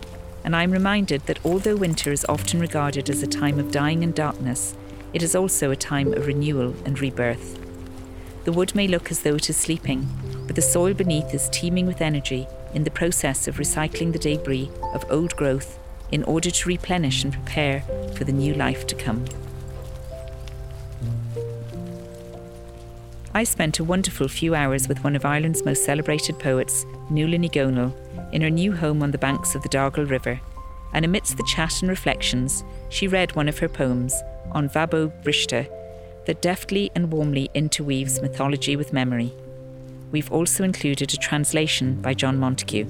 and 0.48 0.56
I 0.56 0.62
am 0.62 0.70
reminded 0.70 1.26
that 1.26 1.44
although 1.44 1.76
winter 1.76 2.10
is 2.10 2.24
often 2.26 2.58
regarded 2.58 3.10
as 3.10 3.22
a 3.22 3.26
time 3.26 3.58
of 3.58 3.70
dying 3.70 4.02
and 4.02 4.14
darkness, 4.14 4.74
it 5.12 5.22
is 5.22 5.34
also 5.34 5.70
a 5.70 5.76
time 5.76 6.14
of 6.14 6.26
renewal 6.26 6.74
and 6.86 6.98
rebirth. 6.98 7.58
The 8.44 8.52
wood 8.52 8.74
may 8.74 8.88
look 8.88 9.10
as 9.10 9.20
though 9.20 9.34
it 9.34 9.50
is 9.50 9.58
sleeping, 9.58 10.08
but 10.46 10.56
the 10.56 10.62
soil 10.62 10.94
beneath 10.94 11.34
is 11.34 11.50
teeming 11.50 11.86
with 11.86 12.00
energy 12.00 12.46
in 12.72 12.84
the 12.84 12.90
process 12.90 13.46
of 13.46 13.56
recycling 13.56 14.14
the 14.14 14.18
debris 14.18 14.70
of 14.94 15.04
old 15.10 15.36
growth 15.36 15.78
in 16.12 16.24
order 16.24 16.50
to 16.50 16.68
replenish 16.70 17.24
and 17.24 17.34
prepare 17.34 17.82
for 18.16 18.24
the 18.24 18.32
new 18.32 18.54
life 18.54 18.86
to 18.86 18.94
come. 18.94 19.26
I 23.34 23.44
spent 23.44 23.80
a 23.80 23.84
wonderful 23.84 24.28
few 24.28 24.54
hours 24.54 24.88
with 24.88 25.04
one 25.04 25.14
of 25.14 25.26
Ireland's 25.26 25.66
most 25.66 25.84
celebrated 25.84 26.38
poets, 26.38 26.86
Nuala 27.10 27.36
Dhomhnaill, 27.36 27.92
in 28.32 28.42
her 28.42 28.50
new 28.50 28.72
home 28.72 29.02
on 29.02 29.10
the 29.10 29.18
banks 29.18 29.54
of 29.54 29.62
the 29.62 29.68
Dargle 29.68 30.08
River. 30.08 30.40
And 30.92 31.04
amidst 31.04 31.36
the 31.36 31.48
chat 31.54 31.80
and 31.80 31.88
reflections, 31.88 32.64
she 32.88 33.08
read 33.08 33.36
one 33.36 33.48
of 33.48 33.58
her 33.58 33.68
poems, 33.68 34.14
An 34.54 34.68
Bhábóg 34.68 35.22
Bhriste, 35.22 35.68
that 36.26 36.42
deftly 36.42 36.90
and 36.94 37.10
warmly 37.10 37.50
interweaves 37.54 38.20
mythology 38.20 38.76
with 38.76 38.92
memory. 38.92 39.32
We've 40.10 40.32
also 40.32 40.64
included 40.64 41.12
a 41.12 41.16
translation 41.16 42.00
by 42.00 42.14
John 42.14 42.38
Montague. 42.38 42.86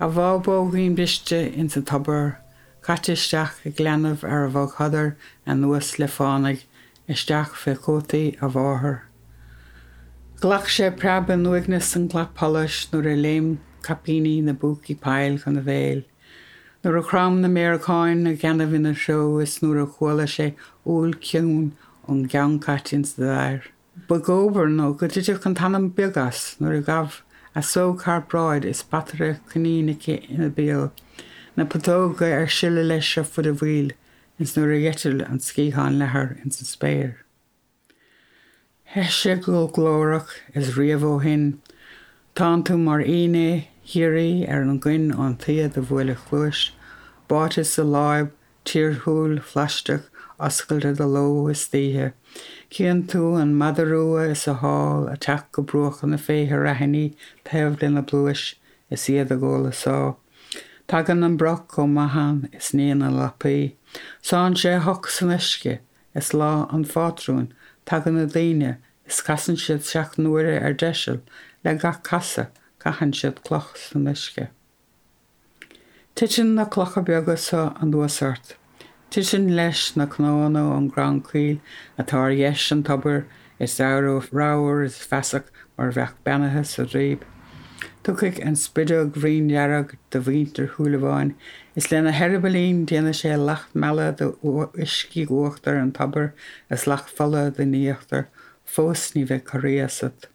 a 0.00 0.08
biste 0.90 1.32
in 1.32 1.68
sa 1.68 1.80
tabar, 1.80 2.40
Catisteach 2.82 3.66
a 3.66 3.70
glenamh 3.70 4.24
ar 4.24 4.46
a 4.46 4.50
bh 4.50 4.74
chadar 4.76 5.16
an 5.46 5.60
nuas 5.60 5.98
le 5.98 6.06
fánaigh 6.06 6.64
isteach 7.08 7.52
fé 7.62 7.76
cótaí 7.76 8.36
a 8.40 8.48
bmháthair. 8.48 9.00
Glach 10.40 10.70
sé 10.74 10.90
preban 10.96 11.42
nuignas 11.42 11.94
an 11.96 12.08
ghlapáis 12.08 12.88
nuair 12.90 13.12
a 13.12 13.16
léim 13.16 13.58
capíní 13.82 14.42
na 14.42 14.52
buí 14.52 14.98
peil 14.98 15.38
chun 15.38 15.54
na 15.54 15.60
bhéil. 15.60 16.04
Nuair 16.82 16.98
a 16.98 17.02
chram 17.02 17.40
na 17.40 17.48
méáin 17.48 18.22
na 18.22 18.32
ganamh 18.32 18.80
na 18.80 18.94
seo 18.94 19.38
is 19.42 19.58
nuair 19.58 19.82
a 19.82 19.86
chuila 19.86 20.26
sé 20.26 20.54
úl 20.86 21.12
ciún 21.20 21.72
ón 22.08 22.26
gan 22.26 22.58
catins 22.58 23.12
de 23.16 23.28
air. 23.28 23.64
Ba 24.08 24.18
góbar 24.18 24.68
nó 24.68 24.96
go 24.96 25.06
idir 25.06 25.36
chu 25.42 25.54
tanam 25.54 25.90
begas 25.92 26.56
nuair 26.58 26.78
a 26.78 26.82
gabh 26.82 27.20
a 27.54 27.60
só 27.60 27.94
carráid 27.94 28.64
is 28.64 28.82
battere 28.82 29.40
chunínice 29.52 30.30
ina 30.30 30.48
béal, 30.48 30.90
na 31.60 31.66
patóga 31.66 32.28
ar 32.34 32.46
siile 32.48 32.82
leis 32.88 33.06
se 33.14 33.22
fud 33.22 33.46
a 33.48 33.50
bhil 33.62 33.90
ins 34.40 34.52
nuair 34.56 34.70
a 34.74 34.78
dhétil 34.82 35.18
an 35.24 35.40
scíáin 35.46 35.98
lethir 36.02 36.30
in 36.42 36.54
sa 36.56 36.64
spéir. 36.64 37.16
Heis 38.92 39.10
sé 39.16 39.34
go 39.44 39.68
glórach 39.68 40.30
is 40.54 40.70
riamhó 40.76 41.18
hin, 41.22 41.60
Tá 42.34 42.48
tú 42.64 42.78
mar 42.78 43.00
iné 43.00 43.66
hiirí 43.92 44.48
ar 44.48 44.62
an 44.62 44.80
gcuin 44.80 45.12
an 45.26 45.36
tiad 45.42 45.76
a 45.76 45.82
bhfuile 45.90 46.16
chuis, 46.30 46.70
báte 47.28 47.66
sa 47.72 47.82
láib, 47.82 48.30
tíorthúil, 48.64 49.36
fleisteach, 49.50 50.08
oscailte 50.40 50.96
de 50.96 51.06
lo 51.06 51.26
is 51.48 51.66
títhe, 51.68 52.14
Cían 52.70 53.04
tú 53.06 53.36
an 53.42 53.54
madarúa 53.54 54.30
is 54.30 54.48
a 54.48 54.54
háil 54.54 55.12
a 55.12 55.18
teach 55.18 55.44
go 55.52 55.62
brochan 55.62 56.16
na 56.16 56.16
féthe 56.16 56.56
rahanní 56.64 57.14
taobh 57.44 57.82
lena 57.82 58.02
bluis 58.02 58.54
is 58.88 59.08
iad 59.08 59.30
a 59.30 59.36
ggóla 59.36 59.74
sá. 59.74 60.16
Tagan 60.90 61.24
an 61.24 61.36
broch 61.36 61.68
go 61.68 61.86
mahan 61.86 62.48
is 62.52 62.72
níana 62.72 63.12
lapaí. 63.12 63.74
Sáin 64.20 64.56
sé 64.56 64.76
ho 64.80 65.00
san 65.06 65.28
isce 65.28 65.78
is 66.16 66.30
lá 66.30 66.66
an 66.74 66.84
fátrún, 66.84 67.52
tagan 67.86 68.14
na 68.14 68.24
daine 68.24 68.78
is 69.06 69.20
casan 69.20 69.54
siad 69.54 69.86
seach 69.86 70.16
nuaire 70.16 70.60
ar 70.60 70.74
deisiil 70.74 71.20
le 71.64 71.74
ga 71.76 71.92
casa 71.92 72.50
caihan 72.80 73.12
siad 73.12 73.40
cloch 73.44 73.76
san 73.76 74.06
isce. 74.06 74.48
Tiitin 76.16 76.54
na 76.54 76.64
clocha 76.64 77.04
beaga 77.04 77.38
sa 77.38 77.72
an 77.80 77.92
dúasart. 77.92 78.54
Tu 79.10 79.22
sin 79.22 79.54
leis 79.54 79.96
na 79.96 80.06
cnána 80.06 80.76
an 80.76 80.90
Grandcuil 80.90 81.60
atá 81.96 82.26
dhéis 82.34 82.72
an 82.72 82.82
tabair 82.82 83.26
is 83.60 83.78
ráhar 83.78 84.84
is 84.84 84.98
feach 84.98 85.44
mar 85.78 85.92
bheith 85.92 86.16
benathe 86.26 86.66
sa 86.66 86.82
réb. 86.82 87.22
Tuigh 88.02 88.40
an 88.40 88.54
spiide 88.56 89.10
gríonhearag 89.12 89.96
do 90.10 90.20
bhítar 90.22 90.70
thuúlaháin, 90.72 91.34
is 91.76 91.90
lena 91.92 92.12
herbalín 92.12 92.86
déana 92.86 93.12
sé 93.12 93.36
lecht 93.36 93.74
meile 93.74 94.16
do 94.16 94.30
iscí 94.80 95.26
uachtar 95.28 95.76
an 95.76 95.92
tabair 95.92 96.32
is 96.70 96.86
lech 96.86 97.12
folle 97.12 97.50
de 97.50 97.66
níochttar 97.68 98.26
fós 98.64 99.12
ní 99.12 99.26
bheith 99.28 99.44
choréasad. 99.44 100.30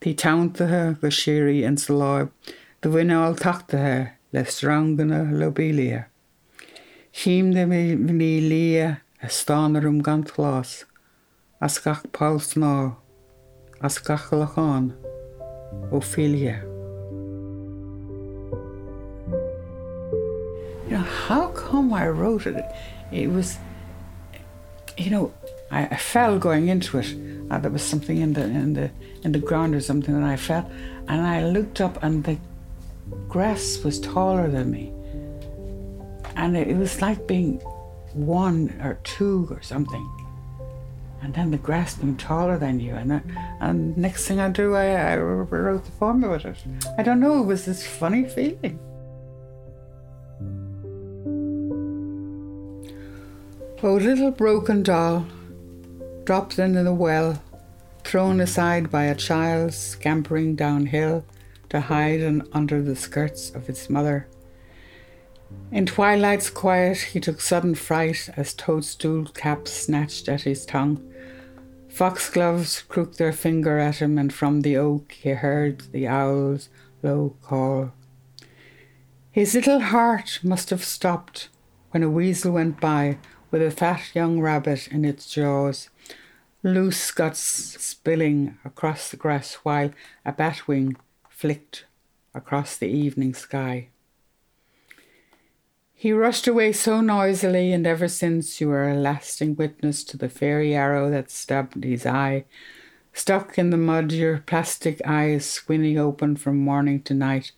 Tí 0.00 0.14
taantathe 0.16 0.98
go 1.02 1.12
séirí 1.12 1.62
in 1.68 1.76
sa 1.76 1.92
láib, 1.92 2.32
do 2.80 2.88
bhuiineáil 2.88 3.36
taachtathe 3.36 4.12
les 4.32 4.64
ranganna 4.64 5.28
lobília. 5.28 6.06
Chiim 7.12 7.52
de 7.52 7.68
mé 7.68 7.84
ní 8.00 8.34
lia 8.48 9.00
a 9.20 9.28
stánarm 9.28 10.00
gan 10.02 10.22
glas, 10.22 10.86
as 11.60 11.78
gach 11.78 12.06
páls 12.12 12.54
ná, 12.56 12.96
as 13.82 13.98
gachalachán 13.98 14.94
ó 15.92 16.00
filia. 16.00 16.73
How 21.04 21.48
come 21.48 21.92
I 21.92 22.08
wrote 22.08 22.46
it? 22.46 22.64
It 23.12 23.30
was, 23.30 23.58
you 24.96 25.10
know, 25.10 25.32
I, 25.70 25.86
I 25.86 25.96
fell 25.96 26.38
going 26.38 26.68
into 26.68 26.98
it. 26.98 27.14
Uh, 27.50 27.58
there 27.58 27.70
was 27.70 27.82
something 27.82 28.18
in 28.18 28.32
the 28.32 28.42
in 28.42 28.74
the 28.74 28.90
in 29.22 29.32
the 29.32 29.38
ground 29.38 29.74
or 29.74 29.80
something, 29.80 30.14
and 30.14 30.24
I 30.24 30.36
fell, 30.36 30.70
and 31.08 31.20
I 31.26 31.44
looked 31.44 31.80
up, 31.80 32.02
and 32.02 32.24
the 32.24 32.38
grass 33.28 33.78
was 33.84 34.00
taller 34.00 34.48
than 34.48 34.70
me 34.70 34.94
and 36.36 36.56
it 36.56 36.76
was 36.76 37.00
like 37.00 37.26
being 37.26 37.58
one 38.12 38.70
or 38.82 38.98
two 39.04 39.48
or 39.50 39.62
something. 39.62 40.10
And 41.22 41.32
then 41.32 41.50
the 41.50 41.58
grass 41.58 41.94
being 41.94 42.16
taller 42.16 42.58
than 42.58 42.80
you, 42.80 42.94
and, 42.94 43.14
I, 43.14 43.22
and 43.60 43.96
next 43.96 44.28
thing 44.28 44.40
I 44.40 44.50
do, 44.50 44.74
I, 44.74 45.12
I 45.12 45.16
wrote 45.16 45.84
the 45.84 45.90
poem 45.92 46.22
about 46.22 46.44
it. 46.44 46.58
I 46.98 47.02
don't 47.02 47.18
know, 47.18 47.42
it 47.42 47.46
was 47.46 47.64
this 47.64 47.86
funny 47.86 48.28
feeling. 48.28 48.78
Oh, 53.82 53.94
little 53.94 54.30
broken 54.30 54.82
doll, 54.82 55.26
dropped 56.24 56.58
into 56.58 56.82
the 56.82 56.94
well, 56.94 57.42
thrown 58.02 58.40
aside 58.40 58.90
by 58.90 59.04
a 59.04 59.14
child 59.14 59.74
scampering 59.74 60.54
downhill 60.54 61.24
to 61.68 61.80
hide 61.80 62.22
under 62.52 62.80
the 62.80 62.96
skirts 62.96 63.50
of 63.50 63.68
its 63.68 63.90
mother. 63.90 64.26
In 65.70 65.86
twilight's 65.86 66.50
quiet, 66.50 66.98
he 66.98 67.20
took 67.20 67.40
sudden 67.40 67.74
fright 67.74 68.30
as 68.36 68.54
toadstool 68.54 69.26
caps 69.26 69.72
snatched 69.72 70.28
at 70.28 70.42
his 70.42 70.64
tongue. 70.64 71.02
Foxgloves 71.88 72.82
crooked 72.82 73.18
their 73.18 73.32
finger 73.32 73.78
at 73.78 73.96
him, 73.96 74.18
and 74.18 74.32
from 74.32 74.62
the 74.62 74.76
oak 74.76 75.12
he 75.12 75.30
heard 75.30 75.82
the 75.92 76.08
owl's 76.08 76.68
low 77.02 77.36
call. 77.42 77.92
His 79.30 79.54
little 79.54 79.80
heart 79.80 80.40
must 80.42 80.70
have 80.70 80.84
stopped 80.84 81.48
when 81.90 82.02
a 82.02 82.10
weasel 82.10 82.52
went 82.52 82.80
by 82.80 83.18
with 83.54 83.62
a 83.62 83.70
fat 83.70 84.02
young 84.16 84.40
rabbit 84.40 84.88
in 84.88 85.04
its 85.04 85.30
jaws, 85.30 85.88
loose 86.64 87.12
guts 87.12 87.38
spilling 87.38 88.58
across 88.64 89.12
the 89.12 89.16
grass 89.16 89.54
while 89.62 89.92
a 90.26 90.32
batwing 90.32 90.96
flicked 91.28 91.84
across 92.34 92.76
the 92.76 92.88
evening 92.88 93.32
sky. 93.32 93.86
He 95.94 96.10
rushed 96.12 96.48
away 96.48 96.72
so 96.72 97.00
noisily, 97.00 97.72
and 97.72 97.86
ever 97.86 98.08
since 98.08 98.60
you 98.60 98.72
are 98.72 98.90
a 98.90 98.96
lasting 98.96 99.54
witness 99.54 100.02
to 100.02 100.16
the 100.16 100.28
fairy 100.28 100.74
arrow 100.74 101.08
that 101.12 101.30
stabbed 101.30 101.84
his 101.84 102.04
eye. 102.04 102.46
Stuck 103.12 103.56
in 103.56 103.70
the 103.70 103.76
mud, 103.76 104.10
your 104.10 104.38
plastic 104.38 105.00
eyes 105.06 105.46
squinting 105.46 105.96
open 105.96 106.34
from 106.34 106.58
morning 106.58 107.02
to 107.02 107.14
night. 107.14 107.52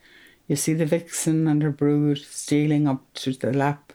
You 0.47 0.57
see 0.57 0.75
the 0.75 0.85
vixen 0.85 1.49
and 1.49 1.63
her 1.63 1.71
brood 1.71 2.19
stealing 2.19 2.87
up 2.87 3.03
to 3.15 3.33
the 3.33 3.51
lap, 3.51 3.86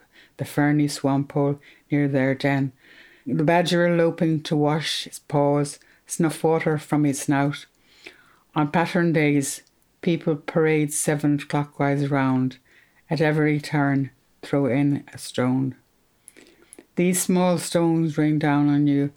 the 0.42 0.46
ferny 0.46 0.88
swamp 0.88 1.32
hole 1.34 1.60
near 1.92 2.08
their 2.08 2.34
den. 2.34 2.72
The 3.28 3.44
badger 3.44 3.96
loping 3.96 4.42
to 4.42 4.56
wash 4.56 5.04
his 5.04 5.20
paws, 5.20 5.78
snuff 6.08 6.44
water 6.44 6.80
from 6.80 7.04
his 7.04 7.22
snout. 7.22 7.68
On 8.56 8.72
pattern 8.72 9.14
days, 9.14 9.62
people 10.02 10.36
parade 10.36 10.92
seven 10.92 11.38
clockwise 11.38 12.10
round. 12.10 12.58
At 13.08 13.22
every 13.22 13.60
turn, 13.62 14.10
throw 14.42 14.66
in 14.66 15.04
a 15.14 15.20
stone. 15.20 15.76
These 16.96 17.22
small 17.22 17.60
stones 17.60 18.18
rain 18.18 18.40
down 18.40 18.68
on 18.68 18.88
you. 18.88 19.12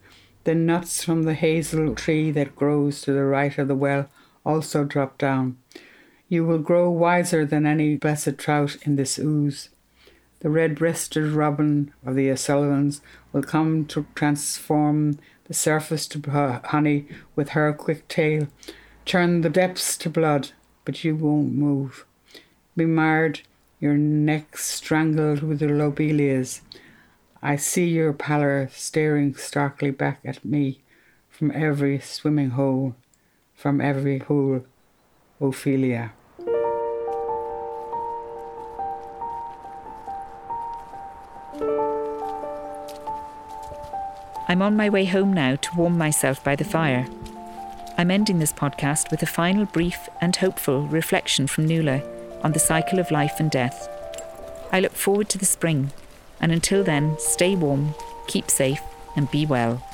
The 0.45 0.55
nuts 0.55 1.03
from 1.03 1.23
the 1.23 1.33
hazel 1.33 1.95
tree 1.95 2.33
that 2.33 2.55
grows 2.55 3.01
to 3.01 3.15
the 3.15 3.25
right 3.25 3.57
of 3.57 3.69
the 3.69 3.75
well 3.75 4.11
also 4.45 4.85
drop 4.85 5.17
down. 5.17 5.57
You 6.29 6.45
will 6.45 6.59
grow 6.59 6.91
wiser 6.91 7.47
than 7.47 7.65
any 7.65 7.97
blessed 7.97 8.37
trout 8.37 8.77
in 8.83 8.97
this 8.97 9.19
ooze. 9.19 9.71
The 10.45 10.51
red 10.51 10.75
breasted 10.75 11.33
robin 11.33 11.95
of 12.05 12.17
the 12.17 12.31
O'Sullivans 12.31 13.01
will 13.33 13.43
come 13.43 13.87
to 13.87 14.05
transform 14.15 15.19
the 15.47 15.55
surface 15.55 16.07
to 16.09 16.61
honey 16.67 17.07
with 17.35 17.51
her 17.51 17.73
quick 17.73 18.07
tail, 18.09 18.49
turn 19.07 19.41
the 19.41 19.49
depths 19.49 19.97
to 19.97 20.11
blood, 20.11 20.51
but 20.85 21.03
you 21.03 21.17
won't 21.17 21.55
move. 21.55 22.05
Be 22.77 22.85
marred 22.85 23.41
your 23.81 23.95
neck 23.95 24.59
strangled 24.59 25.43
with 25.43 25.61
the 25.61 25.67
lobelias. 25.69 26.61
I 27.43 27.57
see 27.57 27.87
your 27.87 28.13
pallor 28.13 28.69
staring 28.71 29.35
starkly 29.37 29.93
back 29.93 30.21
at 30.27 30.45
me 30.45 30.83
from 31.31 31.53
every 31.53 32.01
swimming 32.01 32.51
hole, 32.51 32.97
from 33.55 33.81
every 33.81 34.19
pool, 34.19 34.67
Ophelia. 35.41 36.13
I'm 44.55 44.63
on 44.63 44.77
my 44.77 44.89
way 44.89 45.05
home 45.05 45.33
now 45.33 45.57
to 45.57 45.77
warm 45.77 45.99
myself 45.99 46.45
by 46.45 46.55
the 46.55 46.63
fire. 46.63 47.09
I'm 47.99 48.09
ending 48.09 48.39
this 48.39 48.53
podcast 48.53 49.11
with 49.11 49.21
a 49.21 49.27
final 49.27 49.65
brief 49.65 50.09
and 50.21 50.37
hopeful 50.37 50.87
reflection 50.87 51.49
from 51.49 51.67
Nuala 51.67 52.01
on 52.45 52.53
the 52.53 52.61
cycle 52.61 53.01
of 53.01 53.11
life 53.11 53.41
and 53.41 53.51
death. 53.51 53.89
I 54.71 54.79
look 54.79 54.93
forward 54.93 55.29
to 55.31 55.39
the 55.39 55.45
spring, 55.45 55.91
and 56.41 56.53
until 56.53 56.85
then, 56.85 57.17
stay 57.19 57.57
warm, 57.57 57.97
keep 58.29 58.49
safe, 58.49 58.81
and 59.17 59.29
be 59.29 59.45
well. 59.45 59.85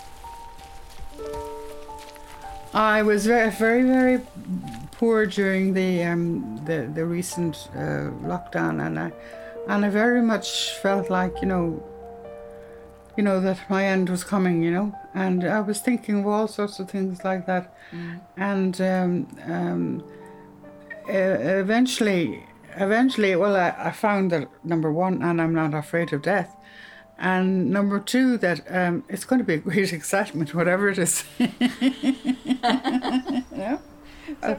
I 2.75 3.01
was 3.01 3.25
very, 3.25 3.51
very, 3.53 3.83
very 3.83 4.21
poor 4.93 5.25
during 5.25 5.73
the 5.73 6.05
um, 6.05 6.61
the, 6.67 6.87
the 6.95 7.07
recent 7.07 7.71
uh, 7.75 8.13
lockdown, 8.29 8.87
and 8.87 8.99
I 8.99 9.13
and 9.71 9.87
I 9.87 9.89
very 9.89 10.21
much 10.21 10.73
felt 10.83 11.09
like 11.09 11.41
you 11.41 11.49
know, 11.49 11.83
you 13.21 13.25
know 13.25 13.39
that 13.39 13.61
my 13.69 13.85
end 13.85 14.09
was 14.09 14.25
coming, 14.25 14.63
you 14.63 14.71
know, 14.71 14.99
and 15.13 15.45
I 15.45 15.61
was 15.61 15.81
thinking 15.81 16.21
of 16.21 16.27
all 16.27 16.49
sorts 16.49 16.81
of 16.81 16.89
things 16.89 17.23
like 17.23 17.45
that, 17.45 17.77
and 18.39 18.81
um, 18.81 19.29
um, 19.45 20.03
eventually, 21.07 22.47
eventually, 22.77 23.37
well, 23.37 23.57
I, 23.57 23.75
I 23.77 23.91
found 23.91 24.33
that 24.33 24.49
number 24.65 24.91
one, 24.91 25.21
and 25.21 25.39
I'm 25.39 25.53
not 25.53 25.75
afraid 25.75 26.15
of 26.15 26.23
death. 26.23 26.57
And 27.19 27.71
number 27.71 28.01
two, 28.01 28.39
that 28.39 28.63
um, 28.71 29.05
it's 29.11 29.27
going 29.27 29.41
to 29.41 29.45
be 29.45 29.57
a 29.57 29.59
great 29.59 29.93
excitement, 29.99 30.55
whatever 30.55 30.89
it 30.89 30.97
is. 30.97 31.23
yeah. 31.39 31.51
Uh, 34.43 34.55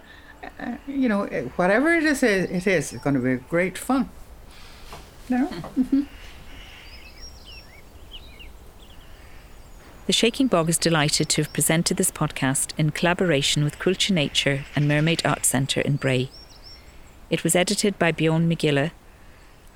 uh, 0.59 0.75
you 0.85 1.09
know, 1.09 1.25
whatever 1.55 1.95
it 1.95 2.03
is, 2.03 2.21
it 2.21 2.67
is, 2.67 2.93
it's 2.93 3.03
going 3.03 3.15
to 3.15 3.21
be 3.21 3.37
great 3.37 3.79
fun. 3.79 4.11
No? 5.29 5.49
The 10.11 10.17
Shaking 10.17 10.47
Bog 10.47 10.67
is 10.67 10.77
delighted 10.77 11.29
to 11.29 11.41
have 11.41 11.53
presented 11.53 11.95
this 11.95 12.11
podcast 12.11 12.73
in 12.77 12.89
collaboration 12.89 13.63
with 13.63 13.79
Coillte 13.79 14.11
Nature 14.11 14.65
and 14.75 14.85
Mermaid 14.85 15.21
Art 15.25 15.45
Centre 15.45 15.79
in 15.79 15.95
Bray. 15.95 16.29
It 17.29 17.45
was 17.45 17.55
edited 17.55 17.97
by 17.97 18.11
Bjorn 18.11 18.49
MacGiolla 18.49 18.91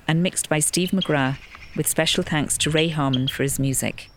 and 0.06 0.22
mixed 0.22 0.50
by 0.50 0.58
Steve 0.58 0.90
McGrath, 0.90 1.38
with 1.74 1.88
special 1.88 2.22
thanks 2.22 2.58
to 2.58 2.70
Ray 2.70 2.88
Harmon 2.88 3.28
for 3.28 3.44
his 3.44 3.58
music. 3.58 4.10